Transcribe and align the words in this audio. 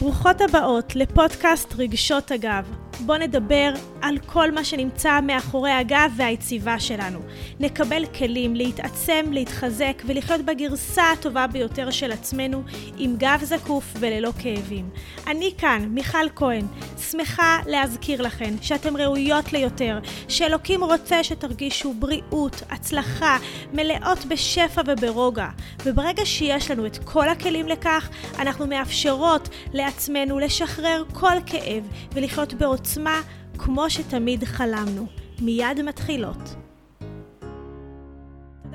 ברוכות 0.00 0.40
הבאות 0.40 0.96
לפודקאסט 0.96 1.74
רגשות 1.78 2.30
הגב. 2.30 2.64
בואו 3.06 3.18
נדבר 3.18 3.72
על 4.02 4.18
כל 4.26 4.50
מה 4.50 4.64
שנמצא 4.64 5.20
מאחורי 5.20 5.70
הגב 5.70 6.12
והיציבה 6.16 6.80
שלנו. 6.80 7.18
נקבל 7.60 8.06
כלים 8.06 8.56
להתעצם, 8.56 9.24
להתחזק 9.30 10.02
ולחיות 10.06 10.40
בגרסה 10.40 11.10
הטובה 11.12 11.46
ביותר 11.46 11.90
של 11.90 12.12
עצמנו 12.12 12.62
עם 12.98 13.16
גב 13.16 13.40
זקוף 13.42 13.84
וללא 14.00 14.30
כאבים. 14.42 14.90
אני 15.26 15.52
כאן, 15.58 15.88
מיכל 15.90 16.28
כהן, 16.36 16.66
שמחה 17.10 17.58
להזכיר 17.66 18.22
לכן 18.22 18.54
שאתן 18.62 18.96
ראויות 18.96 19.52
ליותר, 19.52 19.98
שאלוקים 20.28 20.84
רוצה 20.84 21.24
שתרגישו 21.24 21.94
בריאות, 21.94 22.62
הצלחה, 22.70 23.38
מלאות 23.72 24.24
בשפע 24.24 24.82
וברוגע. 24.86 25.48
וברגע 25.84 26.26
שיש 26.26 26.70
לנו 26.70 26.86
את 26.86 26.98
כל 27.04 27.28
הכלים 27.28 27.68
לכך, 27.68 28.08
אנחנו 28.38 28.66
מאפשרות 28.66 29.48
לעצמנו 29.72 30.38
לשחרר 30.38 31.04
כל 31.12 31.36
כאב 31.46 31.84
ולחיות 32.12 32.54
בעוצמה 32.54 33.20
כמו 33.64 33.90
שתמיד 33.90 34.44
חלמנו. 34.44 35.06
מיד 35.40 35.82
מתחילות. 35.84 36.69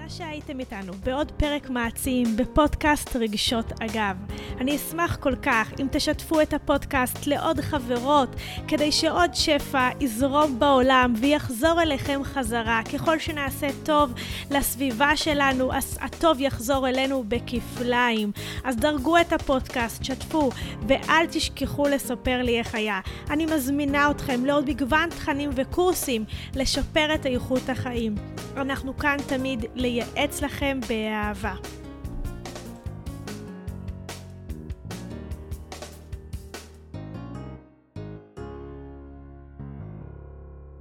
תודה 0.06 0.18
שהייתם 0.18 0.60
איתנו 0.60 0.94
בעוד 1.04 1.32
פרק 1.32 1.70
מעצים 1.70 2.38
בפודקאסט 2.38 3.16
רגשות 3.16 3.66
אגב. 3.82 4.16
אני 4.60 4.76
אשמח 4.76 5.16
כל 5.16 5.36
כך 5.36 5.74
אם 5.80 5.88
תשתפו 5.92 6.42
את 6.42 6.54
הפודקאסט 6.54 7.28
לעוד 7.28 7.62
חברות, 7.62 8.30
כדי 8.68 8.92
שעוד 8.92 9.34
שפע 9.34 9.90
יזרום 10.00 10.60
בעולם 10.60 11.14
ויחזור 11.18 11.82
אליכם 11.82 12.22
חזרה. 12.24 12.82
ככל 12.94 13.20
שנעשה 13.20 13.68
טוב 13.84 14.14
לסביבה 14.52 15.16
שלנו, 15.16 15.74
אז 15.74 15.98
הטוב 16.02 16.42
יחזור 16.42 16.90
אלינו 16.90 17.24
בכפליים. 17.28 18.32
אז 18.64 18.76
דרגו 18.76 19.18
את 19.18 19.34
הפודקאסט, 19.34 20.04
שתפו, 20.04 20.50
ואל 20.88 21.26
תשכחו 21.32 21.88
לספר 21.88 22.42
לי 22.42 22.60
איך 22.60 22.76
היה. 22.76 23.00
אני 23.30 23.46
מזמינה 23.46 24.12
אתכם 24.12 24.46
לעוד 24.46 24.70
מגוון 24.70 25.10
תכנים 25.10 25.50
וקורסים 25.56 26.26
לשפר 26.56 27.16
את 27.16 27.26
איכות 27.26 27.70
החיים. 27.70 28.16
אנחנו 28.58 28.98
כאן 28.98 29.18
תמיד 29.28 29.66
לייעץ 29.96 30.42
לכם 30.42 30.80
באהבה. 30.90 31.54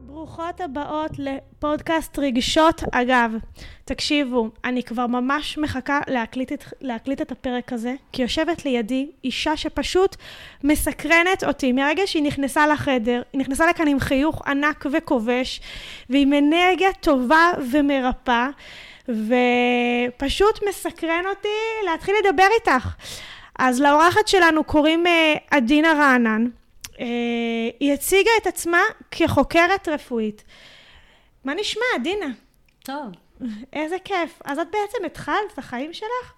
ברוכות 0.07 0.61
הבאות 0.61 1.11
לפודקאסט 1.19 2.19
רגשות. 2.19 2.83
אגב, 2.93 3.33
תקשיבו, 3.85 4.51
אני 4.65 4.83
כבר 4.83 5.07
ממש 5.07 5.59
מחכה 5.59 6.01
להקליט 6.09 6.53
את, 6.53 6.65
להקליט 6.81 7.21
את 7.21 7.33
הפרק 7.33 7.73
הזה, 7.73 7.95
כי 8.13 8.23
יושבת 8.23 8.65
לידי 8.65 9.11
אישה 9.25 9.57
שפשוט 9.57 10.17
מסקרנת 10.65 11.45
אותי. 11.45 11.73
מהרגע 11.73 12.03
שהיא 12.07 12.23
נכנסה 12.23 12.67
לחדר, 12.67 13.23
היא 13.33 13.41
נכנסה 13.41 13.67
לכאן 13.67 13.89
עם 13.89 14.01
חיוך 14.01 14.43
ענק 14.47 14.87
וכובש, 14.93 15.61
ועם 16.11 16.33
אנרגיה 16.33 16.93
טובה 17.01 17.51
ומרפאה, 17.71 18.49
ופשוט 19.09 20.63
מסקרן 20.69 21.25
אותי 21.27 21.49
להתחיל 21.85 22.15
לדבר 22.25 22.47
איתך. 22.55 22.95
אז 23.59 23.81
לאורחת 23.81 24.29
שלנו 24.29 24.65
קוראים 24.65 25.07
אה, 25.07 25.35
עדינה 25.51 25.93
רענן. 25.93 26.47
Uh, 26.85 26.97
היא 27.81 27.93
הציגה 27.93 28.31
את 28.43 28.47
עצמה 28.47 28.81
כחוקרת 29.11 29.89
רפואית. 29.89 30.45
מה 31.45 31.55
נשמע, 31.55 31.83
דינה? 32.03 32.27
טוב. 32.85 33.07
איזה 33.73 33.97
כיף. 34.05 34.43
אז 34.45 34.59
את 34.59 34.67
בעצם 34.67 35.05
התחלת 35.07 35.53
את 35.53 35.59
החיים 35.59 35.93
שלך 35.93 36.33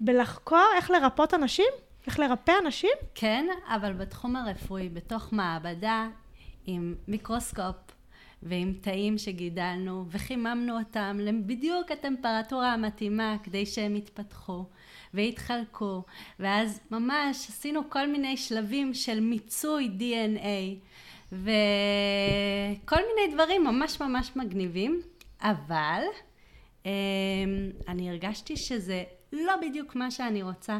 בלחקור 0.00 0.66
איך 0.76 0.90
לרפות 0.90 1.34
אנשים? 1.34 1.66
איך 2.06 2.18
לרפא 2.18 2.52
אנשים? 2.64 2.90
כן, 3.14 3.46
אבל 3.68 3.92
בתחום 3.92 4.36
הרפואי, 4.36 4.88
בתוך 4.88 5.32
מעבדה, 5.32 6.08
עם 6.66 6.94
מיקרוסקופ 7.08 7.76
ועם 8.42 8.74
תאים 8.80 9.18
שגידלנו, 9.18 10.04
וחיממנו 10.10 10.78
אותם 10.78 11.18
בדיוק 11.46 11.90
הטמפרטורה 11.90 12.72
המתאימה 12.72 13.36
כדי 13.42 13.66
שהם 13.66 13.96
יתפתחו. 13.96 14.64
והתחלקו, 15.14 16.02
ואז 16.38 16.80
ממש 16.90 17.48
עשינו 17.48 17.90
כל 17.90 18.06
מיני 18.06 18.36
שלבים 18.36 18.94
של 18.94 19.20
מיצוי 19.20 19.90
DNA, 19.98 20.76
וכל 21.32 22.96
מיני 22.96 23.34
דברים 23.34 23.64
ממש 23.64 24.00
ממש 24.00 24.30
מגניבים, 24.36 25.00
אבל 25.40 26.02
אמ, 26.86 26.90
אני 27.88 28.10
הרגשתי 28.10 28.56
שזה 28.56 29.04
לא 29.32 29.52
בדיוק 29.62 29.96
מה 29.96 30.10
שאני 30.10 30.42
רוצה, 30.42 30.78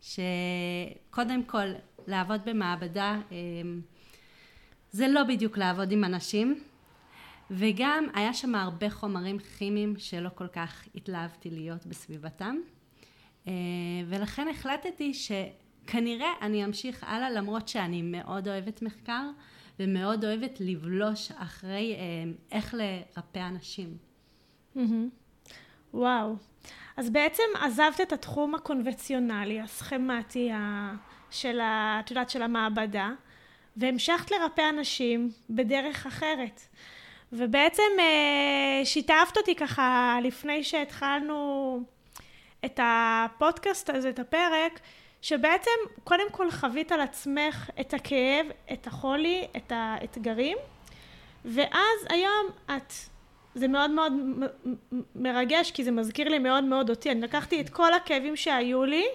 שקודם 0.00 1.42
כל 1.46 1.66
לעבוד 2.06 2.40
במעבדה 2.44 3.20
אמ, 3.32 3.80
זה 4.90 5.08
לא 5.08 5.24
בדיוק 5.24 5.58
לעבוד 5.58 5.92
עם 5.92 6.04
אנשים, 6.04 6.60
וגם 7.50 8.06
היה 8.14 8.34
שם 8.34 8.54
הרבה 8.54 8.90
חומרים 8.90 9.38
כימיים 9.38 9.94
שלא 9.98 10.28
כל 10.34 10.48
כך 10.48 10.84
התלהבתי 10.94 11.50
להיות 11.50 11.86
בסביבתם. 11.86 12.56
אה, 13.48 13.52
ולכן 14.06 14.48
החלטתי 14.48 15.12
שכנראה 15.14 16.32
אני 16.42 16.64
אמשיך 16.64 17.04
הלאה 17.04 17.30
למרות 17.30 17.68
שאני 17.68 18.02
מאוד 18.02 18.48
אוהבת 18.48 18.82
מחקר 18.82 19.22
ומאוד 19.80 20.24
אוהבת 20.24 20.60
לבלוש 20.60 21.32
אחרי 21.32 21.94
אה, 21.94 22.32
איך 22.52 22.74
לרפא 22.74 23.38
אנשים. 23.38 23.96
וואו. 25.94 26.36
אז 26.96 27.10
בעצם 27.10 27.42
עזבת 27.60 28.00
את 28.02 28.12
התחום 28.12 28.54
הקונבציונלי, 28.54 29.60
הסכמטי 29.60 30.50
של, 31.30 31.60
ה, 31.60 32.00
את 32.00 32.10
יודעת, 32.10 32.30
של 32.30 32.42
המעבדה, 32.42 33.10
והמשכת 33.76 34.30
לרפא 34.30 34.62
אנשים 34.70 35.30
בדרך 35.50 36.06
אחרת. 36.06 36.60
ובעצם 37.36 37.82
אה, 37.98 38.84
שיתפת 38.84 39.36
אותי 39.36 39.54
ככה 39.54 40.18
לפני 40.22 40.64
שהתחלנו 40.64 41.80
את 42.64 42.80
הפודקאסט 42.82 43.90
הזה, 43.90 44.08
את 44.08 44.18
הפרק, 44.18 44.80
שבעצם 45.22 45.70
קודם 46.04 46.30
כל 46.30 46.50
חווית 46.50 46.92
על 46.92 47.00
עצמך 47.00 47.70
את 47.80 47.94
הכאב, 47.94 48.46
את 48.72 48.86
החולי, 48.86 49.46
את 49.56 49.72
האתגרים, 49.74 50.58
ואז 51.44 52.06
היום 52.08 52.46
את, 52.76 52.92
זה 53.54 53.68
מאוד 53.68 53.90
מאוד 53.90 54.12
מרגש, 55.14 55.70
כי 55.70 55.84
זה 55.84 55.90
מזכיר 55.90 56.28
לי 56.28 56.38
מאוד 56.38 56.64
מאוד 56.64 56.90
אותי. 56.90 57.10
אני 57.10 57.20
לקחתי 57.20 57.60
את 57.60 57.68
כל 57.68 57.94
הכאבים 57.94 58.36
שהיו 58.36 58.84
לי, 58.84 59.06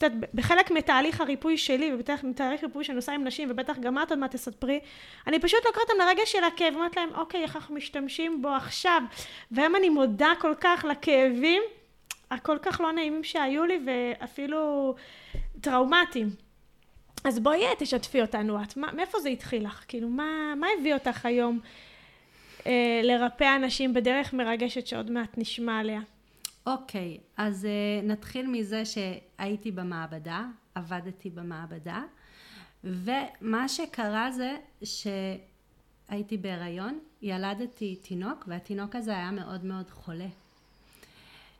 את 0.00 0.04
יודעת, 0.04 0.34
בחלק 0.34 0.70
מתהליך 0.70 1.20
הריפוי 1.20 1.58
שלי, 1.58 1.94
ובטח 1.94 2.24
מתהליך 2.24 2.64
ריפוי 2.64 2.84
שאני 2.84 2.96
עושה 2.96 3.12
עם 3.12 3.24
נשים, 3.24 3.48
ובטח 3.50 3.78
גם 3.78 3.98
את 3.98 4.10
עוד 4.10 4.18
מעט 4.18 4.34
תספרי, 4.34 4.80
אני 5.26 5.38
פשוט 5.38 5.60
לוקחת 5.66 5.80
אותם 5.80 6.00
לרגע 6.00 6.22
של 6.26 6.44
הכאב, 6.44 6.74
ואומרת 6.74 6.96
להם, 6.96 7.08
אוקיי, 7.14 7.42
איך 7.42 7.56
אנחנו 7.56 7.74
משתמשים 7.74 8.42
בו 8.42 8.48
עכשיו? 8.48 9.02
והיום 9.50 9.76
אני 9.76 9.88
מודה 9.88 10.32
כל 10.40 10.54
כך 10.60 10.84
לכאבים. 10.90 11.62
הכל 12.30 12.58
כך 12.62 12.80
לא 12.80 12.92
נעימים 12.92 13.24
שהיו 13.24 13.64
לי, 13.64 13.80
ואפילו 13.86 14.94
טראומטיים. 15.60 16.30
אז 17.24 17.38
בואי 17.38 17.64
תשתפי 17.78 18.20
אותנו 18.20 18.62
את, 18.62 18.76
מה, 18.76 18.92
מאיפה 18.92 19.20
זה 19.20 19.28
התחיל 19.28 19.64
לך? 19.64 19.84
כאילו, 19.88 20.08
מה, 20.08 20.54
מה 20.56 20.66
הביא 20.78 20.94
אותך 20.94 21.26
היום 21.26 21.60
אה, 22.66 23.00
לרפא 23.04 23.56
אנשים 23.56 23.94
בדרך 23.94 24.32
מרגשת 24.32 24.86
שעוד 24.86 25.10
מעט 25.10 25.38
נשמע 25.38 25.78
עליה? 25.78 26.00
אוקיי, 26.70 27.18
אז 27.36 27.64
אה, 27.64 28.00
נתחיל 28.02 28.46
מזה 28.46 28.82
שהייתי 28.84 29.70
במעבדה, 29.70 30.46
עבדתי 30.74 31.30
במעבדה, 31.30 32.02
ומה 32.84 33.68
שקרה 33.68 34.30
זה 34.30 34.56
שהייתי 34.82 36.36
בהיריון, 36.36 36.98
ילדתי 37.22 37.96
תינוק, 37.96 38.44
והתינוק 38.46 38.96
הזה 38.96 39.10
היה 39.10 39.30
מאוד 39.30 39.64
מאוד 39.64 39.90
חולה. 39.90 40.28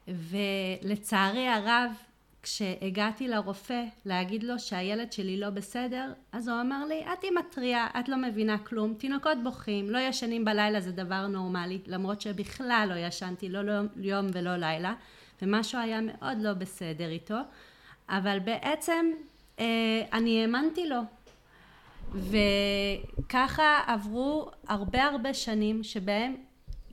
ולצערי 0.09 1.49
הרב, 1.49 1.93
כשהגעתי 2.43 3.28
לרופא 3.28 3.84
להגיד 4.06 4.43
לו 4.43 4.59
שהילד 4.59 5.12
שלי 5.12 5.41
לא 5.41 5.50
בסדר, 5.50 6.12
אז 6.32 6.49
הוא 6.49 6.61
אמר 6.61 6.85
לי, 6.85 7.05
את 7.12 7.23
היא 7.23 7.31
מתריעה, 7.38 7.87
את 8.00 8.09
לא 8.09 8.17
מבינה 8.17 8.59
כלום, 8.59 8.94
תינוקות 8.94 9.38
בוכים, 9.43 9.91
לא 9.91 9.99
ישנים 9.99 10.44
בלילה 10.44 10.81
זה 10.81 10.93
דבר 10.93 11.26
נורמלי, 11.26 11.79
למרות 11.87 12.20
שבכלל 12.20 12.87
לא 12.91 12.94
ישנתי, 12.94 13.49
לא 13.49 13.73
יום 13.97 14.26
ולא 14.32 14.56
לילה, 14.56 14.94
ומשהו 15.43 15.79
היה 15.81 16.00
מאוד 16.00 16.38
לא 16.41 16.53
בסדר 16.53 17.09
איתו, 17.09 17.38
אבל 18.09 18.38
בעצם 18.38 19.06
אה, 19.59 20.03
אני 20.12 20.43
האמנתי 20.43 20.88
לו. 20.88 21.00
וככה 22.14 23.81
עברו 23.87 24.50
הרבה 24.69 25.05
הרבה 25.05 25.35
שנים 25.35 25.82
שבהם 25.82 26.37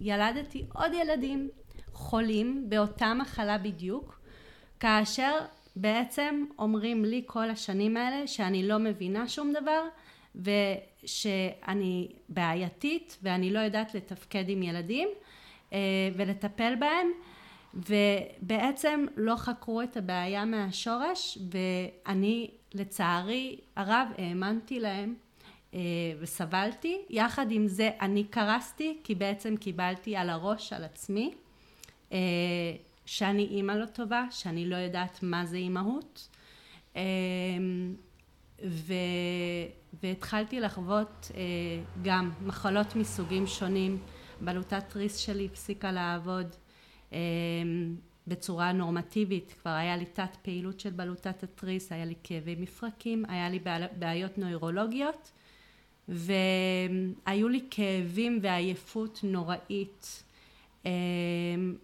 ילדתי 0.02 0.66
עוד 0.74 0.92
ילדים 0.94 1.50
חולים 1.94 2.66
באותה 2.70 3.14
מחלה 3.14 3.58
בדיוק, 3.58 4.17
כאשר 4.80 5.40
בעצם 5.76 6.46
אומרים 6.60 7.06
לי 7.06 7.24
כל 7.26 7.50
השנים 7.50 7.98
האלה 7.98 8.28
שאני 8.28 8.68
לא 8.68 8.78
מבינה 8.78 9.28
שום 9.28 9.54
דבר 9.54 9.84
ושאני 10.36 12.08
בעייתית 12.30 13.18
ואני 13.24 13.52
לא 13.52 13.60
יודעת 13.60 13.96
לתפקד 13.96 14.50
עם 14.50 14.64
ילדים 14.64 15.10
אה, 15.74 15.80
ולטפל 16.16 16.76
בהם 16.76 17.08
ובעצם 17.74 19.06
לא 19.18 19.36
חקרו 19.36 19.82
את 19.82 19.98
הבעיה 19.98 20.46
מהשורש, 20.46 21.38
ואני 21.52 22.52
לצערי 22.74 23.60
הרב 23.76 24.08
האמנתי 24.18 24.80
להם 24.80 25.16
אה, 25.74 25.80
וסבלתי. 26.20 26.98
יחד 27.10 27.52
עם 27.52 27.68
זה 27.68 27.90
אני 28.02 28.24
קרסתי, 28.24 28.98
כי 29.04 29.16
בעצם 29.16 29.58
קיבלתי 29.58 30.16
על 30.16 30.30
הראש, 30.30 30.74
על 30.74 30.84
עצמי, 30.84 31.34
אה, 32.12 32.18
שאני 33.08 33.44
אימא 33.44 33.72
לא 33.72 33.86
טובה, 33.86 34.26
שאני 34.32 34.70
לא 34.70 34.76
יודעת 34.76 35.20
מה 35.24 35.46
זה 35.46 35.58
אימהות. 35.58 36.30
אה, 36.96 37.02
ו... 38.66 38.94
והתחלתי 40.04 40.60
לחוות 40.60 41.32
גם 42.02 42.32
מחלות 42.46 42.96
מסוגים 42.96 43.48
שונים. 43.48 44.00
בלוטת 44.42 44.84
תריס 44.90 45.18
שלי 45.18 45.46
הפסיקה 45.52 45.92
לעבוד. 45.92 46.56
בצורה 48.28 48.72
נורמטיבית, 48.72 49.56
כבר 49.62 49.72
היה 49.72 49.98
לי 49.98 50.06
תת 50.06 50.36
פעילות 50.42 50.80
של 50.80 50.90
בלוטת 50.90 51.44
התריס, 51.44 51.92
היה 51.92 52.06
לי 52.06 52.16
כאבי 52.24 52.56
מפרקים, 52.56 53.26
היה 53.28 53.50
לי 53.50 53.60
בעיות 54.00 54.38
נוירולוגיות 54.38 55.32
והיו 56.08 57.50
לי 57.50 57.68
כאבים 57.70 58.40
ועייפות 58.42 59.20
נוראית 59.24 60.24
אמ, 60.24 60.27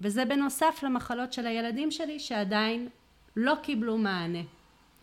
וזה 0.02 0.26
בנוסף 0.26 0.80
למחלות 0.84 1.34
של 1.34 1.48
הילדים 1.48 1.92
שלי 1.92 2.20
שעדיין 2.20 2.88
לא 3.36 3.54
קיבלו 3.64 3.98
מענה. 3.98 4.40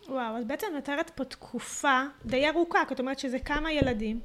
וואו, 0.09 0.37
אז 0.37 0.45
בעצם 0.45 0.67
מתארת 0.77 1.09
פה 1.09 1.23
תקופה 1.23 2.01
די 2.25 2.49
ארוכה, 2.49 2.85
כי 2.87 2.93
את 2.93 2.99
אומרת 2.99 3.19
שזה 3.19 3.39
כמה 3.39 3.71
ילדים, 3.71 4.19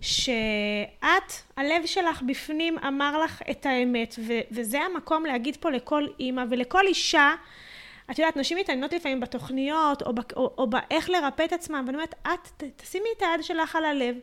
שאת, 0.00 1.32
הלב 1.56 1.86
שלך 1.86 2.22
בפנים 2.22 2.78
אמר 2.78 3.20
לך 3.24 3.42
את 3.50 3.66
האמת, 3.66 4.14
ו- 4.26 4.40
וזה 4.50 4.80
המקום 4.80 5.26
להגיד 5.26 5.56
פה 5.56 5.70
לכל 5.70 6.06
אימא 6.20 6.44
ולכל 6.50 6.86
אישה, 6.86 7.34
את 8.10 8.18
יודעת, 8.18 8.36
נשים 8.36 8.58
מתעניינות 8.58 8.92
לפעמים 8.92 9.20
בתוכניות, 9.20 10.02
או, 10.02 10.14
ב- 10.14 10.32
או, 10.36 10.54
או 10.58 10.66
באיך 10.66 11.10
לרפא 11.10 11.44
את 11.44 11.52
עצמם, 11.52 11.84
ואני 11.86 11.96
אומרת, 11.96 12.14
את, 12.22 12.48
ת- 12.56 12.82
תשימי 12.82 13.08
את 13.16 13.22
היד 13.22 13.42
שלך 13.44 13.76
על 13.76 13.84
הלב, 13.84 14.16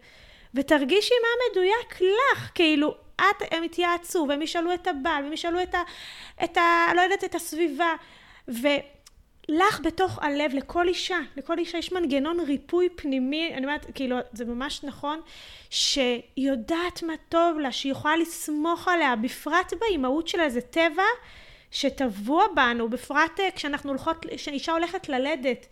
ותרגישי 0.54 1.14
מה 1.22 1.30
מדויק 1.52 2.02
לך, 2.02 2.52
כאילו, 2.56 2.96
את, 3.22 3.44
הם 3.52 3.64
יתייעצו, 3.64 4.25
והם 4.30 4.42
ישאלו 4.42 4.74
את 4.74 4.88
הבעל, 4.88 5.24
והם 5.24 5.34
ישאלו 5.34 5.64
את 5.64 5.75
ה... 5.75 5.81
את 6.44 6.58
ה 6.58 6.88
לא 6.96 7.02
יודעת, 7.02 7.24
את 7.24 7.36
הסביבה, 7.36 7.94
ו... 8.48 8.68
לך 9.50 9.80
בתוך 9.84 10.19
הלב, 10.22 10.52
לכל 10.54 10.88
אישה, 10.88 11.18
לכל 11.38 11.58
אישה 11.58 11.78
יש 11.78 11.92
מנגנון 11.92 12.40
ריפוי 12.40 12.90
פנימי, 12.96 13.54
אני 13.54 13.66
אומרת, 13.66 13.86
כאילו, 13.96 14.18
זה 14.34 14.46
ממש 14.46 14.84
נכון, 14.84 15.22
שהיא 15.69 16.24
יודעת 16.38 17.04
מה 17.04 17.14
טוב 17.30 17.60
לה, 17.60 17.72
שהיא 17.72 17.92
יכולה 17.92 18.18
לסמוך 18.18 18.88
עליה, 18.88 19.16
בפרט 19.16 19.74
באימהות 19.80 20.28
שלה, 20.28 20.50
זה 20.50 20.62
טבע 20.62 21.04
שטבוע 21.72 22.46
בנו, 22.56 22.90
בפרט 22.90 23.40
אה, 23.40 23.52
כשאנחנו 23.56 23.90
הולכות, 23.90 24.25
כשאישה 24.38 24.72
הולכת 24.72 25.10
ללדת. 25.10 25.68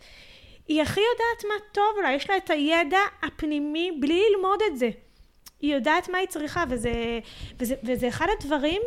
היא 0.68 0.82
הכי 0.82 1.00
יודעת 1.00 1.44
מה 1.48 1.64
טוב 1.72 2.02
לה, 2.02 2.12
יש 2.12 2.30
לה 2.30 2.36
את 2.36 2.50
הידע 2.50 3.00
הפנימי 3.22 3.92
בלי 4.00 4.22
ללמוד 4.30 4.58
את 4.66 4.78
זה. 4.78 4.90
היא 5.66 5.74
יודעת 5.74 6.08
מה 6.08 6.18
היא 6.18 6.28
צריכה, 6.28 6.64
וזה, 6.68 7.18
וזה, 7.60 7.74
וזה 7.84 8.08
אחד 8.08 8.26
הדברים 8.38 8.82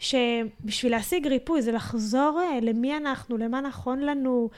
שבשביל 0.00 0.92
להשיג 0.92 1.26
ריפוי 1.26 1.62
זה 1.62 1.72
לחזור 1.72 2.40
אה, 2.40 2.58
למי 2.62 2.96
אנחנו, 2.96 3.36
למה 3.36 3.60
נכון 3.60 4.00
לנו, 4.00 4.50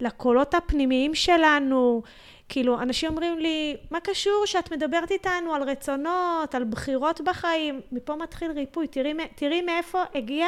לקולות 0.00 0.54
הפנימיים 0.54 1.14
שלנו. 1.14 2.02
כאילו, 2.48 2.82
אנשים 2.82 3.10
אומרים 3.10 3.38
לי, 3.38 3.76
מה 3.90 4.00
קשור 4.00 4.42
שאת 4.46 4.72
מדברת 4.72 5.10
איתנו 5.10 5.54
על 5.54 5.62
רצונות, 5.62 6.54
על 6.54 6.64
בחירות 6.64 7.20
בחיים? 7.20 7.80
מפה 7.92 8.16
מתחיל 8.16 8.50
ריפוי. 8.50 8.86
תראי, 8.86 9.12
תראי 9.34 9.62
מאיפה 9.62 10.02
הגיע 10.14 10.46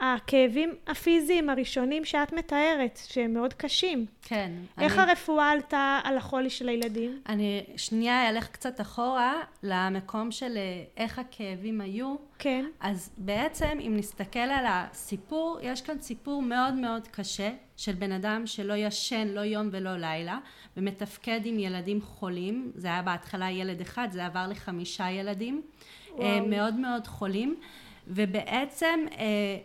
הכאבים 0.00 0.74
הפיזיים 0.86 1.50
הראשונים 1.50 2.04
שאת 2.04 2.32
מתארת, 2.32 2.98
שהם 3.08 3.34
מאוד 3.34 3.54
קשים. 3.54 4.06
כן. 4.22 4.52
איך 4.80 4.98
אני... 4.98 5.10
הרפואה 5.10 5.50
עלתה 5.50 6.00
על 6.04 6.16
החולי 6.16 6.50
של 6.50 6.68
הילדים? 6.68 7.20
אני 7.28 7.64
שנייה 7.76 8.28
אלך 8.28 8.48
קצת 8.48 8.80
אחורה 8.80 9.34
למקום 9.62 10.30
של 10.30 10.56
אה, 10.56 10.84
איך 10.96 11.18
הכאבים 11.18 11.80
היו. 11.80 12.14
כן. 12.38 12.64
אז 12.80 13.10
בעצם, 13.18 13.78
אם 13.80 13.94
נסתכל 13.96 14.38
על 14.38 14.64
הסיפור, 14.68 15.58
יש 15.62 15.82
כאן 15.82 16.00
סיפור 16.00 16.42
מאוד 16.42 16.74
מאוד 16.74 17.08
קשה 17.08 17.50
של 17.76 17.92
בן 17.92 18.12
אדם 18.12 18.46
שלא 18.46 18.74
ישן 18.74 19.28
לא 19.28 19.40
יום 19.40 19.68
ולא 19.72 19.96
לילה, 19.96 20.38
ומתפקד 20.76 21.40
עם 21.44 21.58
ילדים 21.58 22.02
חולים. 22.02 22.72
זה 22.74 22.88
היה 22.88 23.02
בהתחלה 23.02 23.50
ילד 23.50 23.80
אחד, 23.80 24.08
זה 24.10 24.26
עבר 24.26 24.46
לחמישה 24.50 25.10
ילדים. 25.10 25.62
אה, 26.08 26.14
וואו. 26.16 26.46
מאוד 26.46 26.74
מאוד 26.74 27.06
חולים. 27.06 27.56
ובעצם 28.08 29.00
אה, 29.18 29.56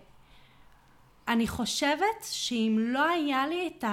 אני 1.29 1.47
חושבת 1.47 2.23
שאם 2.23 2.77
לא 2.79 3.05
היה 3.07 3.47
לי 3.47 3.67
את 3.67 3.83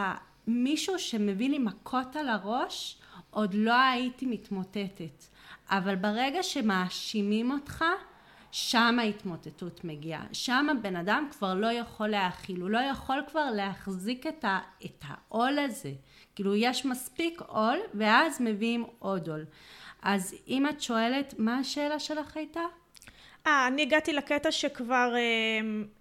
מישהו 0.47 0.99
שמביא 0.99 1.51
לי 1.51 1.59
מכות 1.59 2.17
על 2.17 2.29
הראש, 2.29 2.99
עוד 3.31 3.55
לא 3.55 3.75
הייתי 3.75 4.27
מתמוטטת. 4.27 5.25
אבל 5.71 5.97
ברגע 5.97 6.43
שמאשימים 6.43 7.51
אותך, 7.51 7.85
שם 8.51 8.97
ההתמוטטות 9.01 9.85
מגיעה. 9.85 10.25
שם 10.33 10.67
הבן 10.71 10.97
אדם 10.97 11.29
כבר 11.31 11.55
לא 11.55 11.67
יכול 11.67 12.09
להכיל, 12.09 12.61
הוא 12.61 12.71
לא 12.71 12.79
יכול 12.79 13.23
כבר 13.29 13.51
להחזיק 13.51 14.27
את, 14.27 14.45
ה, 14.45 14.61
את 14.85 15.05
העול 15.07 15.59
הזה. 15.59 15.93
כאילו 16.35 16.55
יש 16.55 16.87
מספיק 16.87 17.41
עול, 17.41 17.79
ואז 17.95 18.41
מביאים 18.41 18.85
עוד 18.99 19.29
עול. 19.29 19.45
אז 20.03 20.35
אם 20.49 20.69
את 20.69 20.81
שואלת, 20.81 21.35
מה 21.39 21.59
השאלה 21.59 21.99
שלך 21.99 22.37
הייתה? 22.37 22.63
אה, 23.47 23.67
אני 23.67 23.83
הגעתי 23.83 24.13
לקטע 24.13 24.51
שכבר, 24.51 25.13
אה, 25.17 25.21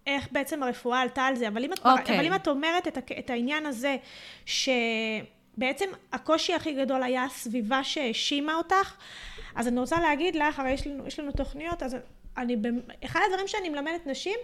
איך 0.07 0.27
בעצם 0.31 0.63
הרפואה 0.63 1.01
עלתה 1.01 1.21
על 1.21 1.35
זה, 1.35 1.47
אבל 1.47 1.63
אם 1.63 1.73
את, 1.73 1.79
okay. 1.79 1.89
אוקיי. 1.99 2.15
אבל 2.15 2.25
אם 2.25 2.35
את 2.35 2.47
אומרת 2.47 2.87
את, 2.87 2.97
את 3.19 3.29
העניין 3.29 3.65
הזה, 3.65 3.97
שבעצם 4.45 5.85
הקושי 6.11 6.53
הכי 6.53 6.73
גדול 6.73 7.03
היה 7.03 7.23
הסביבה 7.23 7.83
שהאשימה 7.83 8.55
אותך, 8.55 8.95
אז 9.55 9.67
אני 9.67 9.79
רוצה 9.79 9.99
להגיד 9.99 10.35
לך, 10.35 10.59
הרי 10.59 10.71
יש 10.71 10.87
לנו, 10.87 11.07
יש 11.07 11.19
לנו 11.19 11.31
תוכניות, 11.31 11.83
אז 11.83 11.97
אני, 12.37 12.55
אחד 13.05 13.19
הדברים 13.25 13.47
שאני 13.47 13.69
מלמדת 13.69 14.07
נשים, 14.07 14.39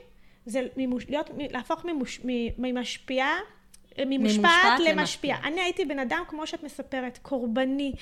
זה 0.45 0.68
מימוש, 0.77 1.06
להיות, 1.09 1.30
להפוך 1.38 1.86
ממוש, 1.86 2.21
ממשפיעה 2.57 3.38
ממושפעת 3.99 4.79
למשפיע. 4.79 5.35
אני 5.43 5.61
הייתי 5.61 5.85
בן 5.85 5.99
אדם, 5.99 6.23
כמו 6.27 6.47
שאת 6.47 6.63
מספרת, 6.63 7.19
קורבני. 7.21 7.93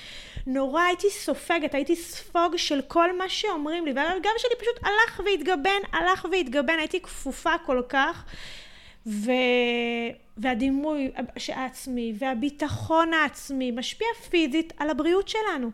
נורא 0.47 0.81
הייתי 0.81 1.09
סופגת, 1.09 1.75
הייתי 1.75 1.95
ספוג 1.95 2.57
של 2.57 2.81
כל 2.87 3.17
מה 3.17 3.29
שאומרים 3.29 3.85
לי, 3.85 3.91
והגב 3.91 4.31
שלי 4.37 4.55
פשוט 4.59 4.83
הלך 4.83 5.21
והתגבן, 5.25 5.81
הלך 5.91 6.25
והתגבן, 6.31 6.79
הייתי 6.79 7.01
כפופה 7.01 7.53
כל 7.65 7.81
כך. 7.89 8.23
ו... 9.07 9.31
והדימוי 10.37 11.11
העצמי 11.47 12.13
והביטחון 12.19 13.13
העצמי 13.13 13.71
משפיע 13.71 14.07
פיזית 14.29 14.73
על 14.77 14.89
הבריאות 14.89 15.27
שלנו. 15.27 15.71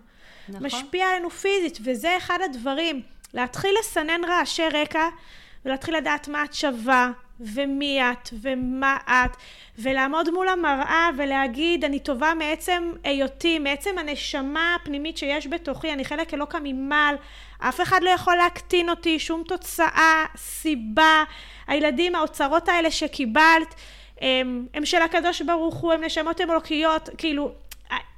נכון. 0.49 0.65
משפיע 0.65 1.09
עלינו 1.09 1.29
פיזית, 1.29 1.79
וזה 1.83 2.17
אחד 2.17 2.39
הדברים. 2.45 3.01
להתחיל 3.33 3.75
לסנן 3.79 4.21
רעשי 4.27 4.69
רקע 4.73 5.09
ולהתחיל 5.65 5.97
לדעת 5.97 6.27
מה 6.27 6.43
את 6.43 6.53
שווה, 6.53 7.11
ומי 7.39 8.01
את 8.01 8.29
ומה 8.41 8.97
את 9.07 9.37
ולעמוד 9.79 10.29
מול 10.29 10.47
המראה 10.47 11.09
ולהגיד 11.17 11.85
אני 11.85 11.99
טובה 11.99 12.33
מעצם 12.33 12.91
היותי 13.03 13.59
מעצם 13.59 13.97
הנשמה 13.97 14.75
הפנימית 14.75 15.17
שיש 15.17 15.47
בתוכי 15.47 15.93
אני 15.93 16.05
חלק 16.05 16.33
אלוקא 16.33 16.57
ממעל. 16.63 17.15
אף 17.59 17.81
אחד 17.81 17.99
לא 18.03 18.09
יכול 18.09 18.35
להקטין 18.35 18.89
אותי 18.89 19.19
שום 19.19 19.43
תוצאה 19.47 20.25
סיבה. 20.37 21.23
הילדים 21.67 22.15
האוצרות 22.15 22.69
האלה 22.69 22.91
שקיבלת 22.91 23.75
הם, 24.21 24.67
הם 24.73 24.85
של 24.85 25.01
הקדוש 25.01 25.41
ברוך 25.41 25.75
הוא 25.75 25.93
הם 25.93 26.03
נשמות 26.03 26.41
אלוקיות. 26.41 27.09
כאילו 27.17 27.51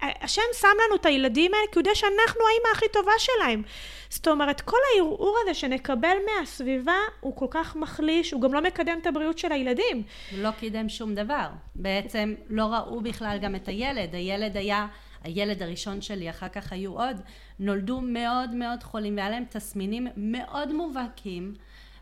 השם 0.01 0.41
שם 0.59 0.67
לנו 0.87 0.95
את 0.95 1.05
הילדים 1.05 1.53
האלה 1.53 1.65
כי 1.71 1.79
הוא 1.79 1.81
יודע 1.81 1.95
שאנחנו 1.95 2.41
האימא 2.47 2.67
הכי 2.73 2.85
טובה 2.93 3.11
שלהם. 3.17 3.63
זאת 4.09 4.27
אומרת, 4.27 4.61
כל 4.61 4.77
הערעור 4.93 5.37
הזה 5.41 5.53
שנקבל 5.53 6.17
מהסביבה 6.25 6.97
הוא 7.19 7.35
כל 7.35 7.47
כך 7.49 7.75
מחליש, 7.75 8.31
הוא 8.31 8.41
גם 8.41 8.53
לא 8.53 8.61
מקדם 8.61 8.97
את 9.01 9.07
הבריאות 9.07 9.37
של 9.37 9.51
הילדים. 9.51 10.03
הוא 10.31 10.39
לא 10.39 10.51
קידם 10.51 10.89
שום 10.89 11.15
דבר. 11.15 11.47
בעצם 11.75 12.35
לא 12.49 12.65
ראו 12.65 13.01
בכלל 13.01 13.37
גם 13.41 13.55
את 13.55 13.67
הילד. 13.67 14.15
הילד 14.15 14.57
היה, 14.57 14.87
הילד 15.23 15.63
הראשון 15.63 16.01
שלי, 16.01 16.29
אחר 16.29 16.47
כך 16.47 16.73
היו 16.73 16.93
עוד, 16.93 17.21
נולדו 17.59 18.01
מאוד 18.01 18.49
מאוד 18.49 18.83
חולים 18.83 19.17
והיה 19.17 19.29
להם 19.29 19.45
תסמינים 19.49 20.07
מאוד 20.17 20.73
מובהקים. 20.73 21.53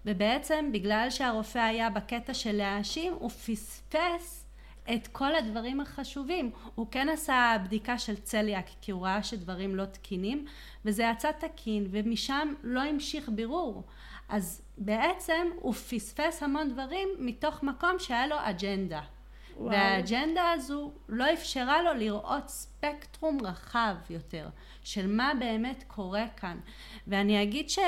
ובעצם 0.05 0.69
בגלל 0.71 1.07
שהרופא 1.09 1.59
היה 1.59 1.89
בקטע 1.89 2.33
של 2.33 2.51
להאשים, 2.51 3.13
הוא 3.13 3.29
פספס 3.29 4.44
את 4.93 5.07
כל 5.07 5.35
הדברים 5.35 5.81
החשובים. 5.81 6.51
הוא 6.75 6.87
כן 6.91 7.09
עשה 7.09 7.57
בדיקה 7.63 7.97
של 7.97 8.15
צליאק 8.15 8.65
כי 8.81 8.91
הוא 8.91 9.05
ראה 9.05 9.23
שדברים 9.23 9.75
לא 9.75 9.85
תקינים 9.85 10.45
וזה 10.85 11.03
יצא 11.11 11.31
תקין 11.31 11.87
ומשם 11.91 12.53
לא 12.63 12.81
המשיך 12.81 13.29
בירור. 13.29 13.83
אז 14.29 14.61
בעצם 14.77 15.47
הוא 15.55 15.73
פספס 15.73 16.43
המון 16.43 16.69
דברים 16.69 17.09
מתוך 17.19 17.63
מקום 17.63 17.99
שהיה 17.99 18.27
לו 18.27 18.35
אג'נדה. 18.39 19.01
וואו. 19.57 19.71
והאג'נדה 19.71 20.51
הזו 20.51 20.91
לא 21.09 21.33
אפשרה 21.33 21.81
לו 21.81 21.93
לראות 21.93 22.49
ספקטרום 22.49 23.37
רחב 23.41 23.95
יותר 24.09 24.49
של 24.83 25.07
מה 25.07 25.31
באמת 25.39 25.83
קורה 25.87 26.25
כאן. 26.37 26.57
ואני 27.07 27.43
אגיד 27.43 27.69
ש... 27.69 27.79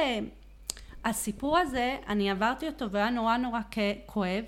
הסיפור 1.06 1.58
הזה, 1.58 1.98
אני 2.08 2.32
עברתי 2.32 2.68
אותו 2.68 2.92
והיה 2.92 3.10
נורא 3.10 3.38
נורא 3.38 3.60
כואב, 4.06 4.44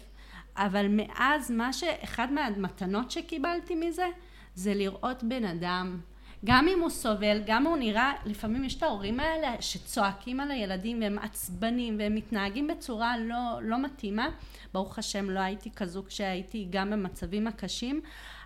אבל 0.58 0.86
מאז 0.90 1.52
מה 1.52 1.74
ש... 1.74 1.84
אחד 2.04 2.34
מהמתנות 2.34 3.12
שקיבלתי 3.12 3.76
מזה, 3.76 4.08
זה 4.56 4.74
לראות 4.74 5.24
בן 5.24 5.46
אדם 5.46 6.00
גם 6.46 6.68
אם 6.68 6.80
הוא 6.80 6.90
סובל, 6.90 7.42
גם 7.46 7.66
הוא 7.68 7.78
נראה, 7.78 8.14
לפעמים 8.26 8.64
יש 8.64 8.76
את 8.76 8.84
ההורים 8.84 9.20
האלה 9.20 9.62
שצועקים 9.62 10.40
על 10.40 10.52
הילדים 10.52 11.02
והם 11.02 11.20
עצבנים 11.20 11.96
והם 12.00 12.16
מתנהגים 12.16 12.68
בצורה 12.68 13.18
לא, 13.18 13.60
לא 13.62 13.82
מתאימה. 13.84 14.30
ברוך 14.74 15.00
השם 15.00 15.30
לא 15.30 15.40
הייתי 15.40 15.72
כזו 15.72 16.04
כשהייתי 16.08 16.68
גם 16.70 16.92
במצבים 16.92 17.48
הקשים, 17.48 18.02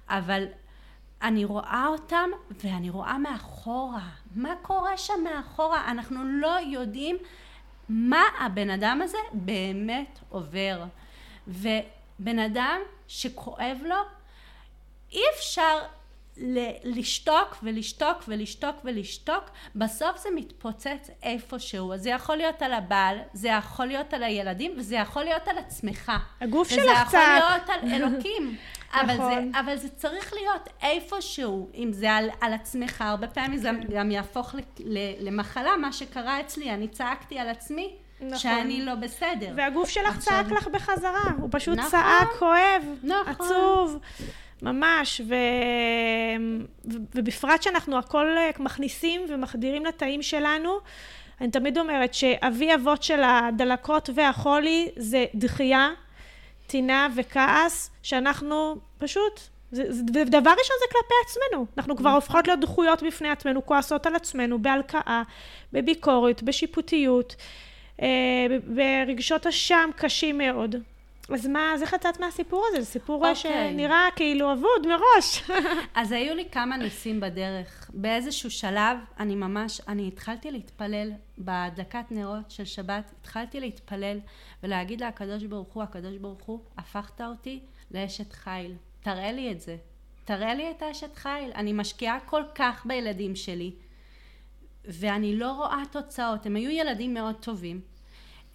אבל 0.09 0.45
אני 1.21 1.45
רואה 1.45 1.85
אותם 1.87 2.29
ואני 2.63 2.89
רואה 2.89 3.17
מאחורה. 3.17 4.09
מה 4.35 4.55
קורה 4.61 4.97
שם 4.97 5.23
מאחורה? 5.23 5.91
אנחנו 5.91 6.23
לא 6.23 6.57
יודעים 6.67 7.17
מה 7.89 8.23
הבן 8.39 8.69
אדם 8.69 8.99
הזה 9.03 9.17
באמת 9.33 10.19
עובר. 10.29 10.83
ובן 11.47 12.39
אדם 12.39 12.79
שכואב 13.07 13.77
לו, 13.85 13.95
אי 15.11 15.21
אפשר 15.35 15.77
לשתוק 16.83 17.57
ולשתוק 17.63 18.17
ולשתוק 18.27 18.75
ולשתוק, 18.83 19.43
בסוף 19.75 20.17
זה 20.17 20.29
מתפוצץ 20.35 21.09
איפשהו. 21.23 21.97
זה 21.97 22.09
יכול 22.09 22.37
להיות 22.37 22.61
על 22.61 22.73
הבעל, 22.73 23.17
זה 23.33 23.47
יכול 23.47 23.85
להיות 23.85 24.13
על 24.13 24.23
הילדים, 24.23 24.73
וזה 24.77 24.95
יכול 24.95 25.23
להיות 25.23 25.47
על 25.47 25.57
עצמך. 25.57 26.11
הגוף 26.41 26.69
שלך 26.69 26.81
צעק. 26.83 27.07
וזה 27.07 27.17
יכול 27.17 27.49
להיות 27.49 27.69
על 27.69 27.93
אלוקים. 27.93 28.57
אבל, 28.93 29.13
נכון. 29.13 29.51
זה, 29.51 29.59
אבל 29.59 29.75
זה 29.75 29.89
צריך 29.89 30.33
להיות 30.33 30.69
איפשהו, 30.81 31.69
אם 31.75 31.93
זה 31.93 32.11
על, 32.11 32.29
על 32.41 32.53
עצמך, 32.53 33.01
הרבה 33.01 33.27
פעמים 33.27 33.57
זה. 33.57 33.69
גם 33.89 34.11
יהפוך 34.11 34.55
למחלה, 35.19 35.77
מה 35.77 35.93
שקרה 35.93 36.39
אצלי, 36.39 36.71
אני 36.71 36.87
צעקתי 36.87 37.39
על 37.39 37.49
עצמי. 37.49 37.95
נכון. 38.25 38.37
שאני 38.37 38.85
לא 38.85 38.95
בסדר. 38.95 39.53
והגוף 39.55 39.89
שלך 39.89 40.17
עכשיו... 40.17 40.43
צעק 40.43 40.51
לך 40.51 40.67
בחזרה, 40.67 41.31
הוא 41.39 41.49
פשוט 41.51 41.77
נכון, 41.77 41.91
צעק, 41.91 42.27
כואב, 42.39 42.83
נכון. 43.03 43.27
עצוב. 43.27 43.99
ממש, 44.61 45.21
ו... 45.27 45.35
ובפרט 47.15 47.61
שאנחנו 47.61 47.97
הכל 47.97 48.37
אה, 48.37 48.49
מכניסים 48.59 49.21
ומחדירים 49.29 49.85
לתאים 49.85 50.21
שלנו, 50.21 50.79
אני 51.41 51.51
תמיד 51.51 51.77
אומרת 51.77 52.13
שאבי 52.13 52.75
אבות 52.75 53.03
של 53.03 53.21
הדלקות 53.23 54.09
והחולי 54.15 54.89
זה 54.95 55.25
דחייה, 55.35 55.89
טינה 56.67 57.07
וכעס, 57.15 57.91
שאנחנו 58.03 58.75
פשוט, 58.97 59.39
זה, 59.71 59.83
זה, 59.89 60.03
דבר 60.25 60.51
ראשון 60.51 60.75
זה 60.79 60.85
כלפי 60.91 61.13
עצמנו. 61.25 61.65
אנחנו 61.77 61.95
כבר 61.95 62.09
הופכות 62.09 62.47
להיות 62.47 62.59
דחויות 62.59 63.03
בפני 63.03 63.29
עצמנו, 63.29 63.65
כועסות 63.65 64.05
על 64.05 64.15
עצמנו, 64.15 64.61
בהלקאה, 64.61 65.23
בביקורת, 65.73 66.43
בשיפוטיות, 66.43 67.35
אה, 68.01 68.07
ברגשות 68.75 69.47
אשם 69.47 69.89
קשים 69.95 70.37
מאוד. 70.37 70.75
אז 71.29 71.47
מה, 71.47 71.73
אז 71.73 71.81
איך 71.81 71.93
יצאת 71.93 72.19
מהסיפור 72.19 72.65
הזה? 72.69 72.81
זה 72.81 72.85
סיפור 72.91 73.25
okay. 73.25 73.27
אוקיי. 73.27 73.71
שנראה 73.71 74.07
כאילו 74.15 74.53
אבוד 74.53 74.87
מראש. 74.87 75.51
אז 75.95 76.11
היו 76.11 76.35
לי 76.35 76.45
כמה 76.51 76.77
ניסים 76.77 77.19
בדרך. 77.19 77.91
באיזשהו 77.93 78.51
שלב, 78.51 78.97
אני 79.19 79.35
ממש, 79.35 79.81
אני 79.87 80.07
התחלתי 80.07 80.51
להתפלל 80.51 81.11
בהדלקת 81.37 82.05
נרות 82.11 82.51
של 82.51 82.65
שבת, 82.65 83.11
התחלתי 83.21 83.59
להתפלל 83.59 84.19
ולהגיד 84.63 85.03
לקדוש 85.03 85.43
ברוך 85.43 85.73
הוא, 85.73 85.83
הקדוש 85.83 86.17
ברוך 86.17 86.43
הוא, 86.43 86.59
הפכת 86.77 87.21
אותי 87.21 87.59
לאשת 87.91 88.33
חיל. 88.33 88.73
תראה 89.01 89.31
לי 89.31 89.51
את 89.51 89.61
זה. 89.61 89.77
תראה 90.25 90.53
לי 90.53 90.71
את 90.71 90.81
האשת 90.81 91.15
חיל. 91.15 91.51
אני 91.55 91.73
משקיעה 91.73 92.19
כל 92.19 92.43
כך 92.55 92.85
בילדים 92.85 93.35
שלי, 93.35 93.71
ואני 94.85 95.35
לא 95.35 95.51
רואה 95.51 95.83
תוצאות. 95.91 96.45
הם 96.45 96.55
היו 96.55 96.69
ילדים 96.69 97.13
מאוד 97.13 97.35
טובים. 97.35 97.81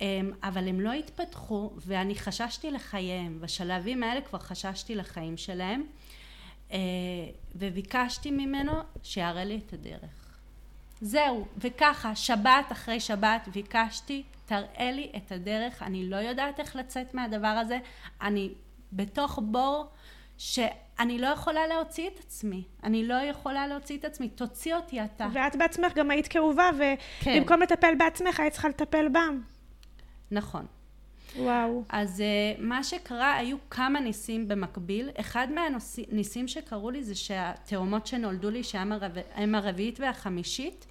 אמ, 0.00 0.32
אבל 0.42 0.68
הם 0.68 0.80
לא 0.80 0.92
התפתחו 0.92 1.70
ואני 1.76 2.14
חששתי 2.14 2.70
לחייהם, 2.70 3.40
בשלבים 3.40 4.02
האלה 4.02 4.20
כבר 4.20 4.38
חששתי 4.38 4.94
לחיים 4.94 5.36
שלהם 5.36 5.84
אה, 6.72 6.78
וביקשתי 7.54 8.30
ממנו 8.30 8.72
שיראה 9.02 9.44
לי 9.44 9.60
את 9.66 9.72
הדרך. 9.72 10.28
זהו, 11.00 11.46
וככה 11.58 12.16
שבת 12.16 12.72
אחרי 12.72 13.00
שבת 13.00 13.48
ביקשתי 13.52 14.22
תראה 14.46 14.90
לי 14.92 15.12
את 15.16 15.32
הדרך, 15.32 15.82
אני 15.82 16.10
לא 16.10 16.16
יודעת 16.16 16.60
איך 16.60 16.76
לצאת 16.76 17.14
מהדבר 17.14 17.46
הזה, 17.46 17.78
אני 18.20 18.50
בתוך 18.92 19.38
בור 19.42 19.86
שאני 20.98 21.18
לא 21.18 21.26
יכולה 21.26 21.66
להוציא 21.66 22.08
את 22.08 22.18
עצמי, 22.18 22.62
אני 22.84 23.08
לא 23.08 23.14
יכולה 23.14 23.66
להוציא 23.66 23.98
את 23.98 24.04
עצמי, 24.04 24.28
תוציא 24.28 24.74
אותי 24.74 25.04
אתה. 25.04 25.28
ואת 25.32 25.56
בעצמך 25.56 25.94
גם 25.94 26.10
היית 26.10 26.28
כאובה, 26.28 26.70
כן. 27.20 27.30
ובמקום 27.36 27.56
כן. 27.56 27.62
לטפל 27.62 27.94
בעצמך 27.98 28.40
היית 28.40 28.52
צריכה 28.52 28.68
לטפל 28.68 29.08
בם. 29.08 29.40
נכון. 30.30 30.66
וואו. 31.36 31.84
אז 31.88 32.20
uh, 32.20 32.60
מה 32.62 32.84
שקרה, 32.84 33.36
היו 33.36 33.56
כמה 33.70 34.00
ניסים 34.00 34.48
במקביל. 34.48 35.10
אחד 35.20 35.48
מהניסים 35.50 36.48
שקרו 36.48 36.90
לי 36.90 37.04
זה 37.04 37.14
שהתאומות 37.14 38.06
שנולדו 38.06 38.50
לי, 38.50 38.64
שהן 38.64 39.54
הרביעית 39.54 40.00
והחמישית, 40.00 40.86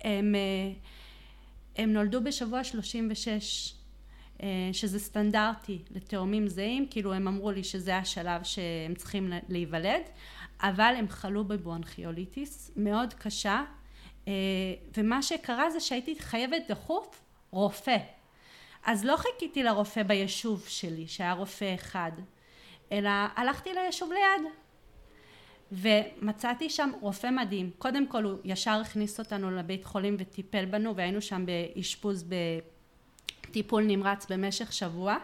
הם, 0.00 0.34
uh, 0.34 1.80
הם 1.80 1.92
נולדו 1.92 2.20
בשבוע 2.20 2.64
36, 2.64 3.26
uh, 3.26 3.74
אה, 3.74 3.79
שזה 4.72 4.98
סטנדרטי 4.98 5.78
לתאומים 5.90 6.48
זהים, 6.48 6.86
כאילו 6.90 7.14
הם 7.14 7.28
אמרו 7.28 7.50
לי 7.50 7.64
שזה 7.64 7.96
השלב 7.96 8.42
שהם 8.42 8.94
צריכים 8.94 9.32
להיוולד, 9.48 10.02
אבל 10.62 10.94
הם 10.98 11.08
חלו 11.08 11.44
בברונכיוליטיס 11.44 12.70
מאוד 12.76 13.14
קשה, 13.14 13.64
uh, 14.24 14.28
ומה 14.96 15.22
שקרה 15.22 15.70
זה 15.70 15.80
שהייתי 15.80 16.14
חייבת 16.18 16.62
דחוף 16.68 17.22
רופא. 17.50 17.96
אז 18.86 19.04
לא 19.04 19.16
חיכיתי 19.16 19.62
לרופא 19.62 20.02
ביישוב 20.02 20.64
שלי, 20.68 21.08
שהיה 21.08 21.32
רופא 21.32 21.74
אחד, 21.74 22.12
אלא 22.92 23.10
הלכתי 23.36 23.72
ליישוב 23.74 24.12
ליד. 24.12 24.52
ומצאתי 25.72 26.70
שם 26.70 26.90
רופא 27.00 27.30
מדהים. 27.30 27.70
קודם 27.78 28.06
כל 28.06 28.24
הוא 28.24 28.38
ישר 28.44 28.70
הכניס 28.70 29.18
אותנו 29.18 29.50
לבית 29.50 29.84
חולים 29.84 30.16
וטיפל 30.18 30.64
בנו, 30.64 30.96
והיינו 30.96 31.22
שם 31.22 31.46
באשפוז 31.46 32.24
בטיפול 33.50 33.84
נמרץ 33.86 34.26
במשך 34.30 34.72
שבוע, 34.72 35.16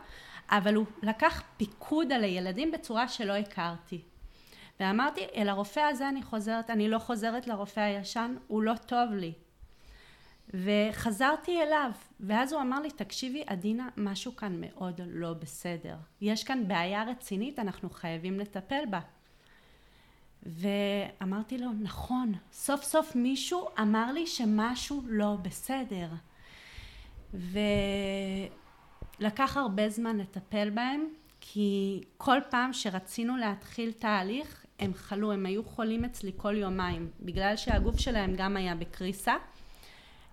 אבל 0.51 0.75
הוא 0.75 0.87
לקח 1.03 1.43
פיקוד 1.57 2.13
על 2.13 2.25
הילדים 2.25 2.73
בצורה 2.73 3.09
שלא 3.09 3.33
הכרתי. 3.33 4.01
ואמרתי, 4.81 5.21
אל 5.35 5.49
הרופא 5.49 5.81
הזה 5.81 6.09
אני 6.09 6.23
חוזרת, 6.23 6.71
אני 6.71 6.89
לא 6.89 6.99
חוזרת 6.99 7.47
לרופא 7.47 7.81
הישן, 7.81 8.37
הוא 8.47 8.63
לא 8.63 8.75
טוב 8.87 9.13
לי. 9.13 9.33
וחזרתי 10.55 11.63
אליו, 11.63 11.91
ואז 12.21 12.53
הוא 12.53 12.61
אמר 12.61 12.81
לי, 12.81 12.91
תקשיבי 12.91 13.45
עדינה, 13.47 13.89
משהו 13.97 14.37
כאן 14.37 14.61
מאוד 14.61 15.01
לא 15.07 15.33
בסדר. 15.33 15.97
יש 16.21 16.45
כאן 16.45 16.69
בעיה 16.69 17.05
רצינית, 17.05 17.59
אנחנו 17.59 17.91
חייבים 17.91 18.41
לטפל 18.41 18.83
בה. 18.91 19.01
ואמרתי 20.43 21.59
לו, 21.59 21.71
נכון, 21.81 22.33
סוף 22.53 22.83
סוף 22.83 23.17
מישהו 23.17 23.69
אמר 23.81 24.13
לי 24.13 24.27
שמשהו 24.27 25.03
לא 25.07 25.37
בסדר. 25.43 26.09
ולקח 29.21 29.57
הרבה 29.57 29.89
זמן 29.89 30.17
לטפל 30.17 30.71
בהם, 30.71 31.09
כי 31.41 32.01
כל 32.17 32.39
פעם 32.51 32.73
שרצינו 32.73 33.37
להתחיל 33.37 33.93
תהליך, 33.93 34.67
הם 34.79 34.95
חלו, 34.95 35.33
הם 35.33 35.47
היו 35.47 35.65
חולים 35.65 36.05
אצלי 36.05 36.33
כל 36.37 36.57
יומיים, 36.57 37.11
בגלל 37.21 37.57
שהגוף 37.57 38.01
שלהם 38.01 38.35
גם 38.37 38.57
היה 38.57 38.75
בקריסה. 38.75 39.35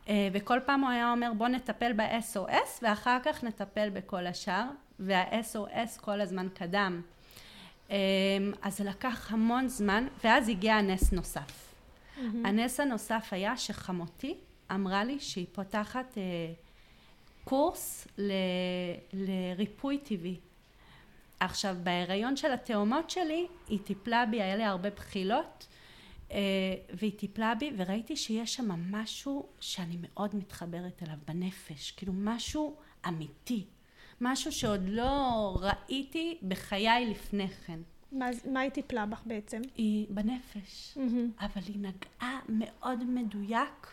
אה, 0.10 0.30
וכל 0.34 0.60
פעם 0.66 0.82
הוא 0.82 0.90
היה 0.90 1.12
אומר 1.12 1.32
בוא 1.38 1.48
נטפל 1.48 1.94
ב-SOS 1.94 2.80
ואחר 2.82 3.18
כך 3.26 3.44
נטפל 3.44 3.90
בכל 3.90 4.28
השאר 4.28 4.64
וה-SOS 5.00 6.02
כל 6.02 6.22
הזמן 6.22 6.48
קדם 6.54 7.02
אה, 7.92 7.98
אז 8.62 8.78
זה 8.78 8.84
לקח 8.84 9.32
המון 9.32 9.68
זמן 9.68 10.08
ואז 10.24 10.50
הגיע 10.50 10.76
הנס 10.76 11.12
נוסף 11.12 11.74
mm-hmm. 12.18 12.22
הנס 12.46 12.80
הנוסף 12.80 13.28
היה 13.32 13.58
שחמותי 13.58 14.38
אמרה 14.72 15.04
לי 15.04 15.20
שהיא 15.20 15.48
פותחת 15.52 16.18
אה, 16.18 16.24
קורס 17.44 18.08
ל, 18.18 18.32
לריפוי 19.14 19.98
טבעי 19.98 20.40
עכשיו 21.40 21.76
בהיריון 21.84 22.36
של 22.38 22.52
התאומות 22.52 23.10
שלי 23.10 23.48
היא 23.70 23.80
טיפלה 23.80 24.26
בי 24.26 24.42
היה 24.42 24.56
לי 24.56 24.64
הרבה 24.64 24.90
בחילות 24.90 25.68
אה, 26.32 26.38
והיא 26.94 27.12
טיפלה 27.18 27.56
בי 27.56 27.72
וראיתי 27.78 28.16
שיש 28.16 28.56
שם 28.56 28.72
משהו 28.92 29.48
שאני 29.60 29.98
מאוד 30.02 30.36
מתחברת 30.36 31.04
אליו 31.04 31.16
בנפש, 31.28 31.92
כאילו 31.92 32.14
משהו 32.16 32.76
אמיתי, 33.08 33.66
משהו 34.22 34.52
שעוד 34.52 34.90
לא 34.90 35.58
ראיתי 35.62 36.38
בחיי 36.48 37.06
לפני 37.10 37.48
כן. 37.48 37.80
מה, 38.12 38.26
מה 38.52 38.60
היא 38.60 38.72
טיפלה 38.72 39.06
בך 39.06 39.22
בעצם? 39.26 39.62
היא 39.76 40.08
בנפש, 40.10 40.98
mm-hmm. 40.98 41.46
אבל 41.46 41.62
היא 41.68 41.80
נגעה 41.80 42.40
מאוד 42.50 43.04
מדויק 43.04 43.93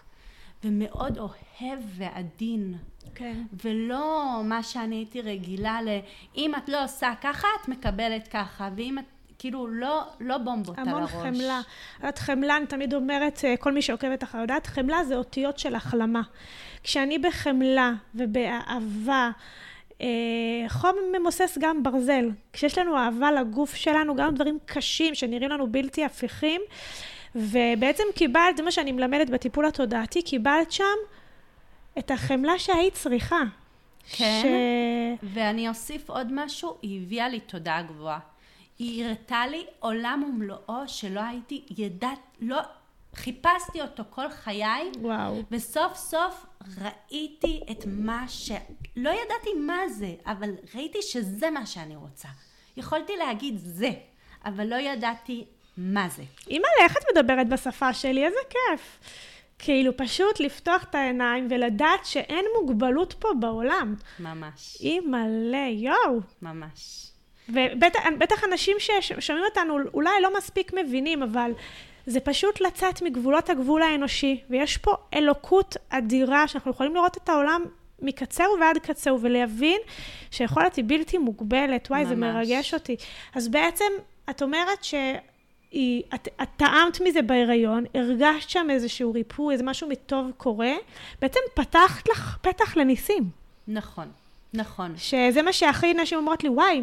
ומאוד 0.64 1.18
אוהב 1.18 1.78
ועדין. 1.96 2.74
כן. 3.14 3.42
ולא 3.64 4.40
מה 4.44 4.62
שאני 4.62 4.96
הייתי 4.96 5.20
רגילה 5.20 5.82
ל... 5.82 5.88
אם 6.36 6.54
את 6.54 6.68
לא 6.68 6.84
עושה 6.84 7.12
ככה, 7.20 7.48
את 7.62 7.68
מקבלת 7.68 8.28
ככה, 8.28 8.68
ואם 8.76 8.98
את... 8.98 9.04
כאילו 9.38 9.66
לא, 9.66 10.02
לא 10.20 10.38
בומבות 10.38 10.78
על 10.78 10.88
הראש. 10.88 11.12
המון 11.12 11.34
חמלה. 11.34 11.60
את 12.08 12.18
חמלה, 12.18 12.56
אני 12.56 12.66
תמיד 12.66 12.94
אומרת, 12.94 13.44
אה, 13.44 13.56
כל 13.56 13.72
מי 13.72 13.82
שעוקבת 13.82 14.22
אחרי 14.22 14.40
יודעת, 14.40 14.66
חמלה 14.66 15.04
זה 15.04 15.16
אותיות 15.16 15.58
של 15.58 15.74
החלמה. 15.74 16.22
כשאני 16.82 17.18
בחמלה 17.18 17.92
ובאהבה, 18.14 19.30
אה, 20.00 20.06
חום 20.68 20.96
ממוסס 21.18 21.58
גם 21.60 21.82
ברזל. 21.82 22.30
כשיש 22.52 22.78
לנו 22.78 22.96
אהבה 22.96 23.32
לגוף 23.32 23.74
שלנו, 23.74 24.16
גם 24.16 24.34
דברים 24.34 24.58
קשים 24.64 25.14
שנראים 25.14 25.50
לנו 25.50 25.72
בלתי 25.72 26.04
הפיכים, 26.04 26.60
ובעצם 27.34 28.04
קיבלת, 28.14 28.56
זה 28.56 28.62
מה 28.62 28.70
שאני 28.70 28.92
מלמדת 28.92 29.30
בטיפול 29.30 29.66
התודעתי, 29.66 30.22
קיבלת 30.22 30.72
שם 30.72 30.84
את 31.98 32.10
החמלה 32.10 32.58
שהיית 32.58 32.94
צריכה. 32.94 33.40
כן, 34.12 34.42
ש... 34.42 34.46
ואני 35.22 35.68
אוסיף 35.68 36.10
עוד 36.10 36.32
משהו, 36.32 36.76
היא 36.82 37.02
הביאה 37.02 37.28
לי 37.28 37.40
תודעה 37.40 37.82
גבוהה. 37.82 38.18
היא 38.78 39.04
הראתה 39.04 39.46
לי 39.46 39.66
עולם 39.78 40.24
ומלואו 40.28 40.88
שלא 40.88 41.20
הייתי, 41.20 41.64
ידעת, 41.78 42.18
לא, 42.40 42.60
חיפשתי 43.14 43.82
אותו 43.82 44.02
כל 44.10 44.30
חיי, 44.30 44.90
וואו. 45.00 45.42
וסוף 45.50 45.96
סוף 45.96 46.46
ראיתי 46.78 47.60
את 47.70 47.84
מה 47.86 48.24
ש... 48.28 48.50
לא 48.96 49.10
ידעתי 49.10 49.50
מה 49.66 49.88
זה, 49.88 50.14
אבל 50.26 50.50
ראיתי 50.74 50.98
שזה 51.02 51.50
מה 51.50 51.66
שאני 51.66 51.96
רוצה. 51.96 52.28
יכולתי 52.76 53.16
להגיד 53.16 53.54
זה, 53.58 53.90
אבל 54.44 54.66
לא 54.66 54.76
ידעתי 54.76 55.44
מה 55.80 56.08
זה. 56.16 56.22
אימא'לה, 56.48 56.84
איך 56.84 56.96
את 56.96 57.02
מדברת 57.12 57.48
בשפה 57.48 57.92
שלי? 57.92 58.26
איזה 58.26 58.38
כיף. 58.50 58.98
כאילו, 59.58 59.96
פשוט 59.96 60.40
לפתוח 60.40 60.84
את 60.90 60.94
העיניים 60.94 61.48
ולדעת 61.50 62.04
שאין 62.04 62.44
מוגבלות 62.60 63.14
פה 63.18 63.28
בעולם. 63.40 63.94
ממש. 64.20 64.76
אימא'לה, 64.80 65.66
יואו. 65.70 66.20
ממש. 66.42 67.06
ובטח 67.48 68.44
אנשים 68.44 68.76
ששומעים 68.78 69.44
אותנו 69.44 69.78
אולי 69.94 70.10
לא 70.22 70.38
מספיק 70.38 70.72
מבינים, 70.72 71.22
אבל 71.22 71.52
זה 72.06 72.20
פשוט 72.20 72.60
לצאת 72.60 73.02
מגבולות 73.02 73.50
הגבול 73.50 73.82
האנושי, 73.82 74.40
ויש 74.50 74.76
פה 74.76 74.96
אלוקות 75.14 75.76
אדירה 75.90 76.48
שאנחנו 76.48 76.70
יכולים 76.70 76.94
לראות 76.94 77.16
את 77.16 77.28
העולם 77.28 77.64
מקצהו 78.02 78.54
ועד 78.60 78.78
קצהו, 78.78 79.20
ולהבין 79.20 79.80
שיכולת 80.30 80.76
היא 80.76 80.84
בלתי 80.88 81.18
מוגבלת. 81.18 81.90
וואי, 81.90 82.00
ממש. 82.00 82.08
זה 82.08 82.16
מרגש 82.16 82.74
אותי. 82.74 82.96
אז 83.34 83.48
בעצם, 83.48 83.92
את 84.30 84.42
אומרת 84.42 84.84
ש... 84.84 84.94
היא, 85.70 86.02
את, 86.14 86.28
את 86.42 86.48
טעמת 86.56 87.00
מזה 87.04 87.22
בהיריון, 87.22 87.84
הרגשת 87.94 88.50
שם 88.50 88.66
איזשהו 88.70 89.12
ריפוי, 89.12 89.52
איזה 89.52 89.64
משהו 89.64 89.88
מטוב 89.88 90.30
קורה, 90.36 90.72
בעצם 91.20 91.40
פתחת 91.54 92.08
לך 92.08 92.38
פתח 92.40 92.76
לניסים. 92.76 93.30
נכון. 93.68 94.08
נכון. 94.54 94.96
שזה 94.96 95.42
מה 95.42 95.52
שהכי 95.52 95.94
נשים 95.94 96.18
אומרות 96.18 96.44
לי, 96.44 96.48
וואי, 96.48 96.82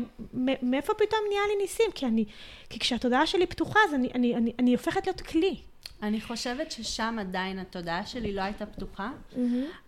מאיפה 0.61 0.93
פתאום 0.93 1.19
נהיה 1.29 1.41
לי 1.47 1.61
ניסים? 1.61 1.91
כי 1.95 2.05
אני, 2.05 2.25
כי 2.69 2.79
כשהתודעה 2.79 3.27
שלי 3.27 3.47
פתוחה, 3.47 3.79
אז 3.87 3.93
אני, 3.93 4.09
אני, 4.15 4.35
אני, 4.35 4.51
אני 4.59 4.73
הופכת 4.73 5.07
להיות 5.07 5.21
כלי. 5.21 5.55
אני 6.03 6.21
חושבת 6.21 6.71
ששם 6.71 7.17
עדיין 7.19 7.59
התודעה 7.59 8.05
שלי 8.05 8.33
לא 8.33 8.41
הייתה 8.41 8.65
פתוחה, 8.65 9.09
mm-hmm. 9.33 9.37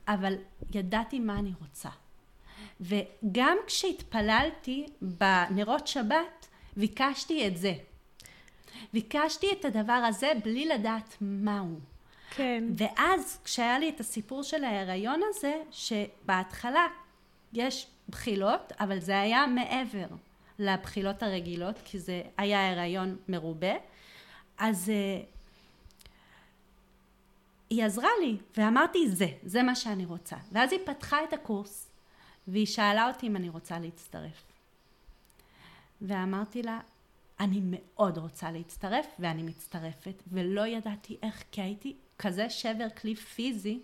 אבל 0.07 0.33
ידעתי 0.73 1.19
מה 1.19 1.39
אני 1.39 1.51
רוצה. 1.61 1.89
וגם 2.81 3.57
כשהתפללתי 3.67 4.85
בנרות 5.01 5.87
שבת, 5.87 6.47
ביקשתי 6.77 7.47
את 7.47 7.57
זה. 7.57 7.73
ביקשתי 8.93 9.47
את 9.59 9.65
הדבר 9.65 9.93
הזה 9.93 10.31
בלי 10.43 10.65
לדעת 10.65 11.17
מהו. 11.21 11.79
כן. 12.29 12.63
ואז 12.77 13.39
כשהיה 13.43 13.79
לי 13.79 13.89
את 13.89 13.99
הסיפור 13.99 14.43
של 14.43 14.63
ההיריון 14.63 15.21
הזה, 15.29 15.53
שבהתחלה 15.71 16.87
יש 17.53 17.87
בחילות, 18.09 18.73
אבל 18.79 18.99
זה 18.99 19.19
היה 19.19 19.47
מעבר 19.47 20.07
לבחילות 20.59 21.23
הרגילות, 21.23 21.75
כי 21.85 21.99
זה 21.99 22.21
היה 22.37 22.71
הריון 22.71 23.17
מרובה. 23.29 23.73
אז 24.57 24.89
uh, 24.89 25.25
היא 27.69 27.83
עזרה 27.83 28.09
לי, 28.21 28.37
ואמרתי 28.57 29.09
זה, 29.09 29.27
זה 29.43 29.63
מה 29.63 29.75
שאני 29.75 30.05
רוצה. 30.05 30.35
ואז 30.51 30.71
היא 30.71 30.79
פתחה 30.85 31.23
את 31.23 31.33
הקורס, 31.33 31.89
והיא 32.47 32.65
שאלה 32.65 33.07
אותי 33.07 33.27
אם 33.27 33.35
אני 33.35 33.49
רוצה 33.49 33.79
להצטרף. 33.79 34.43
ואמרתי 36.01 36.63
לה, 36.63 36.79
אני 37.39 37.61
מאוד 37.63 38.17
רוצה 38.17 38.51
להצטרף, 38.51 39.05
ואני 39.19 39.43
מצטרפת, 39.43 40.23
ולא 40.27 40.67
ידעתי 40.67 41.17
איך, 41.23 41.43
כי 41.51 41.61
הייתי 41.61 41.95
כזה 42.19 42.49
שבר 42.49 42.89
כלי 43.01 43.15
פיזי, 43.15 43.79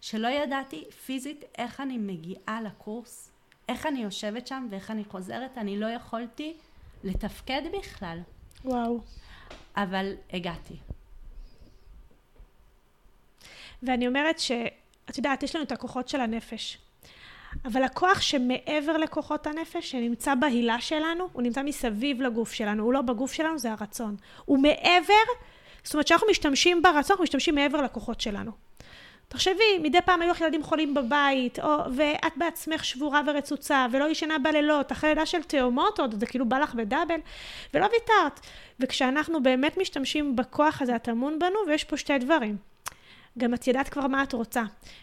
שלא 0.00 0.28
ידעתי 0.28 0.84
פיזית 1.04 1.44
איך 1.58 1.80
אני 1.80 1.98
מגיעה 1.98 2.62
לקורס, 2.62 3.30
איך 3.68 3.86
אני 3.86 4.02
יושבת 4.02 4.46
שם 4.46 4.66
ואיך 4.70 4.90
אני 4.90 5.04
חוזרת, 5.04 5.58
אני 5.58 5.78
לא 5.78 5.86
יכולתי 5.86 6.56
לתפקד 7.04 7.62
בכלל. 7.78 8.18
וואו. 8.64 9.00
אבל 9.76 10.14
הגעתי. 10.32 10.76
ואני 13.82 14.06
אומרת 14.06 14.38
שאת 14.38 15.16
יודעת, 15.18 15.42
יש 15.42 15.54
לנו 15.54 15.64
את 15.64 15.72
הכוחות 15.72 16.08
של 16.08 16.20
הנפש. 16.20 16.78
אבל 17.64 17.82
הכוח 17.82 18.20
שמעבר 18.20 18.96
לכוחות 18.96 19.46
הנפש, 19.46 19.90
שנמצא 19.90 20.34
בהילה 20.34 20.80
שלנו, 20.80 21.28
הוא 21.32 21.42
נמצא 21.42 21.62
מסביב 21.62 22.22
לגוף 22.22 22.52
שלנו, 22.52 22.84
הוא 22.84 22.92
לא 22.92 23.02
בגוף 23.02 23.32
שלנו, 23.32 23.58
זה 23.58 23.72
הרצון. 23.72 24.16
הוא 24.44 24.58
מעבר, 24.58 25.14
זאת 25.84 25.94
אומרת 25.94 26.06
שאנחנו 26.06 26.26
משתמשים 26.30 26.82
ברצון, 26.82 27.10
אנחנו 27.10 27.22
משתמשים 27.22 27.54
מעבר 27.54 27.82
לכוחות 27.82 28.20
שלנו. 28.20 28.52
תחשבי, 29.28 29.78
מדי 29.82 29.98
פעם 30.04 30.22
היו 30.22 30.30
לך 30.30 30.40
ילדים 30.40 30.62
חולים 30.62 30.94
בבית, 30.94 31.58
או, 31.58 31.76
ואת 31.96 32.32
בעצמך 32.36 32.84
שבורה 32.84 33.20
ורצוצה, 33.26 33.86
ולא 33.90 34.10
ישנה 34.10 34.38
בלילות, 34.38 34.92
אחרי 34.92 35.10
לידה 35.10 35.26
של 35.26 35.42
תאומות 35.42 36.00
עוד, 36.00 36.20
זה 36.20 36.26
כאילו 36.26 36.48
בא 36.48 36.58
לך 36.58 36.74
בדאבל, 36.74 37.20
ולא 37.74 37.86
ויתרת. 37.92 38.40
וכשאנחנו 38.80 39.42
באמת 39.42 39.78
משתמשים 39.78 40.36
בכוח 40.36 40.82
הזה, 40.82 40.94
הטמון 40.94 41.38
בנו, 41.38 41.58
ויש 41.66 41.84
פה 41.84 41.96
שתי 41.96 42.18
דברים. 42.18 42.69
גם 43.38 43.54
את 43.54 43.66
ידעת 43.66 43.88
כבר 43.88 44.06
מה 44.06 44.22
את 44.22 44.32
רוצה. 44.32 44.62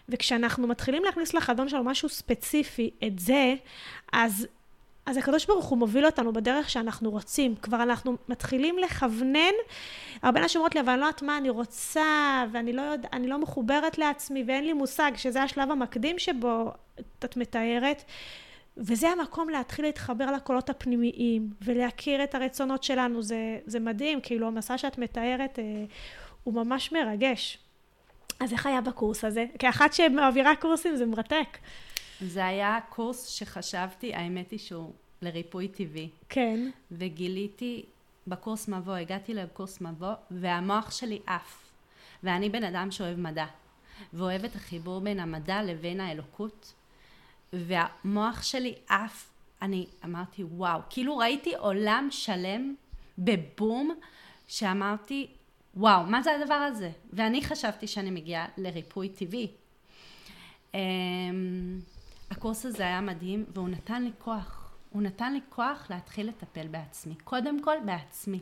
וכשאנחנו 0.10 0.68
מתחילים 0.68 1.04
להכניס 1.04 1.34
לחדון 1.34 1.70
שלנו 1.70 1.84
משהו 1.84 2.10
ספציפי, 2.10 2.90
את 3.08 3.20
זה, 3.20 3.56
אז 4.14 4.48
אז 5.08 5.18
הקדוש 5.18 5.46
ברוך 5.46 5.66
הוא 5.66 5.78
מוביל 5.78 6.06
אותנו 6.06 6.34
בדרך 6.34 6.70
שאנחנו 6.70 7.12
רוצים. 7.12 7.56
כבר 7.56 7.84
אנחנו 7.84 8.16
מתחילים 8.30 8.78
לכוונן. 8.78 9.54
הרבה 10.22 10.42
אנשים 10.42 10.60
אומרות 10.60 10.76
לי, 10.76 10.82
אבל 10.82 10.90
אני 10.90 11.00
לא 11.02 11.06
יודעת 11.06 11.22
מה 11.22 11.38
אני 11.38 11.50
רוצה, 11.50 12.46
ואני 12.52 12.74
לא, 12.74 12.82
יודע, 12.82 13.10
לא 13.20 13.40
מחוברת 13.40 13.98
לעצמי, 13.98 14.44
ואין 14.48 14.66
לי 14.66 14.74
מושג, 14.74 15.12
שזה 15.16 15.44
השלב 15.44 15.72
המקדים 15.72 16.20
שבו 16.20 16.72
את 17.20 17.38
מתארת. 17.38 18.04
וזה 18.78 19.10
המקום 19.10 19.50
להתחיל 19.50 19.86
להתחבר 19.86 20.32
לקולות 20.32 20.70
הפנימיים, 20.70 21.50
ולהכיר 21.62 22.24
את 22.24 22.36
הרצונות 22.36 22.84
שלנו. 22.84 23.22
זה, 23.22 23.60
זה 23.66 23.80
מדהים, 23.80 24.22
כאילו 24.22 24.48
המסע 24.48 24.78
שאת 24.78 24.98
מתארת 24.98 25.60
אה, 25.60 25.64
הוא 26.44 26.54
ממש 26.54 26.92
מרגש. 26.92 27.67
אז 28.40 28.54
איך 28.54 28.66
היה 28.66 28.82
בקורס 28.82 29.24
הזה? 29.24 29.46
כאחת 29.60 29.94
שמעבירה 29.94 30.56
קורסים 30.56 30.96
זה 30.96 31.06
מרתק. 31.06 31.58
זה 32.22 32.46
היה 32.46 32.80
קורס 32.90 33.26
שחשבתי, 33.28 34.14
האמת 34.14 34.52
היא 34.52 34.60
שהוא 34.60 34.92
לריפוי 35.22 35.68
טבעי. 35.68 36.10
כן. 36.30 36.70
וגיליתי 36.92 37.84
בקורס 38.28 38.68
מבוא, 38.68 38.96
הגעתי 38.96 39.34
לקורס 39.34 39.82
מבוא, 39.82 40.14
והמוח 40.32 40.92
שלי 40.92 41.20
עף. 41.28 41.64
ואני 42.24 42.50
בן 42.50 42.64
אדם 42.64 42.92
שאוהב 42.92 43.20
מדע, 43.20 43.46
ואוהב 44.14 44.44
את 44.46 44.56
החיבור 44.56 45.02
בין 45.02 45.20
המדע 45.20 45.64
לבין 45.64 46.00
האלוקות, 46.00 46.74
והמוח 47.54 48.44
שלי 48.44 48.76
עף. 48.90 49.30
אני 49.62 49.86
אמרתי, 50.06 50.44
וואו, 50.44 50.82
כאילו 50.90 51.18
ראיתי 51.18 51.56
עולם 51.56 52.08
שלם 52.12 52.76
בבום, 53.18 53.96
שאמרתי, 54.48 55.28
וואו, 55.78 56.06
מה 56.06 56.22
זה 56.22 56.36
הדבר 56.36 56.54
הזה? 56.54 56.92
ואני 57.14 57.44
חשבתי 57.44 57.88
שאני 57.88 58.12
מגיעה 58.12 58.46
לריפוי 58.58 59.10
טבעי. 59.10 59.52
Um, 60.72 60.76
הקורס 62.32 62.66
הזה 62.66 62.84
היה 62.84 63.02
מדהים, 63.02 63.46
והוא 63.54 63.70
נתן 63.70 64.04
לי 64.04 64.12
כוח. 64.20 64.76
הוא 64.90 65.02
נתן 65.02 65.34
לי 65.34 65.40
כוח 65.50 65.88
להתחיל 65.90 66.28
לטפל 66.28 66.68
בעצמי. 66.68 67.16
קודם 67.24 67.64
כל, 67.64 67.76
בעצמי. 67.86 68.40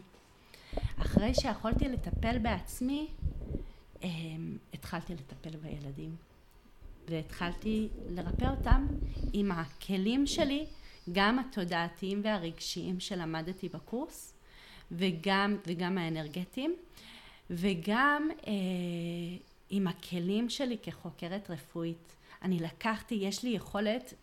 אחרי 0.98 1.34
שיכולתי 1.34 1.89
לטפל 1.89 2.38
בעצמי, 2.38 3.08
um, 4.00 4.06
התחלתי 4.74 5.13
לטפל 5.13 5.58
בילדים. 5.58 6.15
והתחלתי 7.10 7.89
לרפא 8.10 8.45
אותם 8.45 8.88
עם 9.34 9.52
הכלים 9.52 10.28
שלי, 10.28 10.65
גם 11.12 11.39
התודעתיים 11.39 12.21
והרגשיים 12.24 13.00
שלמדתי 13.00 13.69
בקורס, 13.69 14.34
וגם, 14.91 15.58
וגם 15.67 15.98
האנרגטיים. 15.98 16.76
וגם 17.49 18.29
אה, 18.47 18.51
עם 19.69 19.88
הכלים 19.88 20.49
שלי 20.49 20.77
כחוקרת 20.84 21.49
רפואית. 21.49 22.15
אני 22.41 22.60
לקחתי, 22.60 23.15
יש 23.15 23.43
לי 23.43 23.49
יכולת 23.49 24.13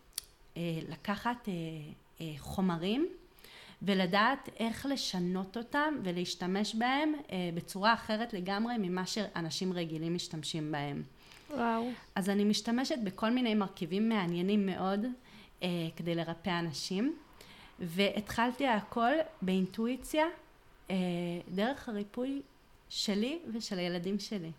אה, 0.57 0.61
לקחת 0.89 1.49
אה, 1.49 1.53
אה, 2.21 2.33
חומרים 2.37 3.07
ולדעת 3.81 4.49
איך 4.59 4.85
לשנות 4.85 5.57
אותם 5.57 5.93
ולהשתמש 6.03 6.75
בהם 6.75 7.13
אה, 7.31 7.49
בצורה 7.53 7.93
אחרת 7.93 8.33
לגמרי 8.33 8.73
ממה 8.77 9.05
שאנשים 9.05 9.73
רגילים 9.73 10.15
משתמשים 10.15 10.71
בהם. 10.71 11.03
וואו. 11.51 11.89
אז 12.15 12.29
אני 12.29 12.43
משתמשת 12.43 12.97
בכל 13.03 13.29
מיני 13.29 13.55
מרכיבים 13.55 14.09
מעניינים 14.09 14.65
מאוד 14.65 15.05
אה, 15.63 15.67
כדי 15.95 16.15
לרפא 16.15 16.59
אנשים. 16.59 17.15
והתחלתי 17.79 18.67
הכל 18.67 19.11
באינטואיציה, 19.41 20.25
אה, 20.89 20.95
דרך 21.49 21.89
הריפוי 21.89 22.41
שלי 22.93 23.39
ושל 23.53 23.79
הילדים 23.79 24.19
שלי. 24.19 24.51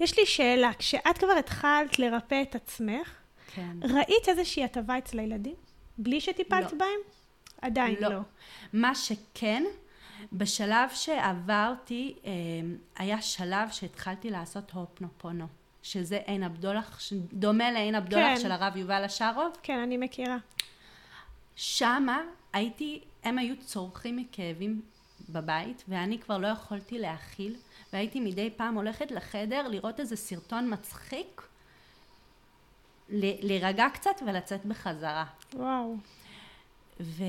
יש 0.00 0.18
לי 0.18 0.26
שאלה, 0.26 0.70
כשאת 0.78 1.18
כבר 1.18 1.32
התחלת 1.38 1.98
לרפא 1.98 2.42
את 2.42 2.54
עצמך, 2.54 3.10
כן. 3.54 3.76
ראית 3.82 4.28
איזושהי 4.28 4.64
הטבה 4.64 4.98
אצל 4.98 5.18
הילדים? 5.18 5.54
בלי 5.98 6.20
שטיפלת 6.20 6.72
לא. 6.72 6.78
בהם? 6.78 7.00
עדיין 7.62 7.96
לא. 8.00 8.08
לא. 8.08 8.20
מה 8.72 8.94
שכן, 8.94 9.64
בשלב 10.32 10.90
שעברתי, 10.94 12.14
אה, 12.24 12.30
היה 12.96 13.22
שלב 13.22 13.70
שהתחלתי 13.70 14.30
לעשות 14.30 14.70
הופנופונו, 14.70 15.46
שזה 15.82 16.18
עין 16.26 16.42
הבדולח, 16.42 17.00
דומה 17.32 17.70
לעין 17.70 17.94
הבדולח 17.94 18.36
כן. 18.36 18.40
של 18.40 18.52
הרב 18.52 18.76
יובל 18.76 19.04
השארוב. 19.04 19.52
כן, 19.62 19.78
אני 19.78 19.96
מכירה. 19.96 20.36
שמה 21.56 22.20
הייתי, 22.52 23.00
הם 23.24 23.38
היו 23.38 23.54
צורכים 23.60 24.16
מכאבים 24.16 24.82
בבית, 25.28 25.84
ואני 25.88 26.18
כבר 26.18 26.38
לא 26.38 26.46
יכולתי 26.46 26.98
להכיל, 26.98 27.56
והייתי 27.94 28.20
מדי 28.20 28.50
פעם 28.56 28.74
הולכת 28.74 29.10
לחדר 29.10 29.68
לראות 29.68 30.00
איזה 30.00 30.16
סרטון 30.16 30.72
מצחיק, 30.72 31.42
ל- 33.08 33.46
להירגע 33.46 33.86
קצת 33.94 34.22
ולצאת 34.26 34.66
בחזרה. 34.66 35.24
וואו. 35.54 35.96
ו... 37.00 37.22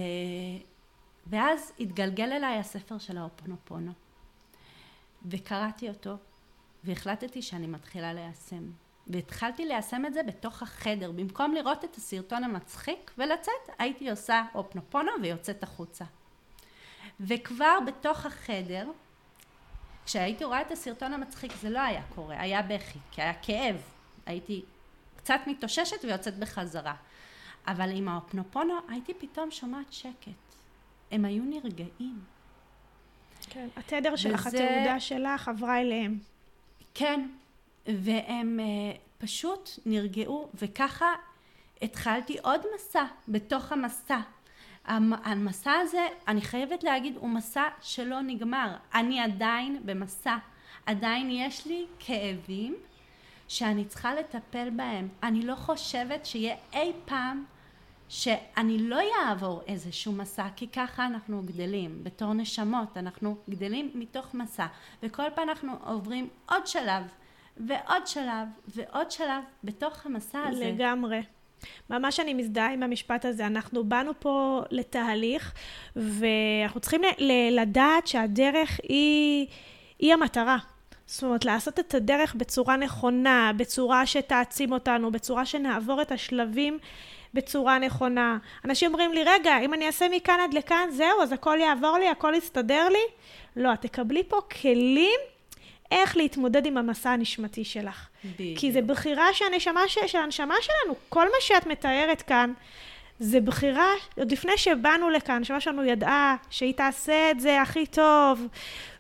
ואז 1.27 1.71
התגלגל 1.79 2.31
אליי 2.31 2.57
הספר 2.59 2.97
של 2.97 3.17
האופונופונו, 3.17 3.91
וקראתי 5.25 5.89
אותו, 5.89 6.15
והחלטתי 6.83 7.41
שאני 7.41 7.67
מתחילה 7.67 8.13
ליישם. 8.13 8.71
והתחלתי 9.07 9.65
ליישם 9.65 10.05
את 10.05 10.13
זה 10.13 10.23
בתוך 10.23 10.63
החדר. 10.63 11.11
במקום 11.11 11.53
לראות 11.53 11.85
את 11.85 11.95
הסרטון 11.95 12.43
המצחיק 12.43 13.11
ולצאת, 13.17 13.69
הייתי 13.79 14.09
עושה 14.09 14.43
אופנופונו 14.55 15.11
ויוצאת 15.21 15.63
החוצה. 15.63 16.05
וכבר 17.19 17.77
בתוך 17.87 18.25
החדר, 18.25 18.87
כשהייתי 20.05 20.43
רואה 20.43 20.61
את 20.61 20.71
הסרטון 20.71 21.13
המצחיק 21.13 21.51
זה 21.61 21.69
לא 21.69 21.79
היה 21.79 22.01
קורה, 22.15 22.41
היה 22.41 22.61
בכי, 22.61 22.99
כי 23.11 23.21
היה 23.21 23.33
כאב. 23.33 23.75
הייתי 24.25 24.61
קצת 25.17 25.39
מתאוששת 25.47 26.03
ויוצאת 26.05 26.37
בחזרה. 26.39 26.93
אבל 27.67 27.91
עם 27.97 28.07
האופנופונו 28.07 28.73
הייתי 28.89 29.13
פתאום 29.13 29.51
שומעת 29.51 29.93
שקט. 29.93 30.31
הם 31.11 31.25
היו 31.25 31.43
נרגעים. 31.43 32.19
כן. 33.49 33.67
התדר 33.75 34.15
שלך, 34.15 34.45
וזה- 34.47 34.69
התעודה 34.69 34.99
שלך 34.99 35.47
עברה 35.47 35.81
אליהם. 35.81 36.19
כן, 36.93 37.27
והם 37.85 38.59
uh, 38.59 38.97
פשוט 39.17 39.69
נרגעו, 39.85 40.49
וככה 40.55 41.05
התחלתי 41.81 42.37
עוד 42.39 42.61
מסע 42.75 43.03
בתוך 43.27 43.71
המסע. 43.71 44.19
המ- 44.85 45.13
המסע 45.23 45.71
הזה, 45.71 46.07
אני 46.27 46.41
חייבת 46.41 46.83
להגיד, 46.83 47.15
הוא 47.17 47.29
מסע 47.29 47.63
שלא 47.81 48.21
נגמר. 48.21 48.75
אני 48.93 49.19
עדיין 49.21 49.81
במסע. 49.85 50.37
עדיין 50.85 51.29
יש 51.31 51.67
לי 51.67 51.85
כאבים 51.99 52.75
שאני 53.47 53.85
צריכה 53.85 54.15
לטפל 54.15 54.69
בהם. 54.69 55.07
אני 55.23 55.41
לא 55.41 55.55
חושבת 55.55 56.25
שיהיה 56.25 56.55
אי 56.73 56.91
פעם 57.05 57.43
שאני 58.09 58.77
לא 58.77 58.99
אעבור 59.27 59.61
איזשהו 59.67 60.11
מסע, 60.13 60.47
כי 60.55 60.67
ככה 60.67 61.05
אנחנו 61.05 61.41
גדלים, 61.45 62.03
בתור 62.03 62.33
נשמות, 62.33 62.97
אנחנו 62.97 63.37
גדלים 63.49 63.91
מתוך 63.95 64.33
מסע, 64.33 64.65
וכל 65.03 65.23
פעם 65.35 65.49
אנחנו 65.49 65.71
עוברים 65.83 66.29
עוד 66.49 66.67
שלב, 66.67 67.03
ועוד 67.57 68.07
שלב, 68.07 68.47
ועוד 68.67 69.11
שלב 69.11 69.43
בתוך 69.63 70.05
המסע 70.05 70.39
הזה. 70.47 70.71
לגמרי. 70.75 71.21
ממש 71.89 72.19
אני 72.19 72.33
מזדהה 72.33 72.73
עם 72.73 72.83
המשפט 72.83 73.25
הזה. 73.25 73.45
אנחנו 73.45 73.83
באנו 73.83 74.11
פה 74.19 74.61
לתהליך, 74.71 75.53
ואנחנו 75.95 76.79
צריכים 76.79 77.01
לדעת 77.51 78.07
שהדרך 78.07 78.79
היא, 78.83 79.47
היא 79.99 80.13
המטרה. 80.13 80.57
זאת 81.05 81.23
אומרת, 81.23 81.45
לעשות 81.45 81.79
את 81.79 81.93
הדרך 81.93 82.35
בצורה 82.35 82.75
נכונה, 82.77 83.51
בצורה 83.57 84.05
שתעצים 84.05 84.71
אותנו, 84.71 85.11
בצורה 85.11 85.45
שנעבור 85.45 86.01
את 86.01 86.11
השלבים 86.11 86.79
בצורה 87.33 87.79
נכונה. 87.79 88.37
אנשים 88.65 88.91
אומרים 88.91 89.13
לי, 89.13 89.23
רגע, 89.23 89.59
אם 89.59 89.73
אני 89.73 89.87
אעשה 89.87 90.05
מכאן 90.11 90.39
עד 90.43 90.53
לכאן, 90.53 90.89
זהו, 90.91 91.21
אז 91.21 91.31
הכל 91.31 91.57
יעבור 91.61 91.97
לי, 91.97 92.09
הכל 92.09 92.33
יסתדר 92.37 92.89
לי? 92.89 93.03
לא, 93.55 93.73
את 93.73 93.81
תקבלי 93.81 94.23
פה 94.27 94.37
כלים 94.61 95.19
איך 95.95 96.17
להתמודד 96.17 96.65
עם 96.65 96.77
המסע 96.77 97.09
הנשמתי 97.09 97.65
שלך. 97.65 98.07
בדיוק. 98.25 98.59
כי 98.59 98.71
זה 98.71 98.81
בחירה 98.81 99.33
שהנשמה 99.33 99.87
ש... 99.87 99.97
של 100.07 100.17
הנשמה 100.17 100.55
שלנו. 100.61 100.95
כל 101.09 101.25
מה 101.25 101.37
שאת 101.39 101.67
מתארת 101.67 102.21
כאן, 102.21 102.53
זה 103.19 103.41
בחירה, 103.41 103.91
עוד 104.17 104.31
לפני 104.31 104.57
שבאנו 104.57 105.09
לכאן, 105.09 105.35
הנשמה 105.35 105.61
שלנו 105.61 105.83
ידעה 105.83 106.35
שהיא 106.49 106.73
תעשה 106.73 107.31
את 107.31 107.39
זה 107.39 107.61
הכי 107.61 107.85
טוב, 107.85 108.47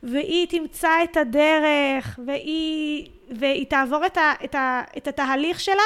והיא 0.03 0.47
תמצא 0.47 1.03
את 1.03 1.17
הדרך, 1.17 2.19
והיא, 2.25 3.07
והיא 3.31 3.65
תעבור 3.65 4.05
את, 4.05 4.17
ה... 4.17 4.33
את, 4.43 4.55
ה... 4.55 4.83
את 4.97 5.07
התהליך 5.07 5.59
שלה 5.59 5.83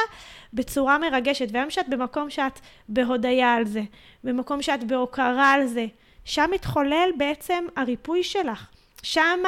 בצורה 0.53 0.97
מרגשת. 0.97 1.47
והיום 1.51 1.69
שאת 1.69 1.89
במקום 1.89 2.29
שאת 2.29 2.59
בהודיה 2.89 3.53
על 3.53 3.65
זה, 3.65 3.81
במקום 4.23 4.61
שאת 4.61 4.83
בהוקרה 4.83 5.51
על 5.51 5.65
זה, 5.65 5.85
שם 6.25 6.49
מתחולל 6.53 7.09
בעצם 7.17 7.65
הריפוי 7.75 8.23
שלך. 8.23 8.78
שם 9.03 9.39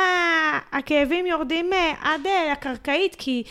הכאבים 0.72 1.26
יורדים 1.26 1.74
אה, 1.74 1.94
עד 2.02 2.28
אה, 2.28 2.52
הקרקעית, 2.52 3.16
כי 3.16 3.44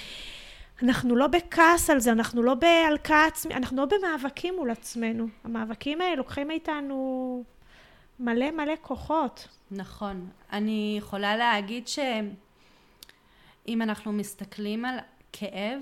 אנחנו 0.83 1.17
לא 1.17 1.27
בכעס 1.27 1.91
על 1.91 2.01
זה, 2.01 2.13
אנחנו 2.13 2.43
לא 2.43 2.55
בהלקאה 2.55 3.27
עצמית, 3.27 3.57
אנחנו 3.57 3.77
לא 3.77 3.85
במאבקים 3.87 4.57
מול 4.57 4.71
עצמנו. 4.71 5.29
המאבקים 5.45 6.01
האלה 6.01 6.15
לוקחים 6.15 6.49
מאיתנו 6.49 7.45
מלא 8.21 8.51
מלא 8.51 8.75
כוחות. 8.83 9.49
נכון. 9.71 10.29
אני 10.53 10.95
יכולה 10.99 11.37
להגיד 11.37 11.89
שאם 11.89 13.83
אנחנו 13.83 14.13
מסתכלים 14.13 14.85
על 14.85 14.99
כאב, 15.33 15.81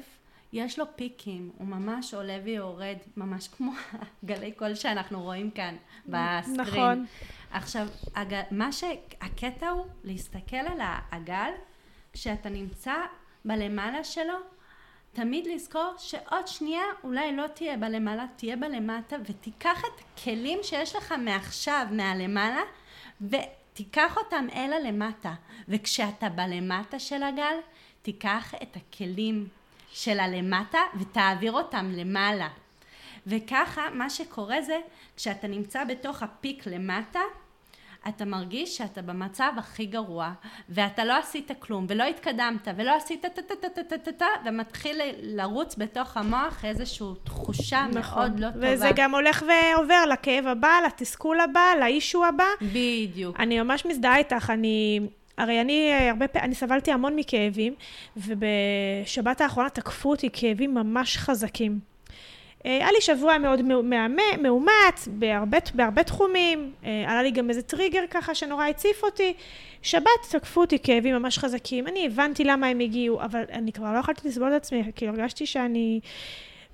יש 0.53 0.79
לו 0.79 0.85
פיקים, 0.97 1.51
הוא 1.59 1.67
ממש 1.67 2.15
עולה 2.15 2.39
ויורד, 2.45 2.97
ממש 3.17 3.49
כמו 3.49 3.73
גלי 4.25 4.53
קול 4.53 4.75
שאנחנו 4.75 5.23
רואים 5.23 5.51
כאן 5.51 5.77
בסקרין. 6.07 6.57
נכון. 6.57 7.07
עכשיו, 7.51 7.89
הג... 8.15 8.41
מה 8.51 8.73
שהקטע 8.73 9.69
הוא 9.69 9.87
להסתכל 10.05 10.57
על 10.57 10.81
העגל, 10.81 11.51
כשאתה 12.13 12.49
נמצא 12.49 12.95
בלמעלה 13.45 14.05
שלו, 14.05 14.35
תמיד 15.13 15.47
לזכור 15.47 15.95
שעוד 15.99 16.47
שנייה 16.47 16.83
אולי 17.05 17.37
לא 17.37 17.47
תהיה 17.47 17.77
בלמעלה, 17.77 18.27
תהיה 18.37 18.57
בלמטה, 18.57 19.17
ותיקח 19.25 19.83
את 19.85 20.03
הכלים 20.15 20.59
שיש 20.63 20.97
לך 20.97 21.15
מעכשיו, 21.25 21.87
מהלמעלה, 21.91 22.63
ותיקח 23.21 24.17
אותם 24.17 24.47
אל 24.55 24.73
הלמטה. 24.73 25.35
וכשאתה 25.69 26.29
בלמטה 26.29 26.99
של 26.99 27.23
הגל, 27.23 27.57
תיקח 28.03 28.55
את 28.63 28.77
הכלים 28.77 29.49
של 29.92 30.20
הלמטה 30.20 30.79
ותעביר 31.01 31.53
אותם 31.53 31.90
למעלה. 31.92 32.48
וככה 33.27 33.83
מה 33.94 34.11
שקורה 34.11 34.62
זה 34.62 34.79
כשאתה 35.16 35.46
נמצא 35.46 35.85
בתוך 35.85 36.22
הפיק 36.22 36.66
למטה 36.66 37.20
אתה 38.09 38.24
מרגיש 38.24 38.77
שאתה 38.77 39.03
במצב 39.03 39.53
הכי 39.57 39.87
גרוע 39.87 40.33
ואתה 40.68 41.05
לא 41.05 41.18
עשית 41.18 41.51
כלום 41.59 41.87
ולא 41.88 42.05
התקדמת 42.05 42.68
ולא 42.77 42.96
עשית 42.96 43.22
טה 43.22 43.29
טה 43.29 43.42
טה 43.42 43.68
טה 43.68 43.83
טה 43.83 43.98
טה 43.98 44.12
טה 44.12 44.27
ומתחיל 44.46 45.01
לרוץ 45.22 45.77
בתוך 45.77 46.16
המוח 46.16 46.64
איזושהי 46.64 47.07
תחושה 47.24 47.87
מאוד 47.94 48.40
לא 48.40 48.51
טובה. 48.51 48.59
נכון. 48.59 48.74
וזה 48.74 48.90
גם 48.96 49.14
הולך 49.14 49.42
ועובר 49.42 50.05
לכאב 50.12 50.46
הבא, 50.46 50.79
לתסכול 50.87 51.40
הבא, 51.40 51.72
לאישו 51.81 52.24
הבא. 52.27 52.44
בדיוק. 52.62 53.40
אני 53.40 53.61
ממש 53.61 53.87
מזדהה 53.87 54.16
איתך, 54.16 54.51
אני... 54.51 55.01
הרי 55.38 55.61
אני 55.61 55.92
אה, 55.92 56.11
הרבה 56.11 56.29
פעמים, 56.29 56.44
אני 56.44 56.55
סבלתי 56.55 56.92
המון 56.92 57.16
מכאבים, 57.16 57.74
ובשבת 58.16 59.40
האחרונה 59.40 59.70
תקפו 59.70 60.11
אותי 60.11 60.29
כאבים 60.33 60.74
ממש 60.74 61.16
חזקים. 61.16 61.79
אה, 62.66 62.77
היה 62.77 62.92
לי 62.92 63.01
שבוע 63.01 63.38
מאוד 63.38 63.61
מאומץ 64.42 65.09
בהרבה, 65.09 65.59
בהרבה 65.74 66.03
תחומים, 66.03 66.72
אה, 66.85 67.05
עלה 67.07 67.22
לי 67.22 67.31
גם 67.31 67.51
איזה 67.51 67.62
טריגר 67.62 68.03
ככה 68.11 68.35
שנורא 68.35 68.66
הציף 68.66 69.05
אותי. 69.05 69.35
שבת 69.83 70.11
תקפו 70.31 70.61
אותי 70.61 70.79
כאבים 70.79 71.14
ממש 71.14 71.38
חזקים, 71.38 71.87
אני 71.87 72.07
הבנתי 72.07 72.44
למה 72.44 72.66
הם 72.66 72.81
הגיעו, 72.81 73.22
אבל 73.22 73.42
אני 73.53 73.72
כבר 73.72 73.92
לא 73.92 73.98
יכולתי 73.98 74.29
לסבול 74.29 74.48
את 74.57 74.62
עצמי, 74.62 74.83
כי 74.96 75.09
הרגשתי 75.09 75.46
שאני... 75.46 76.01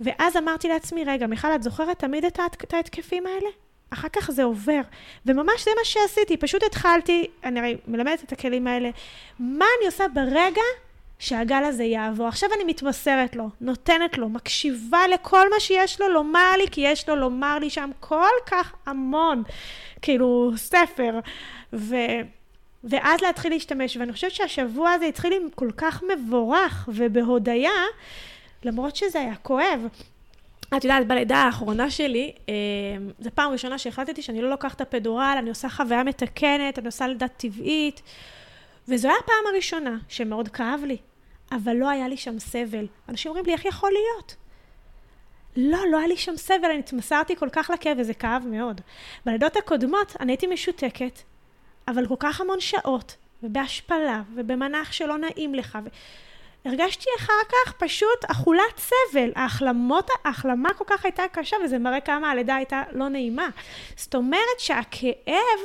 ואז 0.01 0.37
אמרתי 0.37 0.69
לעצמי, 0.69 1.05
רגע, 1.05 1.27
מיכל, 1.27 1.55
את 1.55 1.63
זוכרת 1.63 1.99
תמיד 1.99 2.25
את 2.25 2.39
ההתקפים 2.73 3.27
האלה? 3.27 3.49
אחר 3.95 4.09
כך 4.09 4.31
זה 4.31 4.45
עובר. 4.45 4.81
וממש 5.27 5.65
זה 5.65 5.71
מה 5.79 5.85
שעשיתי, 5.85 6.37
פשוט 6.37 6.63
התחלתי, 6.63 7.27
אני 7.45 7.61
הרי 7.61 7.77
מלמדת 7.89 8.25
את 8.25 8.33
הכלים 8.33 8.67
האלה, 8.67 8.91
מה 9.39 9.65
אני 9.79 9.87
עושה 9.87 10.05
ברגע 10.15 10.63
שהגל 11.19 11.65
הזה 11.65 11.85
יעבור. 11.85 12.27
עכשיו 12.27 12.49
אני 12.57 12.65
מתמסרת 12.65 13.37
לו, 13.37 13.49
נותנת 13.61 14.19
לו, 14.19 14.29
מקשיבה 14.29 15.09
לכל 15.09 15.51
מה 15.51 15.61
שיש 15.61 16.01
לו 16.01 16.09
לומר 16.09 16.53
לי, 16.59 16.65
כי 16.71 16.81
יש 16.81 17.09
לו 17.09 17.17
לומר 17.17 17.59
לי 17.59 17.71
שם 17.71 17.91
כל 18.01 18.33
כך 18.47 18.75
המון, 18.87 19.43
כאילו, 20.03 20.53
ספר. 20.57 21.21
ו... 21.73 21.97
ואז 22.85 23.21
להתחיל 23.21 23.53
להשתמש, 23.53 23.97
ואני 23.97 24.13
חושבת 24.13 24.31
שהשבוע 24.31 24.91
הזה 24.91 25.07
התחיל 25.07 25.33
עם 25.33 25.49
כל 25.55 25.71
כך 25.77 26.03
מבורך 26.03 26.89
ובהודיה, 26.93 27.71
למרות 28.65 28.97
שזה 28.97 29.21
היה 29.21 29.37
כואב. 29.37 29.87
את 30.77 30.85
יודעת, 30.85 31.07
בלידה 31.07 31.37
האחרונה 31.37 31.91
שלי, 31.91 32.33
אה, 32.49 32.55
זו 33.19 33.31
פעם 33.35 33.53
ראשונה 33.53 33.79
שהחלטתי 33.79 34.23
שאני 34.23 34.43
לא 34.43 34.51
לוקחת 34.51 34.81
הפדורל, 34.81 35.37
אני 35.39 35.49
עושה 35.49 35.69
חוויה 35.69 36.05
מתקנת, 36.05 36.79
אני 36.79 36.87
עושה 36.87 37.07
לידה 37.07 37.29
טבעית, 37.29 38.03
וזו 38.89 39.09
הייתה 39.09 39.23
הפעם 39.25 39.53
הראשונה 39.53 39.97
שמאוד 40.09 40.49
כאב 40.49 40.81
לי, 40.87 40.97
אבל 41.53 41.73
לא 41.77 41.91
היה 41.91 42.09
לי 42.09 42.17
שם 42.17 42.39
סבל. 42.39 42.87
אנשים 43.09 43.29
אומרים 43.29 43.47
לי, 43.47 43.53
איך 43.53 43.65
יכול 43.65 43.91
להיות? 43.93 44.37
לא, 45.57 45.79
לא 45.91 45.99
היה 45.99 46.07
לי 46.07 46.17
שם 46.17 46.37
סבל, 46.37 46.65
אני 46.65 46.79
התמסרתי 46.79 47.37
כל 47.37 47.49
כך 47.53 47.71
לכאב, 47.75 47.97
וזה 48.01 48.15
כאב 48.15 48.47
מאוד. 48.47 48.81
בלידות 49.27 49.57
הקודמות 49.57 50.17
אני 50.21 50.33
הייתי 50.33 50.47
משותקת, 50.47 51.19
אבל 51.89 52.07
כל 52.07 52.17
כך 52.19 52.41
המון 52.41 52.61
שעות, 52.61 53.17
ובהשפלה, 53.43 54.23
ובמנח 54.35 54.93
שלא 54.93 55.19
נעים 55.19 55.55
לך, 55.55 55.79
ו... 55.85 55.89
הרגשתי 56.65 57.11
אחר 57.19 57.33
כך 57.49 57.73
פשוט 57.73 58.25
אכולת 58.31 58.79
סבל. 58.79 59.31
ההחלמות, 59.35 60.11
ההחלמה 60.25 60.75
כל 60.75 60.85
כך 60.87 61.05
הייתה 61.05 61.23
קשה, 61.33 61.57
וזה 61.65 61.79
מראה 61.79 62.01
כמה 62.01 62.31
הלידה 62.31 62.55
הייתה 62.55 62.83
לא 62.93 63.09
נעימה. 63.09 63.49
זאת 63.97 64.15
אומרת 64.15 64.59
שהכאב, 64.59 65.61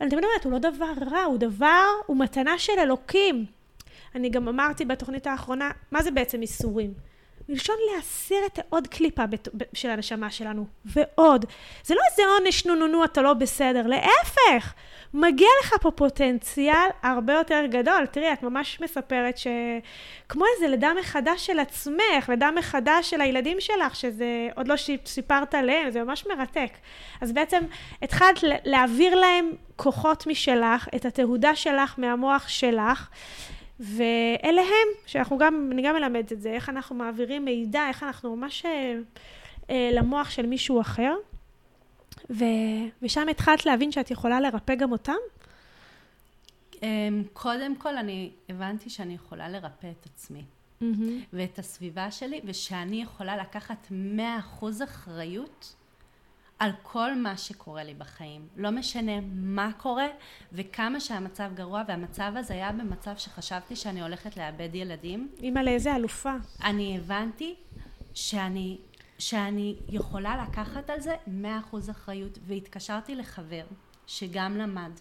אני 0.00 0.10
תמיד 0.10 0.24
אומרת, 0.24 0.44
הוא 0.44 0.52
לא 0.52 0.58
דבר 0.58 0.92
רע, 1.10 1.22
הוא 1.22 1.38
דבר, 1.38 1.86
הוא 2.06 2.16
מתנה 2.16 2.58
של 2.58 2.72
אלוקים. 2.78 3.46
אני 4.14 4.28
גם 4.28 4.48
אמרתי 4.48 4.84
בתוכנית 4.84 5.26
האחרונה, 5.26 5.70
מה 5.92 6.02
זה 6.02 6.10
בעצם 6.10 6.42
איסורים? 6.42 7.07
מלשון 7.48 7.76
להסיר 7.94 8.38
את 8.46 8.58
עוד 8.68 8.86
קליפה 8.86 9.22
של 9.72 9.90
הנשמה 9.90 10.30
שלנו, 10.30 10.66
ועוד. 10.84 11.44
זה 11.84 11.94
לא 11.94 12.00
איזה 12.10 12.22
עונש, 12.30 12.66
נו 12.66 12.74
נו 12.74 12.86
נו, 12.86 13.04
אתה 13.04 13.22
לא 13.22 13.34
בסדר, 13.34 13.86
להפך. 13.86 14.72
מגיע 15.14 15.48
לך 15.62 15.74
פה 15.80 15.90
פוטנציאל 15.90 16.88
הרבה 17.02 17.32
יותר 17.32 17.64
גדול. 17.70 18.06
תראי, 18.06 18.32
את 18.32 18.42
ממש 18.42 18.80
מספרת 18.80 19.38
שכמו 19.38 20.44
איזה 20.54 20.68
לידה 20.68 20.90
מחדש 21.00 21.46
של 21.46 21.58
עצמך, 21.58 22.28
לידה 22.28 22.50
מחדש 22.50 23.10
של 23.10 23.20
הילדים 23.20 23.60
שלך, 23.60 23.96
שזה 23.96 24.48
עוד 24.56 24.68
לא 24.68 24.74
סיפרת 25.06 25.54
עליהם, 25.54 25.90
זה 25.90 26.04
ממש 26.04 26.26
מרתק. 26.26 26.70
אז 27.20 27.32
בעצם 27.32 27.60
התחלת 28.02 28.38
להעביר 28.64 29.14
להם 29.14 29.52
כוחות 29.76 30.26
משלך, 30.26 30.88
את 30.96 31.04
התהודה 31.04 31.56
שלך 31.56 31.94
מהמוח 31.98 32.48
שלך. 32.48 33.08
ואלה 33.80 34.60
הם, 34.62 34.88
שאנחנו 35.06 35.38
גם, 35.38 35.68
אני 35.72 35.82
גם 35.82 35.94
מלמדת 35.94 36.32
את 36.32 36.40
זה, 36.40 36.50
איך 36.50 36.68
אנחנו 36.68 36.96
מעבירים 36.96 37.44
מידע, 37.44 37.88
איך 37.88 38.02
אנחנו 38.02 38.36
ממש 38.36 38.66
אה, 38.66 38.94
אה, 39.70 39.90
למוח 39.92 40.30
של 40.30 40.46
מישהו 40.46 40.80
אחר. 40.80 41.14
ו, 42.30 42.44
ושם 43.02 43.28
התחלת 43.28 43.66
להבין 43.66 43.92
שאת 43.92 44.10
יכולה 44.10 44.40
לרפא 44.40 44.74
גם 44.74 44.92
אותם? 44.92 45.12
אמ, 46.82 47.22
קודם 47.32 47.76
כל, 47.76 47.96
אני 47.96 48.30
הבנתי 48.48 48.90
שאני 48.90 49.14
יכולה 49.14 49.48
לרפא 49.48 49.86
את 50.00 50.06
עצמי. 50.06 50.42
Mm-hmm. 50.82 50.84
ואת 51.32 51.58
הסביבה 51.58 52.10
שלי, 52.10 52.40
ושאני 52.44 53.02
יכולה 53.02 53.36
לקחת 53.36 53.86
100% 54.60 54.64
אחריות 54.84 55.74
על 56.58 56.70
כל 56.82 57.14
מה 57.14 57.36
שקורה 57.36 57.84
לי 57.84 57.94
בחיים. 57.94 58.48
לא 58.56 58.70
משנה 58.70 59.20
מה 59.32 59.70
קורה 59.76 60.06
וכמה 60.52 61.00
שהמצב 61.00 61.50
גרוע, 61.54 61.82
והמצב 61.88 62.32
הזה 62.36 62.54
היה 62.54 62.72
במצב 62.72 63.16
שחשבתי 63.16 63.76
שאני 63.76 64.02
הולכת 64.02 64.36
לאבד 64.36 64.74
ילדים. 64.74 65.32
אימא 65.38 65.58
לאיזה 65.58 65.96
אלופה. 65.96 66.34
אני 66.64 66.96
הבנתי 66.96 67.54
שאני, 68.14 68.78
שאני 69.18 69.76
יכולה 69.88 70.46
לקחת 70.48 70.90
על 70.90 71.00
זה 71.00 71.14
100% 71.72 71.90
אחריות, 71.90 72.38
והתקשרתי 72.46 73.14
לחבר 73.14 73.64
שגם 74.06 74.56
למד. 74.56 74.92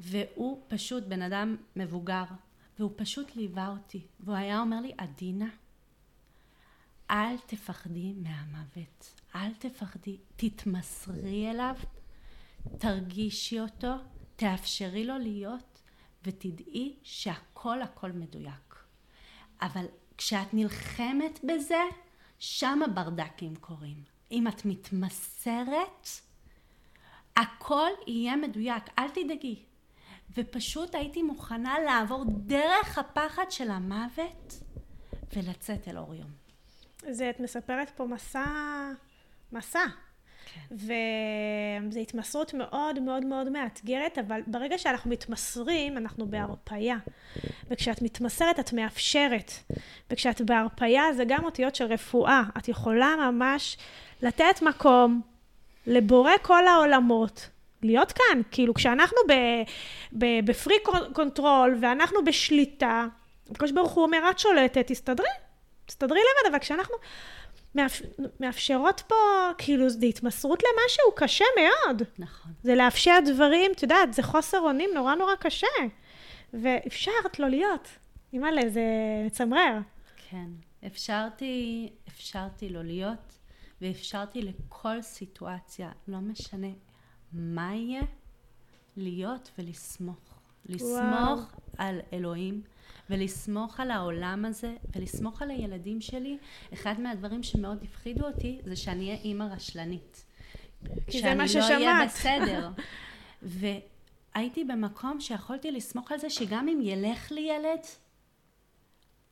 והוא 0.00 0.60
פשוט 0.68 1.04
בן 1.04 1.22
אדם 1.22 1.56
מבוגר, 1.76 2.24
והוא 2.78 2.92
פשוט 2.96 3.36
ליווה 3.36 3.68
אותי, 3.68 4.00
והוא 4.20 4.36
היה 4.36 4.60
אומר 4.60 4.80
לי, 4.80 4.92
עדינה, 4.98 5.48
אל 7.10 7.36
תפחדי 7.46 8.14
מהמוות. 8.22 9.17
אל 9.34 9.54
תפחדי, 9.58 10.16
תתמסרי 10.36 11.50
אליו, 11.50 11.74
תרגישי 12.78 13.60
אותו, 13.60 13.92
תאפשרי 14.36 15.04
לו 15.04 15.18
להיות, 15.18 15.82
ותדעי 16.24 16.96
שהכל 17.02 17.82
הכל 17.82 18.12
מדויק. 18.12 18.74
אבל 19.62 19.86
כשאת 20.16 20.54
נלחמת 20.54 21.40
בזה, 21.44 21.82
שם 22.38 22.80
הברדקים 22.84 23.56
קורים. 23.56 24.02
אם 24.30 24.48
את 24.48 24.64
מתמסרת, 24.64 26.08
הכל 27.36 27.90
יהיה 28.06 28.36
מדויק, 28.36 28.84
אל 28.98 29.08
תדאגי. 29.08 29.62
ופשוט 30.36 30.94
הייתי 30.94 31.22
מוכנה 31.22 31.78
לעבור 31.78 32.24
דרך 32.28 32.98
הפחד 32.98 33.50
של 33.50 33.70
המוות 33.70 34.62
ולצאת 35.36 35.88
אל 35.88 35.98
אור 35.98 36.14
יום. 36.14 36.30
זה, 37.10 37.30
את 37.30 37.40
מספרת 37.40 37.90
פה 37.96 38.06
מסע 38.06 38.92
מסע. 39.52 39.84
כן. 40.54 40.74
וזו 41.90 42.00
התמסרות 42.00 42.54
מאוד 42.54 42.98
מאוד 42.98 43.24
מאוד 43.24 43.48
מאתגרת, 43.48 44.18
אבל 44.18 44.40
ברגע 44.46 44.78
שאנחנו 44.78 45.10
מתמסרים, 45.10 45.96
אנחנו 45.96 46.26
בהרפייה. 46.26 46.96
וכשאת 47.70 48.02
מתמסרת, 48.02 48.60
את 48.60 48.72
מאפשרת. 48.72 49.52
וכשאת 50.10 50.40
בהרפייה, 50.40 51.12
זה 51.12 51.24
גם 51.24 51.44
אותיות 51.44 51.74
של 51.74 51.84
רפואה. 51.84 52.42
את 52.58 52.68
יכולה 52.68 53.14
ממש 53.30 53.76
לתת 54.22 54.62
מקום 54.62 55.20
לבורא 55.86 56.32
כל 56.42 56.66
העולמות. 56.66 57.48
להיות 57.82 58.12
כאן, 58.12 58.40
כאילו 58.50 58.74
כשאנחנו 58.74 59.18
ב 60.12 60.22
freak 60.22 60.74
control 61.12 61.76
ואנחנו 61.80 62.24
בשליטה, 62.24 63.06
הקדוש 63.50 63.72
ברוך 63.72 63.92
הוא 63.92 64.04
אומר, 64.04 64.30
את 64.30 64.38
שולטת, 64.38 64.86
תסתדרי, 64.86 65.28
תסתדרי 65.86 66.18
לבד, 66.18 66.50
אבל 66.50 66.58
כשאנחנו 66.58 66.94
מאפשרות 68.40 69.02
פה, 69.06 69.14
כאילו, 69.58 69.88
זה 69.88 70.06
התמסרות 70.06 70.62
למשהו 70.62 71.12
קשה 71.16 71.44
מאוד. 71.56 72.02
נכון. 72.18 72.52
זה 72.62 72.74
לאפשר 72.74 73.18
דברים, 73.26 73.70
את 73.76 73.82
יודעת, 73.82 74.12
זה 74.12 74.22
חוסר 74.22 74.58
אונים 74.58 74.90
נורא 74.94 75.14
נורא 75.14 75.34
קשה. 75.34 75.66
ואפשרת 76.52 77.38
לא 77.38 77.48
להיות. 77.48 77.88
אימא'לה, 78.32 78.68
זה 78.68 78.82
מצמרר. 79.26 79.78
כן. 80.30 80.46
אפשרתי, 80.86 81.88
אפשרתי 82.08 82.68
לא 82.68 82.82
להיות, 82.82 83.38
ואפשרתי 83.80 84.42
לכל 84.42 85.02
סיטואציה, 85.02 85.90
לא 86.08 86.18
משנה 86.18 86.68
מה 87.32 87.74
יהיה, 87.74 88.02
להיות 88.96 89.50
ולסמוך. 89.58 90.40
לסמוך. 90.66 91.57
על 91.78 92.00
אלוהים. 92.12 92.62
ולסמוך 93.10 93.80
על 93.80 93.90
העולם 93.90 94.44
הזה, 94.44 94.74
ולסמוך 94.96 95.42
על 95.42 95.50
הילדים 95.50 96.00
שלי, 96.00 96.38
אחד 96.72 97.00
מהדברים 97.00 97.42
שמאוד 97.42 97.82
הפחידו 97.82 98.26
אותי, 98.26 98.60
זה 98.64 98.76
שאני 98.76 99.08
אהיה 99.08 99.20
אימא 99.22 99.44
רשלנית. 99.44 100.24
כי 101.06 101.20
זה 101.20 101.34
מה 101.34 101.48
ששמעת. 101.48 101.68
שאני 101.68 101.84
לא 101.84 101.90
אהיה 101.90 102.06
בסדר. 102.06 102.70
והייתי 103.42 104.64
במקום 104.64 105.20
שיכולתי 105.20 105.70
לסמוך 105.70 106.12
על 106.12 106.18
זה 106.18 106.30
שגם 106.30 106.68
אם 106.68 106.80
ילך 106.82 107.32
לי 107.32 107.40
ילד, 107.40 107.80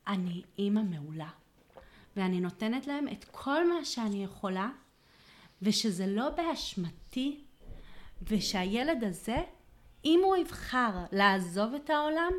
אני 0.07 0.43
אימא 0.59 0.81
מעולה. 0.83 1.29
ואני 2.17 2.41
נותנת 2.41 2.87
להם 2.87 3.09
את 3.09 3.25
כל 3.25 3.69
מה 3.69 3.85
שאני 3.85 4.25
יכולה, 4.25 4.71
ושזה 5.63 6.07
לא 6.07 6.29
באשמתי, 6.29 7.41
ושהילד 8.23 9.05
הזה, 9.05 9.37
אם 10.07 10.21
הוא 10.25 10.37
יבחר 10.37 11.05
לעזוב 11.13 11.75
את 11.75 11.91
העולם, 11.91 12.33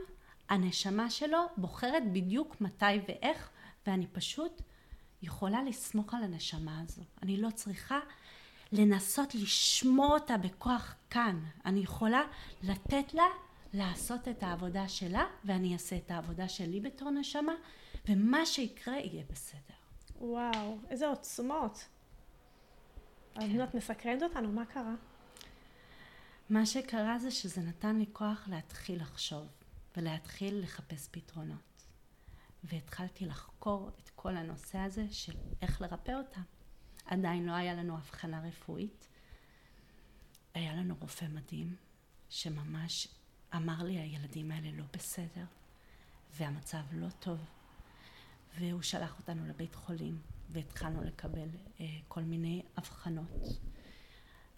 הנשמה 0.50 1.10
שלו 1.10 1.38
בוחרת 1.58 2.12
בדיוק 2.12 2.62
מתי 2.62 2.86
ואיך, 3.08 3.50
ואני 3.88 4.08
פשוט 4.08 4.62
יכולה 5.22 5.64
לסמוך 5.64 6.14
על 6.14 6.24
הנשמה 6.24 6.82
הזו. 6.82 7.02
אני 7.24 7.38
לא 7.38 7.50
צריכה 7.50 8.00
לנסות 8.72 9.36
לשמור 9.36 10.14
אותה 10.14 10.38
בכוח 10.38 10.96
כאן. 11.10 11.40
אני 11.66 11.80
יכולה 11.80 12.22
לתת 12.64 13.14
לה 13.14 13.28
לעשות 13.74 14.28
את 14.28 14.44
העבודה 14.44 14.88
שלה, 14.88 15.26
ואני 15.46 15.74
אעשה 15.74 15.98
את 15.98 16.12
העבודה 16.12 16.48
שלי 16.48 16.80
בתור 16.80 17.10
נשמה, 17.10 17.54
ומה 18.10 18.46
שיקרה 18.46 18.96
יהיה 18.98 19.24
בסדר. 19.30 19.60
וואו, 20.20 20.78
איזה 20.90 21.08
עוצמות. 21.08 21.86
כן. 23.34 23.62
אז 23.62 23.70
את 23.70 23.76
מסקרנת 23.76 24.24
אותנו, 24.24 24.52
מה 24.52 24.66
קרה? 24.66 24.96
מה 26.50 26.66
שקרה 26.66 27.20
זה 27.20 27.32
שזה 27.32 27.62
נתן 27.62 27.96
לי 27.96 28.06
כוח 28.14 28.48
להתחיל 28.48 29.02
לחשוב. 29.02 29.48
ולהתחיל 29.98 30.60
לחפש 30.64 31.08
פתרונות. 31.12 31.86
והתחלתי 32.64 33.26
לחקור 33.26 33.92
את 34.00 34.10
כל 34.16 34.38
הנושא 34.38 34.78
הזה 34.78 35.06
של 35.12 35.34
איך 35.62 35.82
לרפא 35.82 36.12
אותה. 36.12 36.42
עדיין 37.06 37.46
לא 37.46 37.52
היה 37.52 37.74
לנו 37.74 37.98
הבחנה 37.98 38.42
רפואית. 38.42 39.08
היה 40.54 40.76
לנו 40.76 40.96
רופא 41.00 41.26
מדהים, 41.26 41.76
שממש 42.30 43.08
אמר 43.56 43.84
לי, 43.84 44.00
הילדים 44.00 44.52
האלה 44.52 44.72
לא 44.72 44.84
בסדר, 44.94 45.46
והמצב 46.34 46.84
לא 46.92 47.10
טוב. 47.10 47.40
והוא 48.60 48.82
שלח 48.82 49.20
אותנו 49.20 49.48
לבית 49.48 49.76
חולים, 49.76 50.22
והתחלנו 50.50 51.04
לקבל 51.04 51.50
אה, 51.80 51.86
כל 52.08 52.22
מיני 52.22 52.64
אבחנות. 52.78 53.32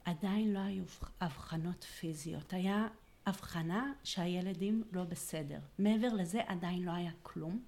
עדיין 0.09 0.53
לא 0.53 0.59
היו 0.59 0.83
אבחנות 1.21 1.83
פיזיות. 1.83 2.53
היה 2.53 2.87
הבחנה 3.25 3.93
שהילדים 4.03 4.83
לא 4.91 5.03
בסדר. 5.03 5.59
מעבר 5.79 6.13
לזה 6.13 6.41
עדיין 6.47 6.83
לא 6.83 6.91
היה 6.91 7.11
כלום, 7.23 7.63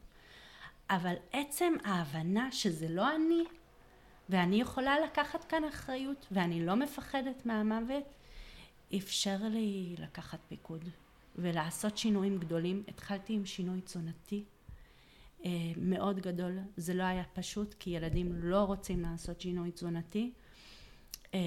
אבל 0.90 1.16
עצם 1.32 1.74
ההבנה 1.84 2.52
שזה 2.52 2.90
לא 2.90 3.16
אני, 3.16 3.44
ואני 4.30 4.62
יכולה 4.62 5.00
לקחת 5.00 5.44
כאן 5.44 5.64
אחריות, 5.64 6.28
ואני 6.32 6.66
לא 6.66 6.76
מפחדת 6.76 7.46
מהמוות, 7.46 8.04
אפשר 8.98 9.38
לי 9.42 9.96
לקחת 10.00 10.40
פיקוד 10.48 10.86
ולעשות 11.36 11.98
שינויים 11.98 12.38
גדולים. 12.38 12.84
התחלתי 12.88 13.34
עם 13.34 13.46
שינוי 13.46 13.82
תזונתי 13.82 14.44
אה, 15.46 15.50
מאוד 15.78 16.20
גדול, 16.20 16.58
זה 16.78 16.94
לא 16.94 17.04
היה 17.04 17.24
פשוט, 17.34 17.76
כי 17.80 17.90
ילדים 17.90 18.34
לא 18.36 18.64
רוצים 18.64 19.02
לעשות 19.02 19.42
שינוי 19.42 19.72
תזונתי. 19.72 20.32
אה, 21.34 21.40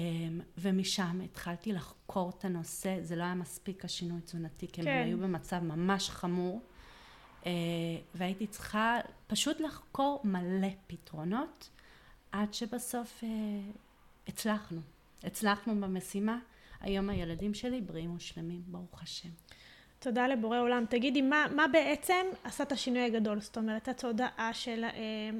ומשם 0.57 1.21
התחלתי 1.23 1.73
לחקור 1.73 2.31
את 2.37 2.45
הנושא, 2.45 2.97
זה 3.01 3.15
לא 3.15 3.23
היה 3.23 3.35
מספיק 3.35 3.85
השינוי 3.85 4.21
תזונתי, 4.21 4.67
כי 4.67 4.81
כן. 4.81 4.87
הם 4.87 5.03
היו 5.03 5.17
במצב 5.17 5.59
ממש 5.63 6.09
חמור. 6.09 6.61
אה, 7.45 7.51
והייתי 8.15 8.47
צריכה 8.47 8.99
פשוט 9.27 9.59
לחקור 9.59 10.21
מלא 10.23 10.67
פתרונות, 10.87 11.69
עד 12.31 12.53
שבסוף 12.53 13.23
אה, 13.23 13.29
הצלחנו. 14.27 14.81
הצלחנו 15.23 15.81
במשימה. 15.81 16.39
היום 16.81 17.09
הילדים 17.09 17.53
שלי 17.53 17.81
בריאים 17.81 18.15
ושלמים, 18.15 18.61
ברוך 18.67 19.03
השם. 19.03 19.29
תודה 19.99 20.27
לבורא 20.27 20.59
עולם. 20.59 20.85
תגידי, 20.89 21.21
מה, 21.21 21.45
מה 21.55 21.67
בעצם 21.67 22.25
עשה 22.43 22.63
את 22.63 22.71
השינוי 22.71 23.01
הגדול? 23.01 23.41
זאת 23.41 23.57
אומרת, 23.57 23.87
התודעה 23.87 24.53
שלהם, 24.53 25.39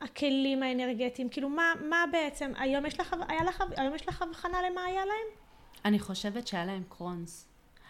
הכלים 0.00 0.62
האנרגטיים, 0.62 1.28
כאילו 1.28 1.48
מה, 1.48 1.72
מה 1.88 2.04
בעצם, 2.12 2.52
היום 2.56 2.86
יש 2.86 3.00
לך, 3.00 3.16
היה 3.28 3.44
לך, 3.44 3.64
היום 3.76 3.94
יש 3.94 4.08
לך 4.08 4.22
הבחנה 4.22 4.58
למה 4.70 4.84
היה 4.84 5.04
להם? 5.04 5.36
אני 5.84 5.98
חושבת 5.98 6.46
שהיה 6.46 6.64
להם 6.64 6.82
קרונס. 6.88 7.46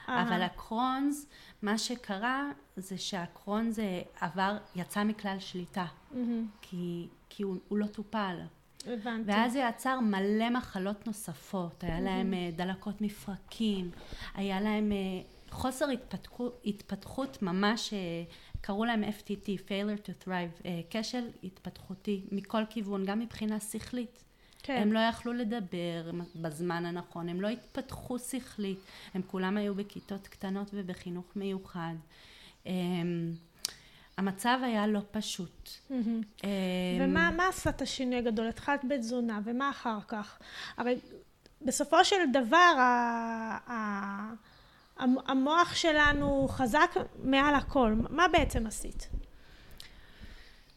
אבל 0.08 0.42
הקרונס, 0.42 1.26
מה 1.62 1.78
שקרה 1.78 2.50
זה 2.76 2.98
שהקרונס 2.98 3.78
עבר, 4.20 4.56
יצא 4.76 5.04
מכלל 5.04 5.38
שליטה. 5.38 5.86
כי, 6.60 7.08
כי 7.28 7.42
הוא, 7.42 7.56
הוא 7.68 7.78
לא 7.78 7.86
טופל. 7.86 8.36
הבנתי. 8.86 9.30
ואז 9.30 9.52
זה 9.52 9.58
יצר 9.58 10.00
מלא 10.00 10.50
מחלות 10.50 11.06
נוספות. 11.06 11.84
היה 11.84 12.00
להם 12.00 12.34
אה, 12.34 12.50
דלקות 12.56 13.00
מפרקים, 13.00 13.90
היה 14.34 14.60
להם 14.60 14.92
אה, 14.92 14.96
חוסר 15.50 15.88
התפתחות, 15.88 16.62
התפתחות 16.66 17.42
ממש, 17.42 17.92
אה, 17.94 17.98
קראו 18.60 18.84
להם 18.84 19.04
FTT, 19.04 19.46
failure 19.46 20.06
to 20.06 20.26
thrive, 20.26 20.66
כשל 20.90 21.28
התפתחותי 21.44 22.22
מכל 22.32 22.62
כיוון, 22.70 23.04
גם 23.04 23.18
מבחינה 23.18 23.60
שכלית. 23.60 24.24
כן. 24.62 24.82
הם 24.82 24.92
לא 24.92 24.98
יכלו 24.98 25.32
לדבר 25.32 26.10
בזמן 26.36 26.86
הנכון, 26.86 27.28
הם 27.28 27.40
לא 27.40 27.48
התפתחו 27.48 28.18
שכלית, 28.18 28.78
הם 29.14 29.22
כולם 29.26 29.56
היו 29.56 29.74
בכיתות 29.74 30.28
קטנות 30.28 30.70
ובחינוך 30.74 31.24
מיוחד. 31.36 31.94
אמ, 32.66 33.32
המצב 34.18 34.58
היה 34.62 34.86
לא 34.86 35.00
פשוט. 35.10 35.68
אמ, 35.90 36.20
ומה 37.00 37.48
עשה 37.48 37.70
את 37.70 37.82
השינוי 37.82 38.18
הגדול? 38.18 38.48
התחלת 38.48 38.80
בתזונה, 38.88 39.40
ומה 39.44 39.70
אחר 39.70 39.98
כך? 40.08 40.38
הרי 40.76 40.98
בסופו 41.62 42.04
של 42.04 42.16
דבר 42.32 42.74
המוח 45.26 45.74
שלנו 45.74 46.48
חזק 46.48 46.90
מעל 47.22 47.54
הכל. 47.54 47.94
מה 48.10 48.28
בעצם 48.28 48.66
עשית? 48.66 49.08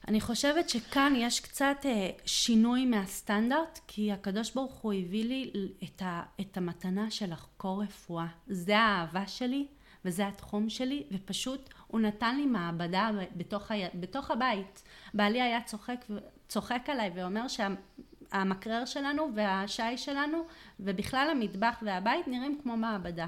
אני 0.08 0.22
חושבת 0.22 0.70
שכאן 0.70 1.14
יש 1.16 1.40
קצת 1.40 1.78
אה, 1.86 2.10
שינוי 2.26 2.86
מהסטנדרט, 2.86 3.80
כי 3.88 4.12
הקדוש 4.12 4.52
ברוך 4.52 4.74
הוא 4.74 4.94
הביא 4.94 5.26
לי 5.26 5.52
את, 5.84 6.02
ה, 6.02 6.24
את 6.42 6.58
המתנה 6.58 7.12
של 7.12 7.32
לחקור 7.32 7.84
רפואה. 7.84 8.28
זה 8.48 8.78
האהבה 8.78 9.28
שלי 9.28 9.68
וזה 10.06 10.28
התחום 10.28 10.70
שלי, 10.70 11.04
ופשוט 11.12 11.70
הוא 11.88 12.02
נתן 12.02 12.36
לי 12.36 12.46
מעבדה 12.46 13.10
בתוך, 13.36 13.72
ה, 13.72 13.76
בתוך 13.94 14.32
הבית. 14.32 14.84
בעלי 15.14 15.42
היה 15.42 15.62
צוחק, 15.62 16.06
צוחק 16.48 16.86
עליי 16.88 17.12
ואומר 17.16 17.46
שהמקרר 17.48 18.86
שלנו 18.86 19.30
והשי 19.36 19.98
שלנו 19.98 20.38
ובכלל 20.80 21.28
המטבח 21.32 21.80
והבית 21.82 22.28
נראים 22.28 22.60
כמו 22.64 22.78
מעבדה. 22.78 23.28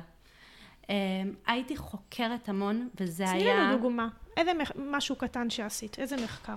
אה, 0.90 0.96
הייתי 1.48 1.78
חוקרת 1.78 2.50
המון 2.50 2.90
וזה 3.00 3.30
היה... 3.30 3.40
תני 3.40 3.64
לנו 3.64 3.78
דוגמה. 3.78 4.08
איזה 4.38 4.52
משהו 4.76 5.16
קטן 5.16 5.50
שעשית? 5.50 6.00
איזה 6.00 6.16
מחקר? 6.24 6.56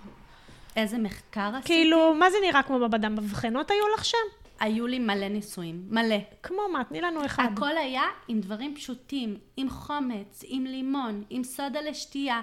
איזה 0.76 0.98
מחקר 0.98 1.50
עשיתי? 1.54 1.66
כאילו, 1.66 2.14
מה 2.14 2.30
זה 2.30 2.36
נראה 2.42 2.62
כמו 2.62 2.78
מעבדה? 2.78 3.08
מבחנות 3.08 3.70
היו 3.70 3.88
לך 3.94 4.04
שם? 4.04 4.18
היו 4.60 4.86
לי 4.86 4.98
מלא 4.98 5.28
ניסויים, 5.28 5.82
מלא. 5.90 6.16
כמו 6.42 6.62
מה? 6.72 6.84
תני 6.84 7.00
לנו 7.00 7.24
אחד. 7.24 7.48
הכל 7.52 7.76
היה 7.76 8.02
עם 8.28 8.40
דברים 8.40 8.74
פשוטים, 8.74 9.36
עם 9.56 9.70
חומץ, 9.70 10.44
עם 10.46 10.64
לימון, 10.64 11.24
עם 11.30 11.44
סודה 11.44 11.80
לשתייה, 11.80 12.40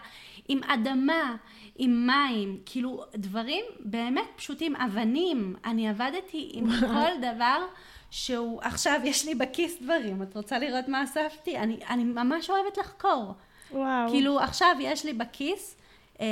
עם 0.48 0.64
אדמה, 0.64 1.36
עם 1.76 2.08
מים, 2.08 2.60
כאילו 2.66 3.04
דברים 3.16 3.66
באמת 3.80 4.28
פשוטים, 4.36 4.76
אבנים. 4.76 5.56
אני 5.66 5.90
עבדתי 5.90 6.50
עם 6.54 6.66
כל 6.94 7.12
דבר 7.22 7.66
שהוא, 8.10 8.62
עכשיו 8.62 9.00
יש 9.04 9.26
לי 9.26 9.36
בכיס 9.36 9.82
דברים, 9.82 10.24
את 10.24 10.36
רוצה 10.36 10.60
לראות 10.60 10.88
מה 10.88 11.04
אספתי? 11.04 11.58
אני, 11.58 11.80
אני 11.90 12.04
ממש 12.04 12.50
אוהבת 12.50 12.78
לחקור. 12.78 13.34
וואו. 13.72 14.10
כאילו 14.10 14.40
עכשיו 14.40 14.76
יש 14.80 15.06
לי 15.06 15.14
בכיס 15.14 15.78
אה, 16.22 16.26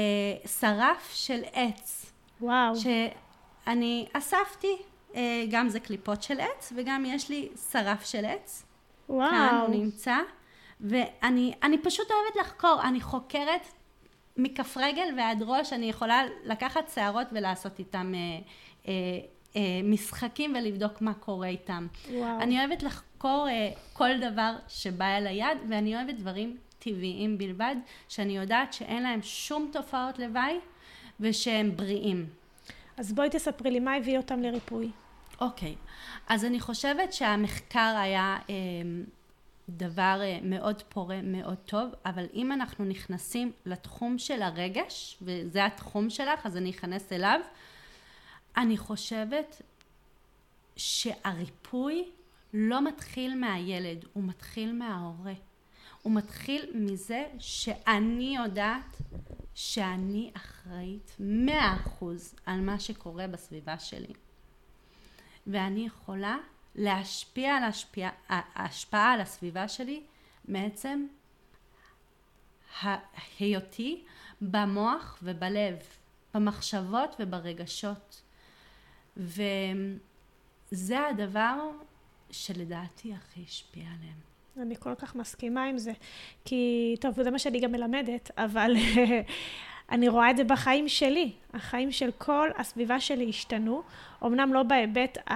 שרף 0.59 1.11
של 1.13 1.41
עץ. 1.53 2.11
וואו. 2.41 2.75
שאני 2.75 4.05
אספתי, 4.13 4.77
אה, 5.15 5.45
גם 5.49 5.69
זה 5.69 5.79
קליפות 5.79 6.23
של 6.23 6.39
עץ 6.39 6.73
וגם 6.75 7.05
יש 7.05 7.29
לי 7.29 7.49
שרף 7.71 8.05
של 8.05 8.25
עץ. 8.25 8.65
וואו. 9.09 9.29
כאן 9.31 9.63
הוא 9.67 9.75
נמצא. 9.75 10.17
ואני 10.81 11.77
פשוט 11.83 12.07
אוהבת 12.11 12.35
לחקור, 12.35 12.81
אני 12.83 13.01
חוקרת 13.01 13.67
מכף 14.37 14.77
רגל 14.77 15.07
ועד 15.17 15.43
ראש, 15.43 15.73
אני 15.73 15.89
יכולה 15.89 16.23
לקחת 16.43 16.89
שערות 16.95 17.27
ולעשות 17.31 17.79
איתם 17.79 18.13
אה, 18.15 18.19
אה, 18.87 19.19
משחקים 19.83 20.55
ולבדוק 20.55 21.01
מה 21.01 21.13
קורה 21.13 21.47
איתם. 21.47 21.87
וואו. 22.11 22.41
אני 22.41 22.59
אוהבת 22.59 22.83
לחקור 22.83 23.47
אה, 23.49 23.69
כל 23.93 24.09
דבר 24.21 24.55
שבא 24.67 25.17
אל 25.17 25.27
היד, 25.27 25.57
ואני 25.69 25.95
אוהבת 25.95 26.15
דברים 26.15 26.57
טבעיים 26.79 27.37
בלבד, 27.37 27.75
שאני 28.09 28.37
יודעת 28.37 28.73
שאין 28.73 29.03
להם 29.03 29.19
שום 29.21 29.69
תופעות 29.73 30.19
לוואי 30.19 30.59
ושהם 31.19 31.75
בריאים. 31.75 32.25
אז 32.97 33.13
בואי 33.13 33.29
תספרי 33.29 33.71
לי, 33.71 33.79
מה 33.79 33.95
הביא 33.95 34.17
אותם 34.17 34.41
לריפוי? 34.41 34.91
אוקיי, 35.41 35.75
אז 36.27 36.45
אני 36.45 36.59
חושבת 36.59 37.13
שהמחקר 37.13 37.95
היה 37.97 38.37
אה, 38.49 38.55
דבר 39.69 40.19
אה, 40.21 40.39
מאוד 40.43 40.81
פורה, 40.81 41.19
מאוד 41.23 41.57
טוב, 41.65 41.89
אבל 42.05 42.25
אם 42.33 42.51
אנחנו 42.51 42.85
נכנסים 42.85 43.51
לתחום 43.65 44.17
של 44.17 44.41
הרגש, 44.41 45.17
וזה 45.21 45.65
התחום 45.65 46.09
שלך, 46.09 46.45
אז 46.45 46.57
אני 46.57 46.69
אכנס 46.69 47.13
אליו, 47.13 47.39
אני 48.57 48.77
חושבת 48.77 49.61
שהריפוי 50.75 52.11
לא 52.53 52.81
מתחיל 52.81 53.35
מהילד, 53.35 54.05
הוא 54.13 54.23
מתחיל 54.23 54.73
מההורה. 54.73 55.33
הוא 56.01 56.13
מתחיל 56.13 56.71
מזה 56.73 57.25
שאני 57.39 58.35
יודעת 58.35 58.97
שאני 59.55 60.31
אחראית 60.33 61.15
מאה 61.19 61.75
אחוז 61.75 62.35
על 62.45 62.61
מה 62.61 62.79
שקורה 62.79 63.27
בסביבה 63.27 63.79
שלי. 63.79 64.13
ואני 65.47 65.85
יכולה 65.85 66.37
להשפיע 66.75 67.55
על 67.55 67.63
ההשפעה 68.29 69.13
על 69.13 69.21
הסביבה 69.21 69.67
שלי 69.67 70.03
מעצם 70.47 71.05
היותי 73.39 74.03
במוח 74.41 75.19
ובלב, 75.23 75.75
במחשבות 76.33 77.15
וברגשות. 77.19 78.22
וזה 79.17 81.07
הדבר 81.07 81.69
שלדעתי 82.31 83.13
הכי 83.13 83.43
השפיע 83.47 83.83
עליהם. 83.83 84.17
אני 84.67 84.75
כל 84.79 84.95
כך 84.95 85.15
מסכימה 85.15 85.63
עם 85.63 85.77
זה. 85.77 85.91
כי, 86.45 86.95
טוב, 87.01 87.23
זה 87.23 87.31
מה 87.31 87.39
שאני 87.39 87.59
גם 87.59 87.71
מלמדת, 87.71 88.31
אבל 88.37 88.75
אני 89.91 90.07
רואה 90.07 90.31
את 90.31 90.37
זה 90.37 90.43
בחיים 90.43 90.89
שלי. 90.89 91.31
החיים 91.53 91.91
של 91.91 92.11
כל 92.17 92.49
הסביבה 92.57 92.99
שלי 92.99 93.29
השתנו, 93.29 93.83
אמנם 94.23 94.53
לא 94.53 94.63
בהיבט 94.63 95.17
ה... 95.31 95.33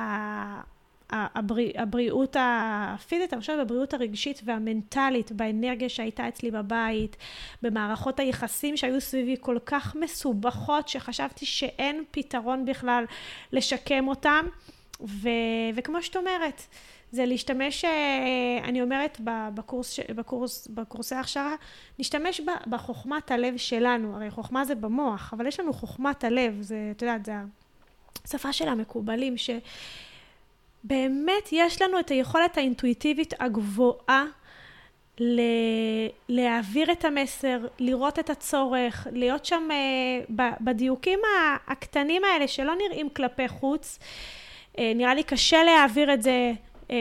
הבריא, 1.10 1.72
הבריאות 1.76 2.36
הפיזית, 2.40 3.34
אני 3.34 3.42
חושבת 3.42 3.66
בבריאות 3.66 3.94
הרגשית 3.94 4.42
והמנטלית, 4.46 5.32
באנרגיה 5.32 5.90
שהייתה 5.90 6.28
אצלי 6.28 6.52
בבית, 6.52 7.18
במערכות 7.62 8.20
היחסים 8.20 8.78
שהיו 8.78 9.02
סביבי 9.02 9.36
כל 9.40 9.58
כך 9.66 9.96
מסובכות, 9.96 10.88
שחשבתי 10.88 11.46
שאין 11.46 12.04
פתרון 12.12 12.66
בכלל 12.66 13.06
לשקם 13.52 14.08
אותם. 14.08 14.46
ו, 15.02 15.30
וכמו 15.76 16.02
שאת 16.02 16.18
אומרת, 16.18 16.62
זה 17.12 17.26
להשתמש, 17.26 17.86
אה, 17.86 18.60
אני 18.64 18.82
אומרת 18.82 19.22
בקורס, 19.54 20.00
בקורס, 20.16 20.68
בקורסי 20.68 21.16
ההכשרה, 21.16 21.56
נשתמש 22.00 22.42
בחוכמת 22.68 23.32
הלב 23.32 23.58
שלנו, 23.58 24.16
הרי 24.16 24.32
חוכמה 24.32 24.66
זה 24.66 24.76
במוח, 24.76 25.34
אבל 25.34 25.48
יש 25.48 25.60
לנו 25.60 25.74
חוכמת 25.74 26.24
הלב, 26.24 26.58
זה, 26.62 26.92
את 26.96 27.02
יודעת, 27.02 27.26
זה 27.26 27.34
השפה 28.26 28.54
של 28.54 28.68
המקובלים, 28.68 29.38
שבאמת 30.84 31.50
יש 31.52 31.82
לנו 31.82 32.00
את 32.00 32.10
היכולת 32.10 32.58
האינטואיטיבית 32.58 33.34
הגבוהה 33.40 34.26
ל- 35.20 36.08
להעביר 36.30 36.92
את 36.92 37.06
המסר, 37.06 37.68
לראות 37.80 38.20
את 38.20 38.30
הצורך, 38.30 39.08
להיות 39.12 39.46
שם 39.46 39.68
uh, 39.70 40.32
בדיוקים 40.62 41.20
הקטנים 41.68 42.22
האלה 42.24 42.48
שלא 42.48 42.74
נראים 42.76 43.10
כלפי 43.10 43.48
חוץ. 43.48 44.00
Uh, 44.76 44.80
נראה 44.96 45.14
לי 45.14 45.24
קשה 45.24 45.64
להעביר 45.64 46.14
את 46.14 46.22
זה, 46.22 46.52
uh, 46.88 46.92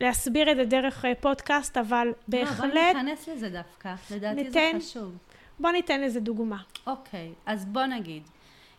להסביר 0.00 0.50
את 0.50 0.56
זה 0.56 0.64
דרך 0.64 1.04
פודקאסט, 1.20 1.76
אבל 1.76 2.12
בהחלט... 2.28 2.74
לא, 2.74 2.92
בוא 2.92 3.00
ניכנס 3.02 3.28
לזה 3.28 3.48
דווקא, 3.48 3.94
לדעתי 4.10 4.42
ניתן, 4.42 4.78
זה 4.78 4.86
חשוב. 4.86 5.12
בוא 5.58 5.70
ניתן 5.70 6.00
לזה 6.00 6.20
דוגמה. 6.20 6.58
אוקיי, 6.86 7.28
okay, 7.28 7.40
אז 7.46 7.64
בוא 7.64 7.84
נגיד. 7.84 8.22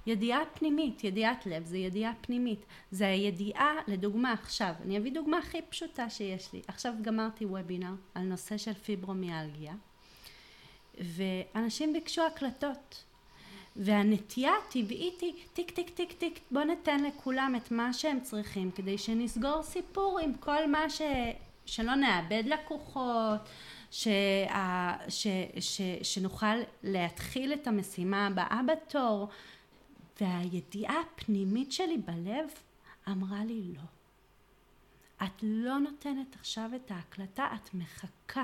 ידיעה 0.05 0.39
פנימית, 0.53 1.03
ידיעת 1.03 1.45
לב 1.45 1.65
זה 1.65 1.77
ידיעה 1.77 2.11
פנימית. 2.21 2.65
זה 2.91 3.07
הידיעה, 3.07 3.73
לדוגמה 3.87 4.33
עכשיו, 4.33 4.73
אני 4.85 4.97
אביא 4.97 5.11
דוגמה 5.13 5.37
הכי 5.37 5.61
פשוטה 5.61 6.09
שיש 6.09 6.53
לי. 6.53 6.61
עכשיו 6.67 6.93
גמרתי 7.01 7.45
וובינר 7.45 7.93
על 8.15 8.23
נושא 8.23 8.57
של 8.57 8.73
פיברומיאלגיה, 8.73 9.73
ואנשים 10.97 11.93
ביקשו 11.93 12.21
הקלטות. 12.21 13.03
והנטייה 13.75 14.51
הטבעית 14.67 15.21
היא 15.21 15.33
טיק 15.53 15.71
טיק 15.71 15.89
טיק 15.89 16.11
טיק 16.11 16.39
בוא 16.51 16.63
ניתן 16.63 17.03
לכולם 17.03 17.55
את 17.57 17.71
מה 17.71 17.93
שהם 17.93 18.19
צריכים 18.19 18.71
כדי 18.71 18.97
שנסגור 18.97 19.63
סיפור 19.63 20.19
עם 20.19 20.33
כל 20.33 20.67
מה 20.67 20.89
ש... 20.89 21.01
שלא 21.65 21.95
נאבד 21.95 22.43
לקוחות, 22.45 23.39
שה... 23.91 24.11
ש... 25.09 25.27
ש... 25.59 25.81
שנוכל 26.01 26.55
להתחיל 26.83 27.53
את 27.53 27.67
המשימה 27.67 28.27
הבאה 28.27 28.61
בתור 28.67 29.29
והידיעה 30.21 31.01
הפנימית 31.01 31.71
שלי 31.71 31.97
בלב 31.97 32.49
אמרה 33.07 33.45
לי 33.45 33.61
לא. 33.75 33.81
את 35.23 35.43
לא 35.43 35.77
נותנת 35.77 36.35
עכשיו 36.35 36.69
את 36.75 36.91
ההקלטה, 36.91 37.47
את 37.55 37.73
מחכה. 37.73 38.43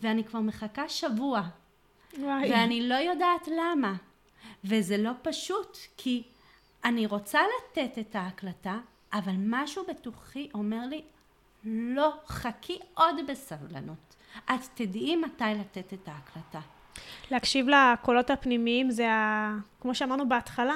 ואני 0.00 0.24
כבר 0.24 0.40
מחכה 0.40 0.88
שבוע. 0.88 1.42
וואי. 2.18 2.50
ואני 2.50 2.88
לא 2.88 2.94
יודעת 2.94 3.48
למה. 3.48 3.96
וזה 4.64 4.96
לא 4.96 5.10
פשוט, 5.22 5.78
כי 5.96 6.22
אני 6.84 7.06
רוצה 7.06 7.40
לתת 7.40 7.98
את 7.98 8.14
ההקלטה, 8.14 8.78
אבל 9.12 9.34
משהו 9.38 9.84
בתוכי 9.88 10.50
אומר 10.54 10.86
לי, 10.86 11.02
לא, 11.64 12.12
חכי 12.26 12.78
עוד 12.94 13.14
בסבלנות. 13.28 14.16
את 14.44 14.60
תדעי 14.74 15.16
מתי 15.16 15.44
לתת 15.60 15.92
את 15.92 16.08
ההקלטה. 16.08 16.60
להקשיב 17.30 17.66
לקולות 17.68 18.30
הפנימיים 18.30 18.90
זה, 18.90 19.10
ה... 19.10 19.54
כמו 19.80 19.94
שאמרנו 19.94 20.28
בהתחלה, 20.28 20.74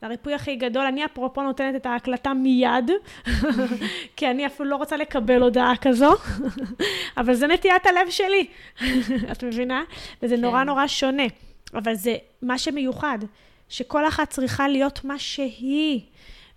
זה 0.00 0.06
הריפוי 0.06 0.34
הכי 0.34 0.56
גדול. 0.56 0.86
אני 0.86 1.04
אפרופו 1.04 1.42
נותנת 1.42 1.76
את 1.76 1.86
ההקלטה 1.86 2.34
מיד, 2.34 2.90
כי 4.16 4.30
אני 4.30 4.46
אפילו 4.46 4.68
לא 4.68 4.76
רוצה 4.76 4.96
לקבל 4.96 5.42
הודעה 5.42 5.76
כזו, 5.76 6.12
אבל 7.18 7.34
זה 7.34 7.46
נטיית 7.46 7.86
הלב 7.86 8.10
שלי, 8.10 8.46
את 9.32 9.44
מבינה? 9.44 9.82
וזה 10.22 10.36
כן. 10.36 10.42
נורא 10.42 10.64
נורא 10.64 10.86
שונה. 10.86 11.22
אבל 11.74 11.94
זה 11.94 12.16
מה 12.42 12.58
שמיוחד, 12.58 13.18
שכל 13.68 14.08
אחת 14.08 14.30
צריכה 14.30 14.68
להיות 14.68 15.04
מה 15.04 15.18
שהיא. 15.18 16.00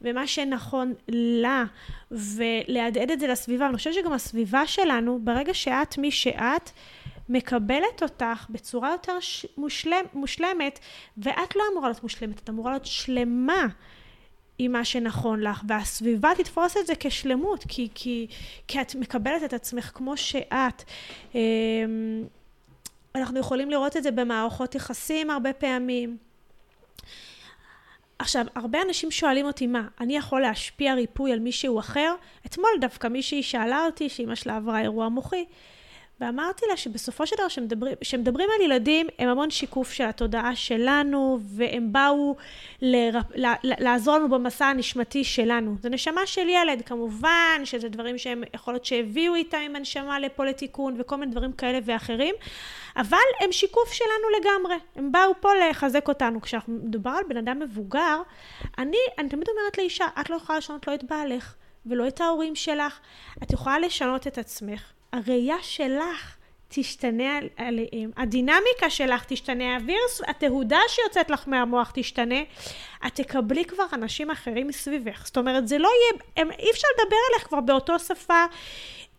ומה 0.04 0.28
שנכון 0.28 0.94
לה, 1.08 1.64
ולהדהד 2.12 3.12
את 3.12 3.20
זה 3.20 3.28
לסביבה. 3.28 3.68
אני 3.68 3.78
חושבת 3.78 3.94
שגם 3.94 4.14
הסביבה 4.14 4.68
שלנו, 4.68 5.20
ברגע 5.24 5.54
שאת 5.54 5.98
מי 5.98 6.12
שאת, 6.12 6.70
מקבלת 7.30 8.04
אותך 8.04 8.46
בצורה 8.50 8.92
יותר 8.92 9.20
ש... 9.20 9.46
מושלם, 9.58 10.06
מושלמת, 10.14 10.80
ואת 11.18 11.56
לא 11.56 11.64
אמורה 11.72 11.88
להיות 11.88 12.04
מושלמת, 12.04 12.40
את 12.40 12.50
אמורה 12.50 12.72
להיות 12.72 12.86
שלמה 12.86 13.68
עם 14.60 14.72
מה 14.72 14.86
שנכון 14.86 15.40
לך, 15.40 15.62
והסביבה 15.68 16.30
תתפוס 16.38 16.78
את 16.78 16.88
זה 16.88 16.94
כשלמות, 17.00 17.64
כי, 17.68 17.90
כי, 17.96 18.28
כי 18.68 18.82
את 18.82 18.96
מקבלת 18.96 19.44
את 19.44 19.54
עצמך 19.54 19.92
כמו 19.94 20.18
שאת. 20.18 20.84
אמ, 21.36 22.24
אנחנו 23.16 23.40
יכולים 23.40 23.70
לראות 23.70 23.98
את 23.98 24.04
זה 24.04 24.12
במערכות 24.12 24.76
יחסים 24.76 25.30
הרבה 25.30 25.54
פעמים. 25.54 26.18
עכשיו, 28.20 28.46
הרבה 28.56 28.82
אנשים 28.82 29.12
שואלים 29.12 29.46
אותי, 29.46 29.68
מה, 29.68 29.88
אני 30.00 30.18
יכול 30.18 30.42
להשפיע 30.42 30.94
ריפוי 30.94 31.32
על 31.32 31.40
מישהו 31.40 31.80
אחר? 31.80 32.16
אתמול 32.46 32.70
דווקא 32.82 33.08
מישהי 33.08 33.44
שאלה 33.44 33.86
אותי 33.86 34.10
שאימא 34.10 34.36
שלה 34.36 34.56
עברה 34.56 34.82
אירוע 34.82 35.10
מוחי, 35.10 35.46
ואמרתי 36.24 36.66
לה 36.70 36.78
שבסופו 36.78 37.28
של 37.28 37.66
דבר, 37.68 37.88
כשמדברים 38.02 38.50
על 38.56 38.66
ילדים, 38.66 39.08
הם 39.20 39.30
המון 39.30 39.50
שיקוף 39.50 39.92
של 39.92 40.04
התודעה 40.04 40.56
שלנו, 40.56 41.40
והם 41.44 41.94
באו 41.94 42.36
לרפ, 42.82 43.26
לעזור 43.64 44.18
לנו 44.18 44.30
במסע 44.30 44.66
הנשמתי 44.66 45.24
שלנו. 45.24 45.76
זה 45.82 45.90
נשמה 45.90 46.26
של 46.26 46.50
ילד, 46.50 46.82
כמובן, 46.82 47.62
שזה 47.64 47.90
דברים 47.90 48.18
שהם, 48.18 48.44
יכול 48.54 48.74
להיות 48.74 48.86
שהביאו 48.86 49.36
איתם 49.36 49.58
עם 49.58 49.76
הנשמה 49.76 50.20
לפה 50.20 50.46
לתיקון, 50.46 50.96
וכל 51.00 51.16
מיני 51.16 51.32
דברים 51.32 51.54
כאלה 51.54 51.80
ואחרים, 51.86 52.36
אבל 52.96 53.18
הם 53.40 53.52
שיקוף 53.52 53.94
שלנו 53.94 54.40
לגמרי. 54.40 54.76
הם 54.96 55.12
באו 55.12 55.32
פה 55.40 55.50
לחזק 55.56 56.08
אותנו. 56.08 56.42
כשאנחנו 56.42 56.74
מדובר 56.74 57.12
על 57.12 57.24
בן 57.28 57.38
אדם 57.38 57.60
מבוגר, 57.60 58.22
אני, 58.78 58.98
אני 59.18 59.30
תמיד 59.30 59.48
אומרת 59.50 59.78
לאישה, 59.78 60.06
את 60.22 60.30
לא 60.30 60.36
יכולה 60.36 60.58
לשנות 60.58 60.88
לא 60.88 60.94
את 60.94 61.04
בעלך. 61.04 61.56
ולא 61.86 62.08
את 62.08 62.22
ההורים 62.22 62.56
שלך, 62.56 63.00
את 63.44 63.54
יכולה 63.54 63.80
לשנות 63.80 64.28
את 64.28 64.38
עצמך. 64.38 64.94
הראייה 65.14 65.56
שלך 65.62 66.38
תשתנה 66.68 67.40
עליהם, 67.58 68.12
הדינמיקה 68.18 68.90
שלך 68.90 69.24
תשתנה, 69.28 69.76
הווירס, 69.76 70.22
התהודה 70.28 70.80
שיוצאת 70.88 71.30
לך 71.30 71.44
מהמוח 71.48 71.92
תשתנה, 71.96 72.42
את 73.08 73.16
תקבלי 73.16 73.66
כבר 73.66 73.84
אנשים 73.94 74.32
אחרים 74.32 74.68
מסביבך. 74.68 75.26
זאת 75.26 75.38
אומרת, 75.38 75.68
זה 75.68 75.78
לא 75.78 75.90
יהיה, 75.90 76.24
הם, 76.38 76.52
אי 76.52 76.72
אפשר 76.72 76.88
לדבר 76.98 77.16
עליך 77.32 77.48
כבר 77.48 77.60
באותו 77.60 78.00
שפה, 78.00 78.46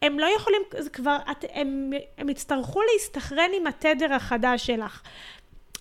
הם 0.03 0.19
לא 0.19 0.27
יכולים, 0.37 0.63
זה 0.79 0.91
כבר, 0.91 1.17
את, 1.31 1.45
הם, 1.53 1.91
הם 2.19 2.29
יצטרכו 2.29 2.81
להסתנכרן 2.93 3.51
עם 3.57 3.67
התדר 3.67 4.13
החדש 4.13 4.67
שלך. 4.67 5.03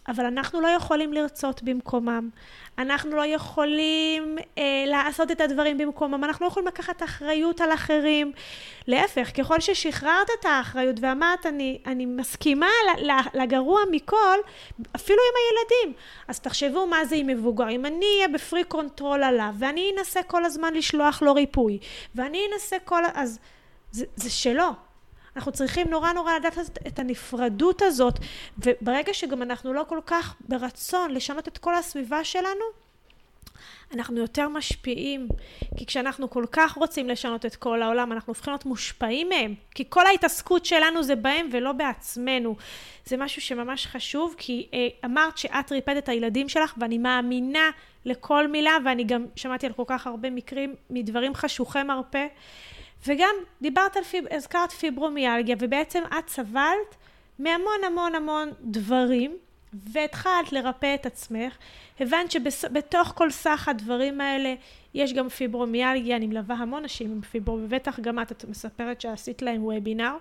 אבל 0.08 0.26
אנחנו 0.26 0.62
לא 0.62 0.68
יכולים 0.68 1.14
לרצות 1.14 1.64
במקומם. 1.64 2.30
אנחנו 2.78 3.16
לא 3.16 3.26
יכולים 3.26 4.38
אה, 4.58 4.84
לעשות 4.88 5.32
את 5.32 5.42
הדברים 5.42 5.78
במקומם, 5.78 6.24
אנחנו 6.24 6.46
לא 6.46 6.52
יכולים 6.52 6.68
לקחת 6.68 7.04
אחריות 7.04 7.62
על 7.62 7.74
אחרים. 7.74 8.32
להפך, 8.88 9.32
ככל 9.38 9.60
ששחררת 9.60 10.28
את 10.40 10.46
האחריות 10.46 10.96
ואמרת, 11.02 11.46
אני, 11.46 11.80
אני 11.86 12.06
מסכימה 12.06 12.70
לגרוע 13.34 13.82
מכל, 13.92 14.38
אפילו 14.96 15.20
עם 15.20 15.36
הילדים. 15.40 16.00
אז 16.28 16.40
תחשבו 16.40 16.88
מה 16.88 17.06
זה 17.06 17.16
עם 17.16 17.28
מבוגר. 17.28 17.70
אם 17.70 17.86
אני 17.86 18.06
אהיה 18.16 18.28
ב 18.28 18.34
freak 18.34 18.64
control 18.64 19.24
עליו, 19.24 19.54
ואני 19.60 19.92
אנסה 19.98 20.24
כל 20.24 20.46
הזמן 20.46 20.74
לשלוח 20.74 21.22
לו 21.22 21.34
ריפוי, 21.34 21.80
ואני 22.16 22.42
אנסה 22.54 22.76
כל... 22.86 23.04
אז 23.14 23.40
זה, 23.92 24.06
זה 24.16 24.30
שלו. 24.30 24.93
אנחנו 25.36 25.52
צריכים 25.52 25.90
נורא 25.90 26.14
נורא 26.14 26.34
לדעת 26.36 26.58
את 26.88 27.00
הנפרדות 27.00 27.82
הזאת, 27.82 28.20
וברגע 28.58 29.14
שגם 29.14 29.42
אנחנו 29.42 29.74
לא 29.74 29.84
כל 29.88 30.00
כך 30.06 30.36
ברצון 30.48 31.12
לשנות 31.12 31.48
את 31.48 31.58
כל 31.58 31.76
הסביבה 31.76 32.24
שלנו, 32.24 32.84
אנחנו 33.94 34.18
יותר 34.18 34.50
משפיעים, 34.50 35.28
כי 35.78 35.86
כשאנחנו 35.86 36.30
כל 36.30 36.46
כך 36.52 36.74
רוצים 36.74 37.10
לשנות 37.10 37.46
את 37.46 37.56
כל 37.56 37.82
העולם, 37.82 38.12
אנחנו 38.12 38.32
הופכים 38.32 38.52
להיות 38.52 38.66
מושפעים 38.66 39.30
מהם, 39.30 39.56
כי 39.76 39.84
כל 39.90 40.06
ההתעסקות 40.06 40.66
שלנו 40.66 41.04
זה 41.04 41.16
בהם 41.16 41.50
ולא 41.52 41.72
בעצמנו. 41.72 42.56
זה 43.06 43.18
משהו 43.18 43.42
שממש 43.42 43.88
חשוב, 43.88 44.36
כי 44.38 44.68
אה, 44.74 44.88
אמרת 45.06 45.38
שאת 45.38 45.72
ריפדת 45.72 46.04
את 46.04 46.10
הילדים 46.10 46.50
שלך, 46.50 46.74
ואני 46.78 46.98
מאמינה 46.98 47.70
לכל 48.06 48.48
מילה, 48.48 48.78
ואני 48.86 49.04
גם 49.04 49.26
שמעתי 49.36 49.66
על 49.66 49.74
כל 49.74 49.84
כך 49.88 50.08
הרבה 50.08 50.30
מקרים 50.30 50.76
מדברים 50.90 51.36
חשוכי 51.36 51.84
מרפא. 51.84 52.28
וגם 53.08 53.36
דיברת 53.62 53.98
על, 53.98 54.04
פיב... 54.04 54.26
הזכרת 54.32 54.72
פיברומיאלגיה, 54.72 55.56
ובעצם 55.60 56.04
את 56.20 56.30
סבלת 56.30 56.96
מהמון 57.40 57.84
המון 57.86 58.16
המון 58.16 58.52
דברים, 58.62 59.38
והתחלת 59.74 60.52
לרפא 60.52 60.96
את 60.96 61.06
עצמך. 61.06 61.58
הבנת 62.00 62.32
שבתוך 62.32 63.14
כל 63.16 63.32
סך 63.32 63.68
הדברים 63.68 64.22
האלה 64.22 64.56
יש 64.94 65.14
גם 65.14 65.30
פיברומיאלגיה, 65.30 66.16
אני 66.16 66.28
מלווה 66.28 66.56
המון 66.56 66.84
נשים 66.84 67.12
עם 67.12 67.22
פיברו, 67.22 67.60
ובטח 67.64 68.00
גם 68.00 68.20
את, 68.20 68.32
את 68.32 68.46
מספרת 68.46 69.02
שעשית 69.02 69.42
להם 69.42 69.64
וובינר. 69.66 70.18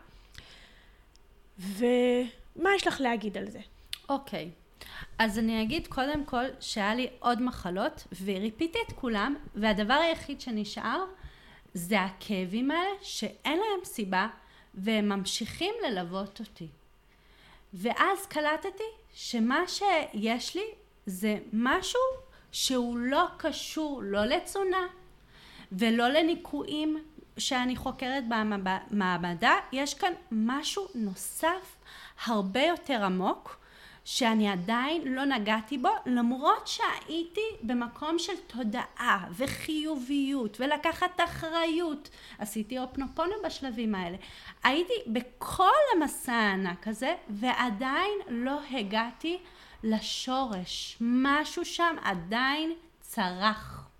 ומה 1.58 2.70
יש 2.76 2.86
לך 2.86 3.00
להגיד 3.00 3.38
על 3.38 3.50
זה? 3.50 3.60
אוקיי. 4.08 4.50
Okay. 4.50 4.62
אז 5.18 5.38
אני 5.38 5.62
אגיד 5.62 5.86
קודם 5.86 6.24
כל 6.24 6.44
שהיה 6.60 6.94
לי 6.94 7.08
עוד 7.18 7.42
מחלות, 7.42 8.06
וריפיתי 8.24 8.78
את 8.88 8.92
כולם, 8.92 9.34
והדבר 9.54 9.94
היחיד 9.94 10.40
שנשאר 10.40 11.04
זה 11.74 12.00
הכאבים 12.00 12.70
האלה 12.70 12.90
שאין 13.02 13.58
להם 13.58 13.84
סיבה 13.84 14.28
והם 14.74 15.08
ממשיכים 15.08 15.74
ללוות 15.86 16.40
אותי. 16.40 16.68
ואז 17.74 18.26
קלטתי 18.28 18.82
שמה 19.14 19.60
שיש 19.68 20.56
לי 20.56 20.64
זה 21.06 21.38
משהו 21.52 22.00
שהוא 22.52 22.98
לא 22.98 23.24
קשור 23.36 24.00
לא 24.04 24.24
לתזונה 24.24 24.86
ולא 25.72 26.08
לניקויים 26.08 27.04
שאני 27.38 27.76
חוקרת 27.76 28.24
במעבדה, 28.28 29.54
יש 29.72 29.94
כאן 29.94 30.12
משהו 30.30 30.86
נוסף 30.94 31.76
הרבה 32.24 32.62
יותר 32.62 33.04
עמוק 33.04 33.61
שאני 34.04 34.48
עדיין 34.48 35.02
לא 35.14 35.24
נגעתי 35.24 35.78
בו, 35.78 35.88
למרות 36.06 36.66
שהייתי 36.66 37.40
במקום 37.62 38.18
של 38.18 38.32
תודעה 38.46 39.26
וחיוביות 39.36 40.60
ולקחת 40.60 41.20
אחריות. 41.24 42.10
עשיתי 42.38 42.78
אופנופונו 42.78 43.32
בשלבים 43.44 43.94
האלה. 43.94 44.16
הייתי 44.64 44.92
בכל 45.06 45.82
המסע 45.96 46.32
הענק 46.32 46.88
הזה, 46.88 47.14
ועדיין 47.28 48.18
לא 48.28 48.58
הגעתי 48.70 49.38
לשורש. 49.82 50.96
משהו 51.00 51.64
שם 51.64 51.96
עדיין 52.02 52.72
צרח. 53.00 53.91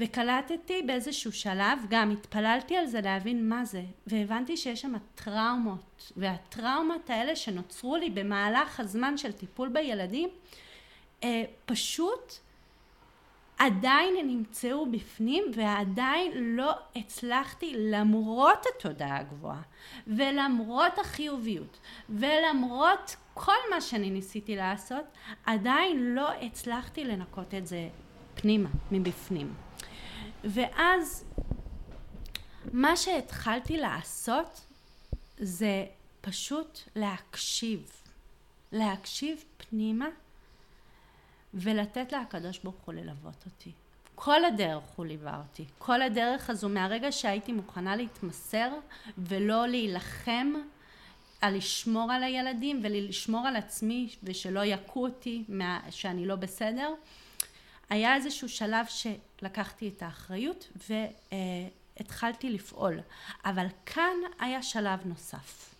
וקלטתי 0.00 0.82
באיזשהו 0.86 1.32
שלב, 1.32 1.78
גם 1.88 2.10
התפללתי 2.10 2.76
על 2.76 2.86
זה 2.86 3.00
להבין 3.00 3.48
מה 3.48 3.64
זה, 3.64 3.82
והבנתי 4.06 4.56
שיש 4.56 4.80
שם 4.80 4.92
טראומות, 5.14 6.12
והטראומות 6.16 7.10
האלה 7.10 7.36
שנוצרו 7.36 7.96
לי 7.96 8.10
במהלך 8.10 8.80
הזמן 8.80 9.16
של 9.16 9.32
טיפול 9.32 9.68
בילדים, 9.68 10.28
אה, 11.24 11.44
פשוט 11.66 12.32
עדיין 13.58 14.14
נמצאו 14.26 14.90
בפנים 14.90 15.44
ועדיין 15.54 16.56
לא 16.56 16.72
הצלחתי 16.96 17.74
למרות 17.76 18.66
התודעה 18.76 19.18
הגבוהה 19.18 19.62
ולמרות 20.06 20.98
החיוביות 20.98 21.78
ולמרות 22.10 23.16
כל 23.34 23.52
מה 23.70 23.80
שאני 23.80 24.10
ניסיתי 24.10 24.56
לעשות 24.56 25.04
עדיין 25.46 26.14
לא 26.14 26.30
הצלחתי 26.32 27.04
לנקות 27.04 27.54
את 27.54 27.66
זה 27.66 27.88
פנימה 28.34 28.68
מבפנים 28.90 29.54
ואז 30.44 31.24
מה 32.72 32.96
שהתחלתי 32.96 33.76
לעשות 33.76 34.66
זה 35.38 35.86
פשוט 36.20 36.78
להקשיב, 36.96 37.90
להקשיב 38.72 39.44
פנימה 39.56 40.08
ולתת 41.54 42.12
לקדוש 42.12 42.58
ברוך 42.58 42.80
הוא 42.84 42.94
ללוות 42.94 43.44
אותי. 43.46 43.72
כל 44.14 44.44
הדרך 44.44 44.84
הוא 44.96 45.06
ליווה 45.06 45.38
אותי. 45.38 45.64
כל 45.78 46.02
הדרך 46.02 46.50
הזו 46.50 46.68
מהרגע 46.68 47.12
שהייתי 47.12 47.52
מוכנה 47.52 47.96
להתמסר 47.96 48.70
ולא 49.18 49.66
להילחם 49.68 50.52
על 51.40 51.56
לשמור 51.56 52.12
על 52.12 52.22
הילדים 52.22 52.80
ולשמור 52.82 53.46
על 53.46 53.56
עצמי 53.56 54.08
ושלא 54.22 54.64
יכו 54.64 55.06
אותי 55.06 55.44
מה, 55.48 55.80
שאני 55.90 56.26
לא 56.26 56.36
בסדר, 56.36 56.94
היה 57.90 58.14
איזשהו 58.14 58.48
שלב 58.48 58.86
שלקחתי 59.40 59.88
את 59.88 60.02
האחריות 60.02 60.68
והתחלתי 61.96 62.50
לפעול. 62.50 63.00
אבל 63.44 63.66
כאן 63.86 64.16
היה 64.38 64.62
שלב 64.62 65.00
נוסף. 65.04 65.74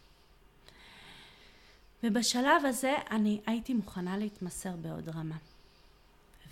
ובשלב 2.02 2.64
הזה 2.64 2.94
אני 3.10 3.40
הייתי 3.46 3.74
מוכנה 3.74 4.16
להתמסר 4.16 4.76
בעוד 4.76 5.08
רמה. 5.08 5.36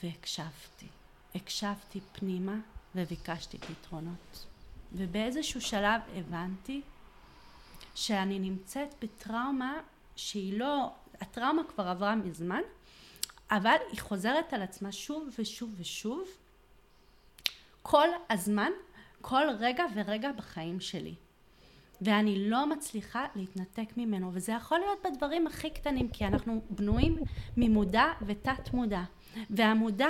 והקשבתי. 0.03 0.87
הקשבתי 1.35 2.01
פנימה 2.13 2.57
וביקשתי 2.95 3.59
פתרונות. 3.59 4.47
ובאיזשהו 4.93 5.61
שלב 5.61 6.01
הבנתי 6.15 6.83
שאני 7.95 8.39
נמצאת 8.39 8.95
בטראומה 9.03 9.81
שהיא 10.17 10.59
לא, 10.59 10.91
הטראומה 11.21 11.63
כבר 11.65 11.89
עברה 11.89 12.15
מזמן, 12.15 12.63
אבל 13.51 13.77
היא 13.91 14.01
חוזרת 14.01 14.53
על 14.53 14.63
עצמה 14.63 14.93
שוב 14.93 15.29
ושוב 15.39 15.75
ושוב, 15.77 16.29
כל 17.91 18.09
הזמן, 18.31 18.71
כל 19.21 19.47
רגע 19.59 19.85
ורגע 19.95 20.33
בחיים 20.33 20.81
שלי. 20.81 21.15
ואני 22.01 22.51
לא 22.51 22.67
מצליחה 22.67 23.27
להתנתק 23.35 23.97
ממנו, 23.97 24.31
וזה 24.35 24.53
יכול 24.53 24.79
להיות 24.79 24.99
בדברים 25.07 25.47
הכי 25.47 25.71
קטנים, 25.71 26.09
כי 26.09 26.27
אנחנו 26.27 26.63
בנויים 26.71 27.17
ממודע 27.57 28.13
ותת 28.27 28.73
מודע. 28.73 29.03
והמודע 29.51 30.09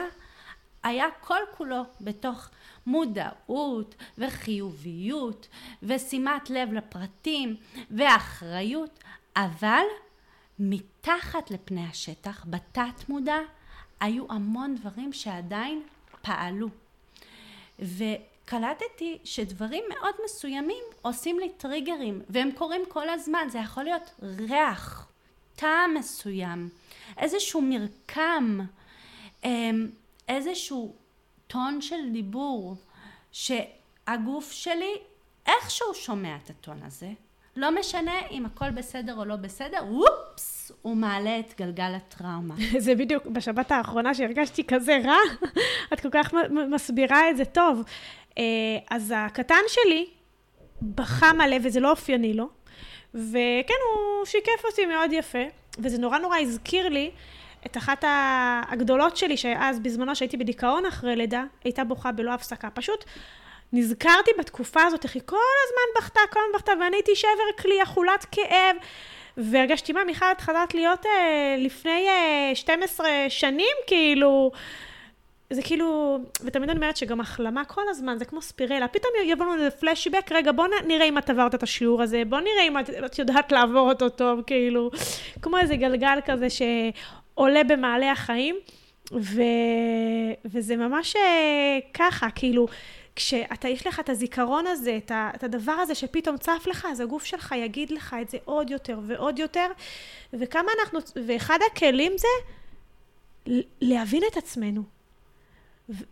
היה 0.82 1.06
כל 1.20 1.38
כולו 1.56 1.82
בתוך 2.00 2.48
מודעות 2.86 3.94
וחיוביות 4.18 5.48
ושימת 5.82 6.50
לב 6.50 6.72
לפרטים 6.72 7.56
ואחריות, 7.90 9.04
אבל 9.36 9.84
מתחת 10.58 11.50
לפני 11.50 11.86
השטח, 11.86 12.46
בתת 12.50 13.08
מודע, 13.08 13.38
היו 14.00 14.24
המון 14.28 14.74
דברים 14.74 15.12
שעדיין 15.12 15.82
פעלו. 16.22 16.68
וקלטתי 17.78 19.18
שדברים 19.24 19.84
מאוד 19.88 20.14
מסוימים 20.24 20.84
עושים 21.02 21.38
לי 21.38 21.48
טריגרים, 21.48 22.22
והם 22.28 22.50
קורים 22.52 22.82
כל 22.88 23.08
הזמן. 23.08 23.48
זה 23.50 23.58
יכול 23.58 23.84
להיות 23.84 24.14
ריח, 24.22 25.08
טעם 25.56 25.94
מסוים, 25.94 26.68
איזשהו 27.18 27.62
מרקם, 27.62 28.60
אמ, 29.44 29.88
איזשהו 30.28 30.94
טון 31.46 31.80
של 31.80 32.12
דיבור, 32.12 32.76
שהגוף 33.32 34.52
שלי 34.52 34.94
איכשהו 35.46 35.94
שומע 35.94 36.36
את 36.36 36.50
הטון 36.50 36.82
הזה, 36.82 37.10
לא 37.58 37.70
משנה 37.80 38.12
אם 38.30 38.46
הכל 38.46 38.70
בסדר 38.70 39.14
או 39.16 39.24
לא 39.24 39.36
בסדר, 39.36 39.78
וופס, 39.90 40.72
הוא 40.82 40.96
מעלה 40.96 41.38
את 41.38 41.54
גלגל 41.58 41.92
הטראומה. 41.96 42.54
זה 42.78 42.94
בדיוק, 42.94 43.26
בשבת 43.26 43.72
האחרונה 43.72 44.14
שהרגשתי 44.14 44.64
כזה 44.64 44.98
רע, 45.04 45.48
את 45.92 46.00
כל 46.00 46.08
כך 46.12 46.34
מסבירה 46.70 47.30
את 47.30 47.36
זה 47.36 47.44
טוב. 47.44 47.82
אה, 48.38 48.44
אז 48.90 49.14
הקטן 49.16 49.60
שלי 49.68 50.06
בכה 50.82 51.32
מלא, 51.32 51.56
וזה 51.62 51.80
לא 51.80 51.90
אופייני 51.90 52.34
לו, 52.34 52.48
וכן, 53.14 53.74
הוא 53.94 54.26
שיקף 54.26 54.64
אותי 54.64 54.86
מאוד 54.86 55.12
יפה, 55.12 55.44
וזה 55.78 55.98
נורא 55.98 56.18
נורא 56.18 56.38
הזכיר 56.38 56.88
לי 56.88 57.10
את 57.66 57.76
אחת 57.76 58.04
הגדולות 58.68 59.16
שלי, 59.16 59.36
שאז 59.36 59.80
בזמנו 59.80 60.16
שהייתי 60.16 60.36
בדיכאון 60.36 60.86
אחרי 60.86 61.16
לידה, 61.16 61.44
הייתה 61.64 61.84
בוכה 61.84 62.12
בלא 62.12 62.34
הפסקה. 62.34 62.70
פשוט 62.70 63.04
נזכרתי 63.72 64.30
בתקופה 64.38 64.82
הזאת, 64.82 65.04
איך 65.04 65.14
היא 65.14 65.22
כל 65.26 65.36
הזמן 65.36 66.02
בכתה, 66.02 66.20
כל 66.30 66.40
הזמן 66.40 66.58
בכתה, 66.58 66.72
ואני 66.80 66.96
הייתי 66.96 67.16
שבר 67.16 67.62
כלי, 67.62 67.82
אכולת 67.82 68.26
כאב, 68.32 68.76
והרגשתי, 69.36 69.92
מה, 69.92 70.04
מיכל, 70.04 70.26
את 70.32 70.40
חזרת 70.40 70.74
להיות 70.74 71.06
אה, 71.06 71.56
לפני 71.58 72.08
אה, 72.08 72.54
12 72.54 73.08
שנים, 73.28 73.76
כאילו... 73.86 74.50
זה 75.50 75.62
כאילו, 75.62 76.18
ותמיד 76.44 76.70
אני 76.70 76.78
אומרת 76.78 76.96
שגם 76.96 77.20
החלמה 77.20 77.64
כל 77.64 77.82
הזמן, 77.88 78.18
זה 78.18 78.24
כמו 78.24 78.42
ספירלה. 78.42 78.88
פתאום 78.88 79.12
יבוא 79.24 79.46
לנו 79.46 79.54
איזה 79.54 79.70
פלשבק, 79.70 80.32
רגע, 80.32 80.52
בוא 80.52 80.66
נראה 80.86 81.04
אם 81.04 81.18
את 81.18 81.30
עברת 81.30 81.54
את 81.54 81.62
השיעור 81.62 82.02
הזה, 82.02 82.22
בוא 82.28 82.40
נראה 82.40 82.62
אם 82.68 82.78
את, 82.78 82.90
את 82.90 83.18
יודעת 83.18 83.52
לעבור 83.52 83.90
אותו 83.90 84.08
טוב, 84.08 84.40
כאילו, 84.46 84.90
כמו 85.42 85.58
איזה 85.58 85.76
גלגל 85.76 86.18
כזה 86.26 86.46
שעולה 86.50 87.64
במעלה 87.64 88.12
החיים, 88.12 88.56
ו, 89.12 89.42
וזה 90.44 90.76
ממש 90.76 91.16
אה, 91.16 91.78
ככה, 91.94 92.30
כאילו, 92.34 92.66
כשאתה, 93.18 93.68
יש 93.68 93.86
לך 93.86 94.00
את 94.00 94.08
הזיכרון 94.08 94.66
הזה, 94.66 94.96
את, 94.96 95.10
ה, 95.10 95.30
את 95.34 95.44
הדבר 95.44 95.72
הזה 95.72 95.94
שפתאום 95.94 96.36
צף 96.36 96.64
לך, 96.66 96.86
אז 96.90 97.00
הגוף 97.00 97.24
שלך 97.24 97.54
יגיד 97.56 97.90
לך 97.90 98.16
את 98.22 98.28
זה 98.28 98.38
עוד 98.44 98.70
יותר 98.70 99.00
ועוד 99.06 99.38
יותר, 99.38 99.66
וכמה 100.32 100.70
אנחנו, 100.80 100.98
ואחד 101.26 101.58
הכלים 101.72 102.12
זה 102.18 102.28
להבין 103.80 104.22
את 104.32 104.36
עצמנו. 104.36 104.82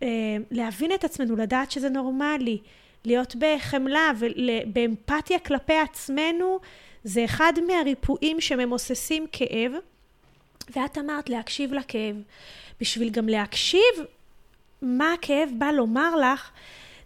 אה, 0.03 0.07
להבין 0.51 0.91
את 0.91 1.03
עצמנו, 1.03 1.35
לדעת 1.35 1.71
שזה 1.71 1.89
נורמלי, 1.89 2.57
להיות 3.05 3.35
בחמלה 3.35 4.11
ובאמפתיה 4.19 5.39
כלפי 5.39 5.77
עצמנו, 5.77 6.59
זה 7.03 7.25
אחד 7.25 7.53
מהריפואים 7.67 8.41
שממוססים 8.41 9.27
כאב. 9.31 9.71
ואת 10.75 10.97
אמרת 10.97 11.29
להקשיב 11.29 11.73
לכאב. 11.73 12.15
בשביל 12.81 13.09
גם 13.09 13.29
להקשיב 13.29 13.95
מה 14.81 15.13
הכאב 15.13 15.49
בא 15.57 15.71
לומר 15.71 16.15
לך, 16.15 16.51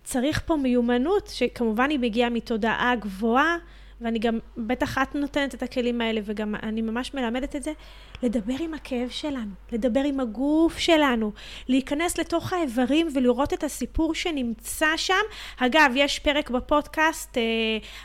צריך 0.03 0.41
פה 0.45 0.55
מיומנות, 0.55 1.27
שכמובן 1.27 1.89
היא 1.89 1.99
מגיעה 1.99 2.29
מתודעה 2.29 2.95
גבוהה, 2.99 3.57
ואני 4.01 4.19
גם, 4.19 4.39
בטח 4.57 4.97
את 4.97 5.15
נותנת 5.15 5.55
את 5.55 5.63
הכלים 5.63 6.01
האלה, 6.01 6.21
וגם 6.23 6.55
אני 6.63 6.81
ממש 6.81 7.13
מלמדת 7.13 7.55
את 7.55 7.63
זה, 7.63 7.71
לדבר 8.23 8.53
עם 8.59 8.73
הכאב 8.73 9.09
שלנו, 9.09 9.51
לדבר 9.71 9.99
עם 9.99 10.19
הגוף 10.19 10.77
שלנו, 10.77 11.31
להיכנס 11.67 12.17
לתוך 12.17 12.53
האיברים 12.53 13.07
ולראות 13.15 13.53
את 13.53 13.63
הסיפור 13.63 14.15
שנמצא 14.15 14.97
שם. 14.97 15.13
אגב, 15.57 15.91
יש 15.95 16.19
פרק 16.19 16.49
בפודקאסט 16.49 17.37
אה, 17.37 17.43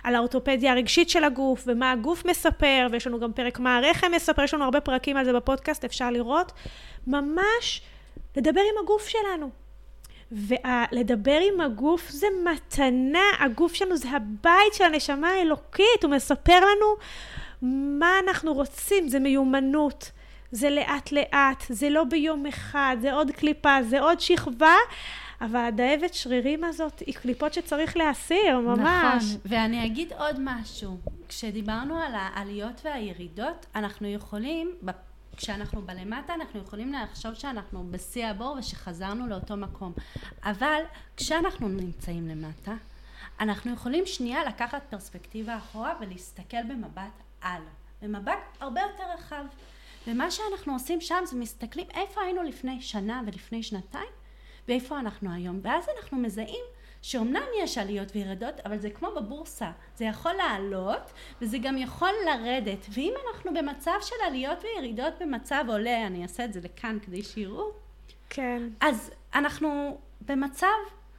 על 0.04 0.14
האורתופדיה 0.14 0.72
הרגשית 0.72 1.10
של 1.10 1.24
הגוף, 1.24 1.64
ומה 1.66 1.92
הגוף 1.92 2.24
מספר, 2.26 2.86
ויש 2.92 3.06
לנו 3.06 3.20
גם 3.20 3.32
פרק 3.32 3.58
מה 3.58 3.76
הרחם 3.76 4.12
מספר, 4.16 4.44
יש 4.44 4.54
לנו 4.54 4.64
הרבה 4.64 4.80
פרקים 4.80 5.16
על 5.16 5.24
זה 5.24 5.32
בפודקאסט, 5.32 5.84
אפשר 5.84 6.10
לראות. 6.10 6.52
ממש 7.06 7.82
לדבר 8.36 8.60
עם 8.60 8.84
הגוף 8.84 9.08
שלנו. 9.08 9.65
ולדבר 10.32 11.40
עם 11.52 11.60
הגוף 11.60 12.10
זה 12.10 12.26
מתנה, 12.44 13.24
הגוף 13.38 13.74
שלנו 13.74 13.96
זה 13.96 14.10
הבית 14.10 14.74
של 14.74 14.84
הנשמה 14.84 15.28
האלוקית, 15.28 16.02
הוא 16.04 16.10
מספר 16.10 16.60
לנו 16.60 16.96
מה 17.98 18.10
אנחנו 18.26 18.52
רוצים, 18.54 19.08
זה 19.08 19.18
מיומנות, 19.18 20.10
זה 20.52 20.70
לאט 20.70 21.12
לאט, 21.12 21.64
זה 21.68 21.90
לא 21.90 22.04
ביום 22.04 22.46
אחד, 22.46 22.96
זה 23.00 23.12
עוד 23.12 23.30
קליפה, 23.30 23.78
זה 23.82 24.00
עוד 24.00 24.20
שכבה, 24.20 24.74
אבל 25.40 25.60
הדאבת 25.60 26.14
שרירים 26.14 26.64
הזאת 26.64 27.02
היא 27.06 27.14
קליפות 27.14 27.54
שצריך 27.54 27.96
להסיר, 27.96 28.58
ממש. 28.58 29.22
נכון, 29.24 29.40
ואני 29.44 29.86
אגיד 29.86 30.12
עוד 30.12 30.36
משהו. 30.40 30.98
כשדיברנו 31.28 31.98
על 31.98 32.12
העליות 32.14 32.80
והירידות, 32.84 33.66
אנחנו 33.74 34.08
יכולים, 34.08 34.74
כשאנחנו 35.36 35.82
בלמטה, 35.82 36.34
אנחנו 36.34 36.60
יכולים 36.60 36.92
לחשוב 36.92 37.34
שאנחנו 37.34 37.86
בשיא 37.90 38.26
הבור 38.26 38.56
ושחזרנו 38.58 39.26
לאותו 39.26 39.56
מקום. 39.56 39.92
אבל 40.42 40.82
כשאנחנו 41.16 41.68
נמצאים 41.68 42.28
למטה, 42.28 42.74
אנחנו 43.40 43.72
יכולים 43.72 44.06
שנייה 44.06 44.44
לקחת 44.44 44.82
פרספקטיבה 44.90 45.56
אחורה 45.56 45.94
ולהסתכל 46.00 46.62
במבט 46.68 47.22
על, 47.40 47.62
במבט 48.02 48.38
הרבה 48.60 48.80
יותר 48.80 49.04
רחב. 49.14 49.44
ומה 50.06 50.30
שאנחנו 50.30 50.72
עושים 50.72 51.00
שם 51.00 51.22
זה 51.24 51.36
מסתכלים 51.36 51.86
איפה 51.94 52.20
היינו 52.20 52.42
לפני 52.42 52.82
שנה 52.82 53.22
ולפני 53.26 53.62
שנתיים 53.62 54.08
ואיפה 54.68 54.98
אנחנו 54.98 55.32
היום. 55.32 55.60
ואז 55.62 55.84
אנחנו 55.98 56.18
מזהים 56.18 56.64
שאומנם 57.02 57.46
יש 57.62 57.78
עליות 57.78 58.08
וירדות, 58.14 58.54
אבל 58.64 58.78
זה 58.78 58.90
כמו 58.90 59.08
בבורסה, 59.16 59.70
זה 59.96 60.04
יכול 60.04 60.32
לעלות 60.32 61.12
וזה 61.42 61.58
גם 61.58 61.78
יכול 61.78 62.12
לרדת. 62.26 62.86
ואם 62.90 63.14
אנחנו 63.28 63.54
במצב 63.54 63.98
של 64.00 64.16
עליות 64.26 64.58
וירידות 64.64 65.14
במצב 65.20 65.64
עולה, 65.68 66.06
אני 66.06 66.22
אעשה 66.22 66.44
את 66.44 66.52
זה 66.52 66.60
לכאן 66.64 66.98
כדי 67.02 67.22
שיראו, 67.22 67.70
כן. 68.30 68.62
אז 68.80 69.10
אנחנו 69.34 69.98
במצב 70.28 70.66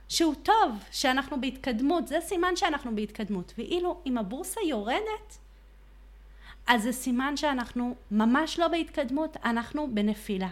שהוא 0.10 0.36
טוב, 0.44 0.84
שאנחנו 0.92 1.42
בהתקדמות, 1.42 2.08
זה 2.08 2.18
סימן 2.22 2.56
שאנחנו 2.56 2.96
בהתקדמות. 2.96 3.54
ואילו 3.58 4.02
אם 4.06 4.18
הבורסה 4.18 4.62
יורדת, 4.62 5.38
אז 6.68 6.84
זה 6.84 6.92
סימן 6.92 7.38
שאנחנו 7.38 7.96
ממש 8.12 8.60
לא 8.60 8.68
בהתקדמות, 8.68 9.38
אנחנו 9.46 9.88
בנפילה. 9.94 10.48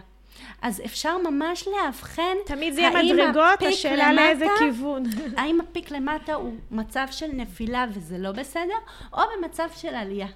אז 0.62 0.82
אפשר 0.84 1.16
ממש 1.30 1.68
לאבחן 1.68 2.36
תמיד 2.46 2.74
זה 2.74 2.80
יהיה 2.80 3.02
מדרגות, 3.02 3.62
השאלה 3.68 4.12
לאיזה 4.12 4.46
כיוון. 4.58 5.02
האם 5.38 5.60
הפיק 5.60 5.90
למטה 5.90 6.34
הוא 6.34 6.54
מצב 6.70 7.06
של 7.10 7.26
נפילה 7.32 7.86
וזה 7.92 8.18
לא 8.18 8.32
בסדר, 8.32 8.78
או 9.12 9.20
במצב 9.38 9.68
של 9.76 9.94
עלייה. 9.94 10.28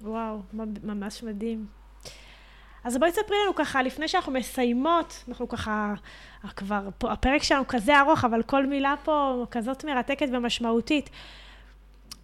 וואו, 0.00 0.38
ממש 0.82 1.22
מדהים. 1.22 1.66
אז 2.84 2.98
בואי 2.98 3.12
תספרי 3.12 3.36
לנו 3.44 3.54
ככה, 3.54 3.82
לפני 3.82 4.08
שאנחנו 4.08 4.32
מסיימות, 4.32 5.24
אנחנו 5.28 5.48
ככה, 5.48 5.94
כבר, 6.56 6.88
פה, 6.98 7.12
הפרק 7.12 7.42
שלנו 7.42 7.68
כזה 7.68 8.00
ארוך, 8.00 8.24
אבל 8.24 8.42
כל 8.42 8.66
מילה 8.66 8.94
פה 9.04 9.46
כזאת 9.50 9.84
מרתקת 9.84 10.28
ומשמעותית. 10.32 11.10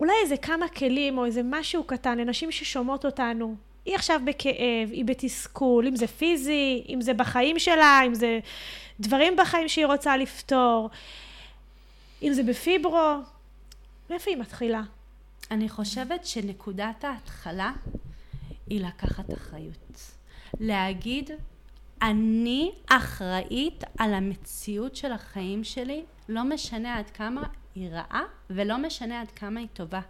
אולי 0.00 0.12
איזה 0.22 0.36
כמה 0.36 0.68
כלים 0.68 1.18
או 1.18 1.24
איזה 1.24 1.40
משהו 1.44 1.84
קטן 1.84 2.18
לנשים 2.18 2.50
ששומעות 2.50 3.04
אותנו. 3.04 3.56
היא 3.84 3.94
עכשיו 3.94 4.20
בכאב, 4.24 4.90
היא 4.90 5.04
בתסכול, 5.04 5.86
אם 5.86 5.96
זה 5.96 6.06
פיזי, 6.06 6.84
אם 6.88 7.00
זה 7.00 7.14
בחיים 7.14 7.58
שלה, 7.58 8.00
אם 8.06 8.14
זה 8.14 8.38
דברים 9.00 9.36
בחיים 9.36 9.68
שהיא 9.68 9.86
רוצה 9.86 10.16
לפתור, 10.16 10.90
אם 12.22 12.32
זה 12.32 12.42
בפיברו. 12.42 13.14
מאיפה 14.10 14.30
היא 14.30 14.38
מתחילה? 14.38 14.82
אני 15.50 15.68
חושבת 15.68 16.26
שנקודת 16.26 17.04
ההתחלה 17.04 17.72
היא 18.66 18.86
לקחת 18.86 19.32
אחריות. 19.32 20.00
להגיד, 20.60 21.30
אני 22.02 22.72
אחראית 22.86 23.84
על 23.98 24.14
המציאות 24.14 24.96
של 24.96 25.12
החיים 25.12 25.64
שלי, 25.64 26.04
לא 26.28 26.44
משנה 26.44 26.98
עד 26.98 27.10
כמה 27.10 27.42
היא 27.74 27.90
רעה 27.90 28.22
ולא 28.50 28.78
משנה 28.78 29.20
עד 29.20 29.30
כמה 29.30 29.60
היא 29.60 29.68
טובה. 29.72 30.00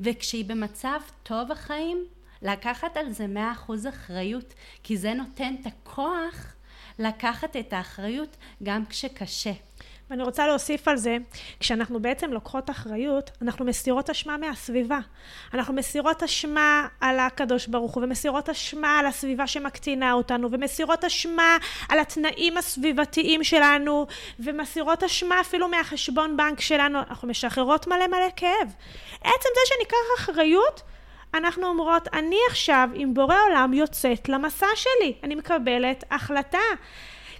וכשהיא 0.00 0.44
במצב 0.44 1.00
טוב 1.22 1.52
החיים, 1.52 2.04
לקחת 2.42 2.96
על 2.96 3.12
זה 3.12 3.26
מאה 3.26 3.52
אחוז 3.52 3.86
אחריות, 3.86 4.54
כי 4.82 4.96
זה 4.96 5.14
נותן 5.14 5.54
את 5.60 5.66
הכוח 5.66 6.54
לקחת 6.98 7.56
את 7.56 7.72
האחריות 7.72 8.36
גם 8.62 8.86
כשקשה. 8.86 9.52
ואני 10.10 10.22
רוצה 10.22 10.46
להוסיף 10.46 10.88
על 10.88 10.96
זה, 10.96 11.16
כשאנחנו 11.60 12.00
בעצם 12.00 12.32
לוקחות 12.32 12.70
אחריות, 12.70 13.30
אנחנו 13.42 13.64
מסירות 13.64 14.10
אשמה 14.10 14.36
מהסביבה. 14.36 14.98
אנחנו 15.54 15.74
מסירות 15.74 16.22
אשמה 16.22 16.88
על 17.00 17.18
הקדוש 17.18 17.66
ברוך 17.66 17.94
הוא, 17.94 18.04
ומסירות 18.04 18.48
אשמה 18.48 18.98
על 18.98 19.06
הסביבה 19.06 19.46
שמקטינה 19.46 20.12
אותנו, 20.12 20.48
ומסירות 20.52 21.04
אשמה 21.04 21.56
על 21.88 21.98
התנאים 21.98 22.58
הסביבתיים 22.58 23.44
שלנו, 23.44 24.06
ומסירות 24.40 25.04
אשמה 25.04 25.40
אפילו 25.40 25.68
מהחשבון 25.68 26.36
בנק 26.36 26.60
שלנו. 26.60 26.98
אנחנו 26.98 27.28
משחררות 27.28 27.86
מלא 27.86 28.06
מלא 28.06 28.28
כאב. 28.36 28.74
עצם 29.20 29.48
זה 29.54 29.60
שניקח 29.66 29.96
אחריות, 30.18 30.82
אנחנו 31.36 31.66
אומרות, 31.66 32.08
אני 32.12 32.36
עכשיו 32.50 32.88
עם 32.94 33.14
בורא 33.14 33.36
עולם 33.48 33.74
יוצאת 33.74 34.28
למסע 34.28 34.66
שלי, 34.74 35.14
אני 35.22 35.34
מקבלת 35.34 36.04
החלטה. 36.10 36.58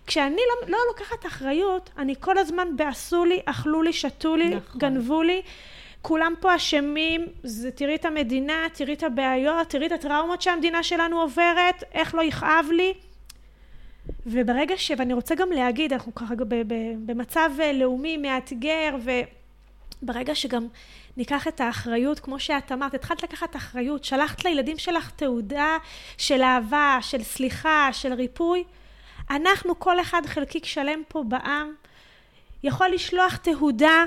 כשאני 0.06 0.36
לא, 0.36 0.68
לא 0.68 0.78
לוקחת 0.88 1.26
אחריות, 1.26 1.90
אני 1.98 2.14
כל 2.20 2.38
הזמן 2.38 2.76
בעשו 2.76 3.24
לי, 3.24 3.40
אכלו 3.44 3.82
לי, 3.82 3.92
שתו 3.92 4.36
לי, 4.36 4.54
נכון. 4.54 4.80
גנבו 4.80 5.22
לי. 5.22 5.42
כולם 6.02 6.34
פה 6.40 6.56
אשמים, 6.56 7.26
זה 7.42 7.70
תראי 7.70 7.94
את 7.94 8.04
המדינה, 8.04 8.66
תראי 8.72 8.92
את 8.92 9.02
הבעיות, 9.02 9.68
תראי 9.68 9.86
את 9.86 9.92
הטראומות 9.92 10.42
שהמדינה 10.42 10.82
שלנו 10.82 11.20
עוברת, 11.20 11.84
איך 11.92 12.14
לא 12.14 12.22
יכאב 12.22 12.66
לי. 12.72 12.94
וברגע 14.26 14.74
ש... 14.76 14.92
ואני 14.98 15.12
רוצה 15.12 15.34
גם 15.34 15.52
להגיד, 15.52 15.92
אנחנו 15.92 16.14
ככה 16.14 16.34
במצב 17.06 17.50
אה, 17.60 17.72
לאומי 17.72 18.16
מאתגר, 18.16 18.96
וברגע 20.02 20.34
שגם 20.34 20.66
ניקח 21.16 21.48
את 21.48 21.60
האחריות, 21.60 22.20
כמו 22.20 22.40
שאת 22.40 22.72
אמרת, 22.72 22.94
התחלת 22.94 23.22
לקחת 23.22 23.56
אחריות, 23.56 24.04
שלחת 24.04 24.44
לילדים 24.44 24.78
שלך 24.78 25.10
תעודה 25.10 25.76
של 26.18 26.42
אהבה, 26.42 26.98
של 27.00 27.22
סליחה, 27.22 27.88
של 27.92 28.12
ריפוי, 28.12 28.64
אנחנו, 29.30 29.78
כל 29.78 30.00
אחד 30.00 30.22
חלקיק 30.26 30.64
שלם 30.64 31.02
פה 31.08 31.24
בעם, 31.28 31.72
יכול 32.62 32.88
לשלוח 32.88 33.36
תהודה 33.36 34.04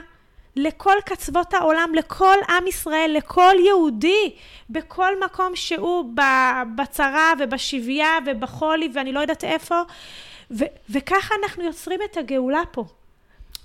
לכל 0.56 0.96
קצוות 1.06 1.54
העולם, 1.54 1.92
לכל 1.96 2.36
עם 2.50 2.68
ישראל, 2.68 3.12
לכל 3.18 3.56
יהודי, 3.66 4.36
בכל 4.70 5.20
מקום 5.26 5.56
שהוא 5.56 6.14
בצרה 6.76 7.34
ובשביה 7.40 8.18
ובחולי 8.26 8.90
ואני 8.94 9.12
לא 9.12 9.20
יודעת 9.20 9.44
איפה, 9.44 9.82
ו- 10.52 10.64
וככה 10.90 11.36
אנחנו 11.44 11.64
יוצרים 11.64 12.00
את 12.12 12.18
הגאולה 12.18 12.62
פה. 12.72 12.86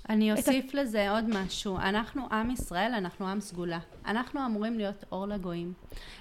אני 0.09 0.31
אוסיף 0.31 0.75
ה... 0.75 0.81
לזה 0.81 1.11
עוד 1.11 1.25
משהו. 1.29 1.77
אנחנו 1.77 2.27
עם 2.31 2.51
ישראל, 2.51 2.91
אנחנו 2.93 3.27
עם 3.27 3.41
סגולה. 3.41 3.79
אנחנו 4.05 4.45
אמורים 4.45 4.77
להיות 4.77 5.05
אור 5.11 5.27
לגויים. 5.27 5.73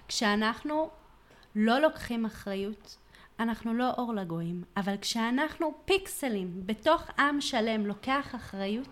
כשאנחנו 0.09 0.91
לא 1.57 1.79
לוקחים 1.79 2.25
אחריות, 2.25 2.97
אנחנו 3.41 3.75
לא 3.75 3.91
אור 3.91 4.15
לגויים, 4.15 4.65
אבל 4.77 4.95
כשאנחנו 5.01 5.75
פיקסלים 5.85 6.53
בתוך 6.67 7.11
עם 7.19 7.41
שלם 7.41 7.87
לוקח 7.87 8.35
אחריות, 8.35 8.89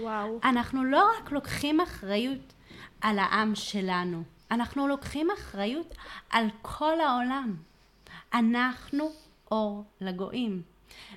וואו. 0.00 0.40
אנחנו 0.44 0.84
לא 0.84 1.10
רק 1.18 1.32
לוקחים 1.32 1.80
אחריות 1.80 2.52
על 3.00 3.18
העם 3.18 3.54
שלנו, 3.54 4.22
אנחנו 4.50 4.88
לוקחים 4.88 5.28
אחריות 5.38 5.94
על 6.30 6.46
כל 6.62 7.00
העולם. 7.00 7.56
אנחנו 8.34 9.10
אור 9.50 9.84
לגויים. 10.00 10.62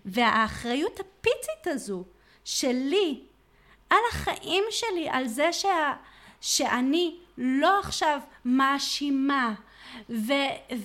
והאחריות 0.06 1.00
הפיצית 1.00 1.68
הזו 1.68 2.04
שלי 2.50 3.20
על 3.90 4.00
החיים 4.12 4.64
שלי, 4.70 5.10
על 5.10 5.28
זה 5.28 5.54
שה, 5.54 5.94
שאני 6.42 7.16
לא 7.38 7.80
עכשיו 7.80 8.20
מאשימה 8.46 9.54
ו, 10.10 10.34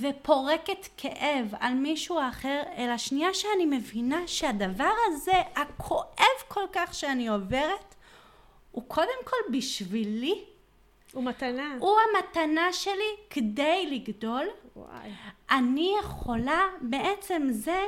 ופורקת 0.00 0.88
כאב 0.96 1.54
על 1.60 1.74
מישהו 1.74 2.18
אחר, 2.28 2.62
אלא 2.76 2.96
שנייה 2.96 3.34
שאני 3.34 3.66
מבינה 3.66 4.22
שהדבר 4.26 4.92
הזה, 5.06 5.42
הכואב 5.56 6.38
כל 6.48 6.64
כך 6.72 6.94
שאני 6.94 7.28
עוברת, 7.28 7.94
הוא 8.70 8.84
קודם 8.88 9.24
כל 9.24 9.52
בשבילי. 9.52 10.44
הוא 11.12 11.24
מתנה. 11.24 11.76
הוא 11.78 11.96
המתנה 12.00 12.72
שלי 12.72 13.16
כדי 13.30 13.86
לגדול. 13.90 14.46
וואי. 14.76 15.10
אני 15.50 15.94
יכולה 16.00 16.62
בעצם 16.80 17.46
זה 17.50 17.84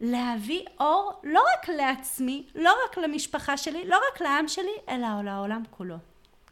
להביא 0.00 0.62
אור 0.80 1.12
לא 1.24 1.42
רק 1.52 1.68
לעצמי, 1.68 2.44
לא 2.54 2.74
רק 2.84 2.98
למשפחה 2.98 3.56
שלי, 3.56 3.84
לא 3.86 3.96
רק 4.12 4.20
לעם 4.20 4.48
שלי, 4.48 4.72
אלא 4.88 5.06
לעולם 5.24 5.62
כולו. 5.70 5.96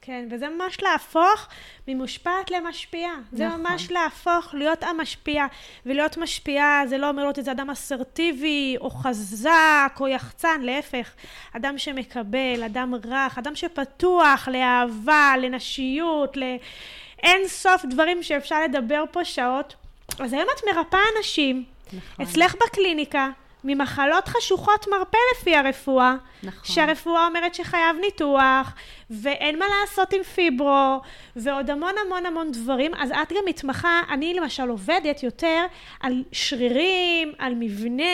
כן, 0.06 0.28
וזה 0.30 0.48
ממש 0.48 0.82
להפוך 0.82 1.48
ממושפעת 1.88 2.50
למשפיעה. 2.50 3.12
נכון. 3.12 3.38
זה 3.38 3.48
ממש 3.48 3.90
להפוך, 3.90 4.54
להיות 4.54 4.82
המשפיע. 4.82 5.46
ולהיות 5.86 6.16
משפיעה 6.16 6.82
זה 6.86 6.98
לא 6.98 7.08
אומר 7.08 7.22
להיות 7.22 7.38
איזה 7.38 7.52
אדם 7.52 7.70
אסרטיבי, 7.70 8.76
או 8.80 8.90
חזק, 8.90 9.96
או 10.00 10.08
יחצן, 10.08 10.60
להפך. 10.60 11.10
אדם 11.56 11.78
שמקבל, 11.78 12.62
אדם 12.66 12.94
רך, 13.04 13.38
אדם 13.38 13.54
שפתוח 13.54 14.48
לאהבה, 14.48 15.34
לנשיות, 15.42 16.36
לאין 16.36 17.48
סוף 17.48 17.84
דברים 17.84 18.22
שאפשר 18.22 18.62
לדבר 18.62 19.04
פה 19.10 19.24
שעות. 19.24 19.74
אז 20.18 20.32
היום 20.32 20.48
את 20.56 20.76
מרפאה 20.76 21.00
אנשים, 21.18 21.64
נכון. 21.92 22.26
אצלך 22.26 22.54
בקליניקה, 22.54 23.30
ממחלות 23.64 24.28
חשוכות 24.28 24.86
מרפא 24.90 25.18
לפי 25.34 25.56
הרפואה. 25.56 26.14
נכון. 26.42 26.74
שהרפואה 26.74 27.26
אומרת 27.26 27.54
שחייב 27.54 27.96
ניתוח, 28.00 28.74
ואין 29.10 29.58
מה 29.58 29.64
לעשות 29.80 30.12
עם 30.12 30.22
פיברו, 30.22 31.00
ועוד 31.36 31.70
המון 31.70 31.94
המון 32.06 32.26
המון 32.26 32.52
דברים. 32.52 32.94
אז 32.94 33.10
את 33.10 33.32
גם 33.32 33.42
מתמחה, 33.46 34.00
אני 34.10 34.34
למשל 34.34 34.68
עובדת 34.68 35.22
יותר 35.22 35.64
על 36.00 36.22
שרירים, 36.32 37.32
על 37.38 37.52
מבנה, 37.56 38.04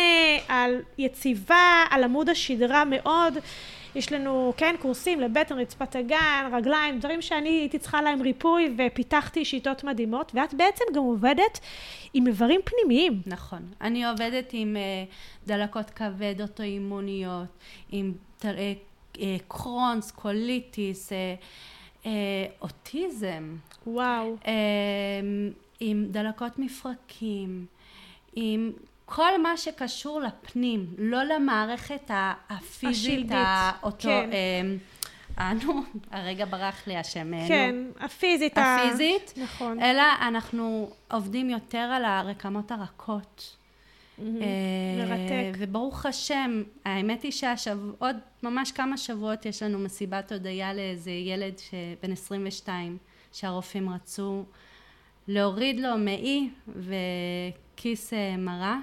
על 0.48 0.80
יציבה, 0.98 1.84
על 1.90 2.04
עמוד 2.04 2.28
השדרה 2.28 2.84
מאוד. 2.84 3.38
יש 3.94 4.12
לנו, 4.12 4.52
כן, 4.56 4.74
קורסים 4.80 5.20
לבטן, 5.20 5.58
רצפת 5.58 5.96
האגן, 5.96 6.50
רגליים, 6.52 6.98
דברים 6.98 7.22
שאני 7.22 7.48
הייתי 7.48 7.78
צריכה 7.78 8.02
להם 8.02 8.22
ריפוי 8.22 8.74
ופיתחתי 8.78 9.44
שיטות 9.44 9.84
מדהימות, 9.84 10.32
ואת 10.34 10.54
בעצם 10.54 10.84
גם 10.94 11.02
עובדת 11.02 11.60
עם 12.14 12.26
איברים 12.26 12.60
פנימיים. 12.64 13.22
נכון. 13.26 13.62
אני 13.80 14.06
עובדת 14.06 14.50
עם 14.52 14.76
אה, 14.76 15.48
דלקות 15.48 15.90
כבד 15.90 16.34
אוטואימוניות, 16.40 17.48
עם 17.90 18.12
אה, 18.40 18.44
אה, 19.14 19.18
Crohn's, 19.48 20.10
קוליטיס, 20.10 21.12
אה, 21.12 22.04
אה, 22.04 22.06
אוטיזם. 22.60 23.56
וואו. 23.86 24.36
אה, 24.42 24.46
עם 25.80 26.06
דלקות 26.10 26.58
מפרקים, 26.58 27.66
עם 28.34 28.72
כל 29.14 29.42
מה 29.42 29.56
שקשור 29.56 30.20
לפנים, 30.20 30.86
לא 30.98 31.24
למערכת 31.24 32.10
הפיזית, 32.50 33.26
האוטו... 33.30 34.08
כן. 34.08 34.30
אה, 35.38 35.52
נו, 35.64 35.82
הרגע 36.10 36.44
ברח 36.44 36.86
לי 36.86 36.96
השם. 36.96 37.34
אה, 37.34 37.40
נו. 37.40 37.48
כן, 37.48 37.74
הפיזית. 38.00 38.58
הפיזית, 38.58 39.34
נכון. 39.36 39.82
אלא 39.82 40.02
אנחנו 40.20 40.90
עובדים 41.10 41.50
יותר 41.50 41.78
על 41.78 42.04
הרקמות 42.04 42.72
הרכות. 42.72 43.56
אה, 44.18 44.24
מרתק. 44.98 45.58
וברוך 45.58 46.06
השם, 46.06 46.62
האמת 46.84 47.22
היא 47.22 47.32
שעוד 47.32 48.16
ממש 48.42 48.72
כמה 48.72 48.96
שבועות 48.96 49.46
יש 49.46 49.62
לנו 49.62 49.78
מסיבת 49.78 50.32
הודיה 50.32 50.74
לאיזה 50.74 51.10
ילד 51.10 51.54
בן 52.02 52.12
22, 52.12 52.98
שהרופאים 53.32 53.90
רצו 53.90 54.44
להוריד 55.28 55.80
לו 55.80 55.98
מעי 55.98 56.50
וכיס 56.68 58.12
אה, 58.12 58.36
מרה, 58.36 58.78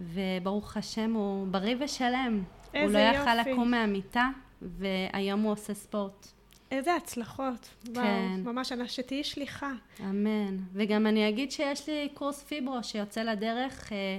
וברוך 0.00 0.76
השם 0.76 1.12
הוא 1.12 1.46
בריא 1.46 1.76
ושלם. 1.80 2.42
הוא 2.72 2.80
איזה 2.80 3.10
לא 3.12 3.16
יכל 3.16 3.38
יופי. 3.38 3.52
לקום 3.52 3.70
מהמיטה, 3.70 4.28
והיום 4.62 5.40
הוא 5.40 5.52
עושה 5.52 5.74
ספורט. 5.74 6.26
איזה 6.70 6.94
הצלחות. 6.94 7.68
וואו, 7.88 8.04
כן. 8.04 8.40
ממש, 8.44 8.72
שתהיי 8.86 9.24
שליחה. 9.24 9.72
אמן. 10.00 10.56
וגם 10.72 11.06
אני 11.06 11.28
אגיד 11.28 11.52
שיש 11.52 11.88
לי 11.88 12.08
קורס 12.14 12.42
פיברו 12.42 12.84
שיוצא 12.84 13.22
לדרך 13.22 13.92
אה, 13.92 14.18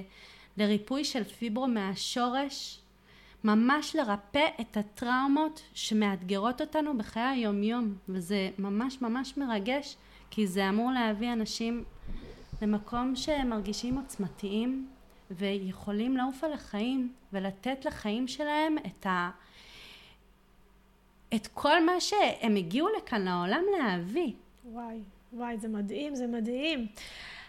לריפוי 0.56 1.04
של 1.04 1.24
פיברו 1.24 1.66
מהשורש, 1.66 2.80
ממש 3.44 3.96
לרפא 3.96 4.46
את 4.60 4.76
הטראומות 4.76 5.62
שמאתגרות 5.74 6.60
אותנו 6.60 6.98
בחיי 6.98 7.22
היומיום, 7.22 7.94
וזה 8.08 8.50
ממש 8.58 9.02
ממש 9.02 9.36
מרגש, 9.36 9.96
כי 10.30 10.46
זה 10.46 10.68
אמור 10.68 10.90
להביא 10.92 11.32
אנשים 11.32 11.84
למקום 12.62 13.16
שהם 13.16 13.48
מרגישים 13.48 13.98
עוצמתיים 13.98 14.86
ויכולים 15.36 16.16
לעוף 16.16 16.44
על 16.44 16.52
החיים 16.52 17.12
ולתת 17.32 17.84
לחיים 17.84 18.28
שלהם 18.28 18.76
את 18.86 19.06
ה... 19.06 19.30
את 21.34 21.46
כל 21.46 21.86
מה 21.86 22.00
שהם 22.00 22.56
הגיעו 22.56 22.88
לכאן 22.96 23.22
לעולם 23.22 23.62
להביא. 23.78 24.32
וואי, 24.64 24.98
וואי, 25.32 25.58
זה 25.58 25.68
מדהים, 25.68 26.14
זה 26.14 26.26
מדהים. 26.26 26.86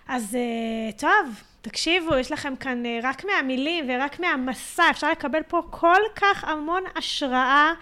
אז 0.08 0.38
uh, 0.38 1.00
טוב, 1.00 1.44
תקשיבו, 1.62 2.16
יש 2.16 2.32
לכם 2.32 2.56
כאן 2.56 2.84
uh, 2.86 2.88
רק 3.04 3.26
מהמילים 3.26 3.86
ורק 3.88 4.20
מהמסע, 4.20 4.84
אפשר 4.90 5.12
לקבל 5.12 5.44
פה 5.44 5.62
כל 5.70 6.02
כך 6.16 6.44
המון 6.44 6.84
השראה 6.96 7.74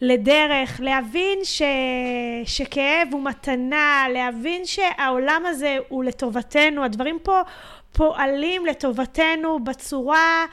לדרך, 0.00 0.80
להבין 0.80 1.38
ש... 1.44 1.62
שכאב 2.44 3.08
הוא 3.12 3.24
מתנה, 3.24 4.06
להבין 4.12 4.64
שהעולם 4.64 5.42
הזה 5.46 5.76
הוא 5.88 6.04
לטובתנו, 6.04 6.84
הדברים 6.84 7.18
פה 7.22 7.40
פועלים 7.92 8.66
לטובתנו 8.66 9.64
בצורה 9.64 10.46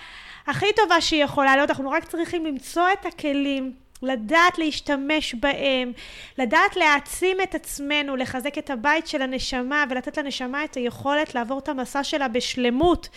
הכי 0.48 0.66
טובה 0.76 1.02
שהיא 1.02 1.24
יכולה 1.24 1.56
להיות, 1.56 1.70
אנחנו 1.70 1.90
רק 1.90 2.04
צריכים 2.06 2.46
למצוא 2.46 2.84
את 2.94 3.06
הכלים. 3.06 3.74
לדעת 4.02 4.58
להשתמש 4.58 5.36
בהם, 5.36 5.92
לדעת 6.38 6.76
להעצים 6.76 7.38
את 7.42 7.56
עצמנו, 7.56 8.16
לחזק 8.16 8.58
את 8.58 8.70
הבית 8.70 9.08
של 9.08 9.22
הנשמה 9.22 9.86
ולתת 9.90 10.18
לנשמה 10.18 10.64
את 10.64 10.76
היכולת 10.76 11.36
לעבור 11.36 11.60
את 11.60 11.70
המסע 11.70 12.04
שלה 12.04 12.28
בשלמות 12.28 13.10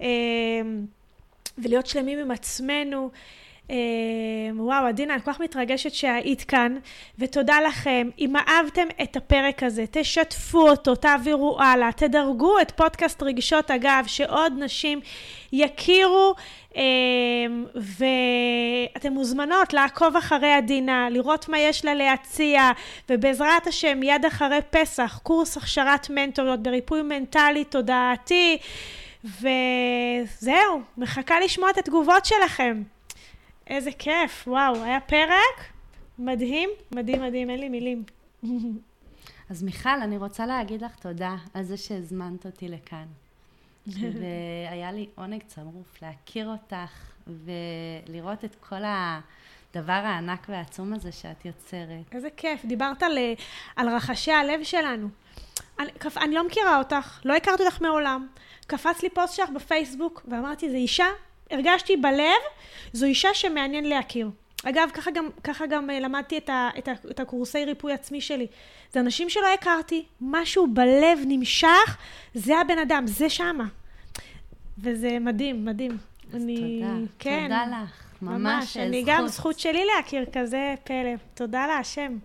אה, 0.00 0.06
ולהיות 1.58 1.86
שלמים 1.86 2.18
עם 2.18 2.30
עצמנו. 2.30 3.10
אה, 3.70 3.76
וואו, 4.56 4.86
עדינה, 4.86 5.14
אני 5.14 5.22
כל 5.22 5.32
כך 5.32 5.40
מתרגשת 5.40 5.92
שהיית 5.92 6.42
כאן, 6.42 6.76
ותודה 7.18 7.60
לכם. 7.60 8.08
אם 8.18 8.36
אהבתם 8.36 8.86
את 9.02 9.16
הפרק 9.16 9.62
הזה, 9.62 9.84
תשתפו 9.90 10.68
אותו, 10.68 10.94
תעבירו 10.94 11.60
הלאה, 11.60 11.92
תדרגו 11.92 12.60
את 12.60 12.70
פודקאסט 12.70 13.22
רגשות 13.22 13.70
אגב, 13.70 14.04
שעוד 14.06 14.52
נשים 14.58 15.00
יכירו, 15.52 16.34
אה, 16.76 16.82
ואתן 17.74 19.12
מוזמנות 19.12 19.72
לעקוב 19.72 20.16
אחרי 20.16 20.52
עדינה, 20.52 21.10
לראות 21.10 21.48
מה 21.48 21.58
יש 21.58 21.84
לה 21.84 21.94
להציע, 21.94 22.70
ובעזרת 23.10 23.66
השם, 23.66 24.00
מיד 24.00 24.24
אחרי 24.24 24.58
פסח, 24.70 25.20
קורס 25.22 25.56
הכשרת 25.56 26.10
מנטוריות 26.10 26.62
בריפוי 26.62 27.02
מנטלי 27.02 27.64
תודעתי, 27.64 28.58
וזהו, 29.24 30.80
מחכה 30.96 31.40
לשמוע 31.40 31.70
את 31.70 31.78
התגובות 31.78 32.24
שלכם. 32.24 32.82
איזה 33.66 33.90
כיף, 33.92 34.48
וואו, 34.48 34.82
היה 34.82 35.00
פרק 35.00 35.72
מדהים, 36.18 36.70
מדהים, 36.92 37.22
מדהים, 37.22 37.50
אין 37.50 37.60
לי 37.60 37.68
מילים. 37.68 38.04
אז 39.50 39.62
מיכל, 39.62 40.00
אני 40.02 40.18
רוצה 40.18 40.46
להגיד 40.46 40.82
לך 40.82 40.96
תודה 40.96 41.36
על 41.54 41.62
זה 41.62 41.76
שהזמנת 41.76 42.46
אותי 42.46 42.68
לכאן. 42.68 43.06
והיה 43.86 44.92
לי 44.92 45.08
עונג 45.14 45.42
צרוף 45.46 46.02
להכיר 46.02 46.48
אותך 46.48 46.90
ולראות 47.26 48.44
את 48.44 48.54
כל 48.54 48.82
הדבר 48.84 49.92
הענק 49.92 50.46
והעצום 50.48 50.92
הזה 50.92 51.12
שאת 51.12 51.44
יוצרת. 51.44 52.14
איזה 52.14 52.28
כיף, 52.36 52.64
דיברת 52.64 53.02
על, 53.02 53.18
על 53.76 53.88
רחשי 53.88 54.32
הלב 54.32 54.62
שלנו. 54.62 55.08
אני, 55.78 55.90
אני 56.16 56.34
לא 56.34 56.46
מכירה 56.46 56.78
אותך, 56.78 57.20
לא 57.24 57.34
הכרתי 57.34 57.62
אותך 57.62 57.80
מעולם. 57.80 58.26
קפץ 58.66 59.02
לי 59.02 59.10
פוסט 59.10 59.34
שלך 59.34 59.50
בפייסבוק, 59.50 60.26
ואמרתי, 60.28 60.70
זו 60.70 60.76
אישה, 60.76 61.06
הרגשתי 61.50 61.96
בלב, 61.96 62.42
זו 62.92 63.06
אישה 63.06 63.34
שמעניין 63.34 63.84
להכיר. 63.84 64.30
אגב, 64.64 64.90
ככה 64.94 65.10
גם, 65.10 65.28
ככה 65.44 65.66
גם 65.66 65.90
אה, 65.90 66.00
למדתי 66.00 66.38
את, 66.38 66.48
ה, 66.48 66.70
את, 66.78 66.88
ה, 66.88 66.92
את 67.10 67.20
הקורסי 67.20 67.64
ריפוי 67.64 67.92
עצמי 67.92 68.20
שלי. 68.20 68.46
זה 68.92 69.00
אנשים 69.00 69.30
שלא 69.30 69.46
הכרתי, 69.54 70.04
משהו 70.20 70.66
בלב 70.66 71.18
נמשך, 71.26 71.96
זה 72.34 72.58
הבן 72.58 72.78
אדם, 72.78 73.06
זה 73.06 73.30
שמה. 73.30 73.64
וזה 74.78 75.18
מדהים, 75.20 75.64
מדהים. 75.64 75.96
אז 76.32 76.42
אני, 76.42 76.80
תודה. 76.80 76.94
כן, 77.18 77.42
תודה 77.42 77.64
לך. 77.66 78.02
ממש, 78.22 78.40
ממש. 78.40 78.76
אני 78.76 79.02
זכות. 79.02 79.14
גם, 79.14 79.28
זכות 79.28 79.58
שלי 79.58 79.84
להכיר 79.96 80.24
כזה 80.32 80.74
פלא. 80.84 81.14
תודה 81.34 81.66
להשם. 81.66 82.18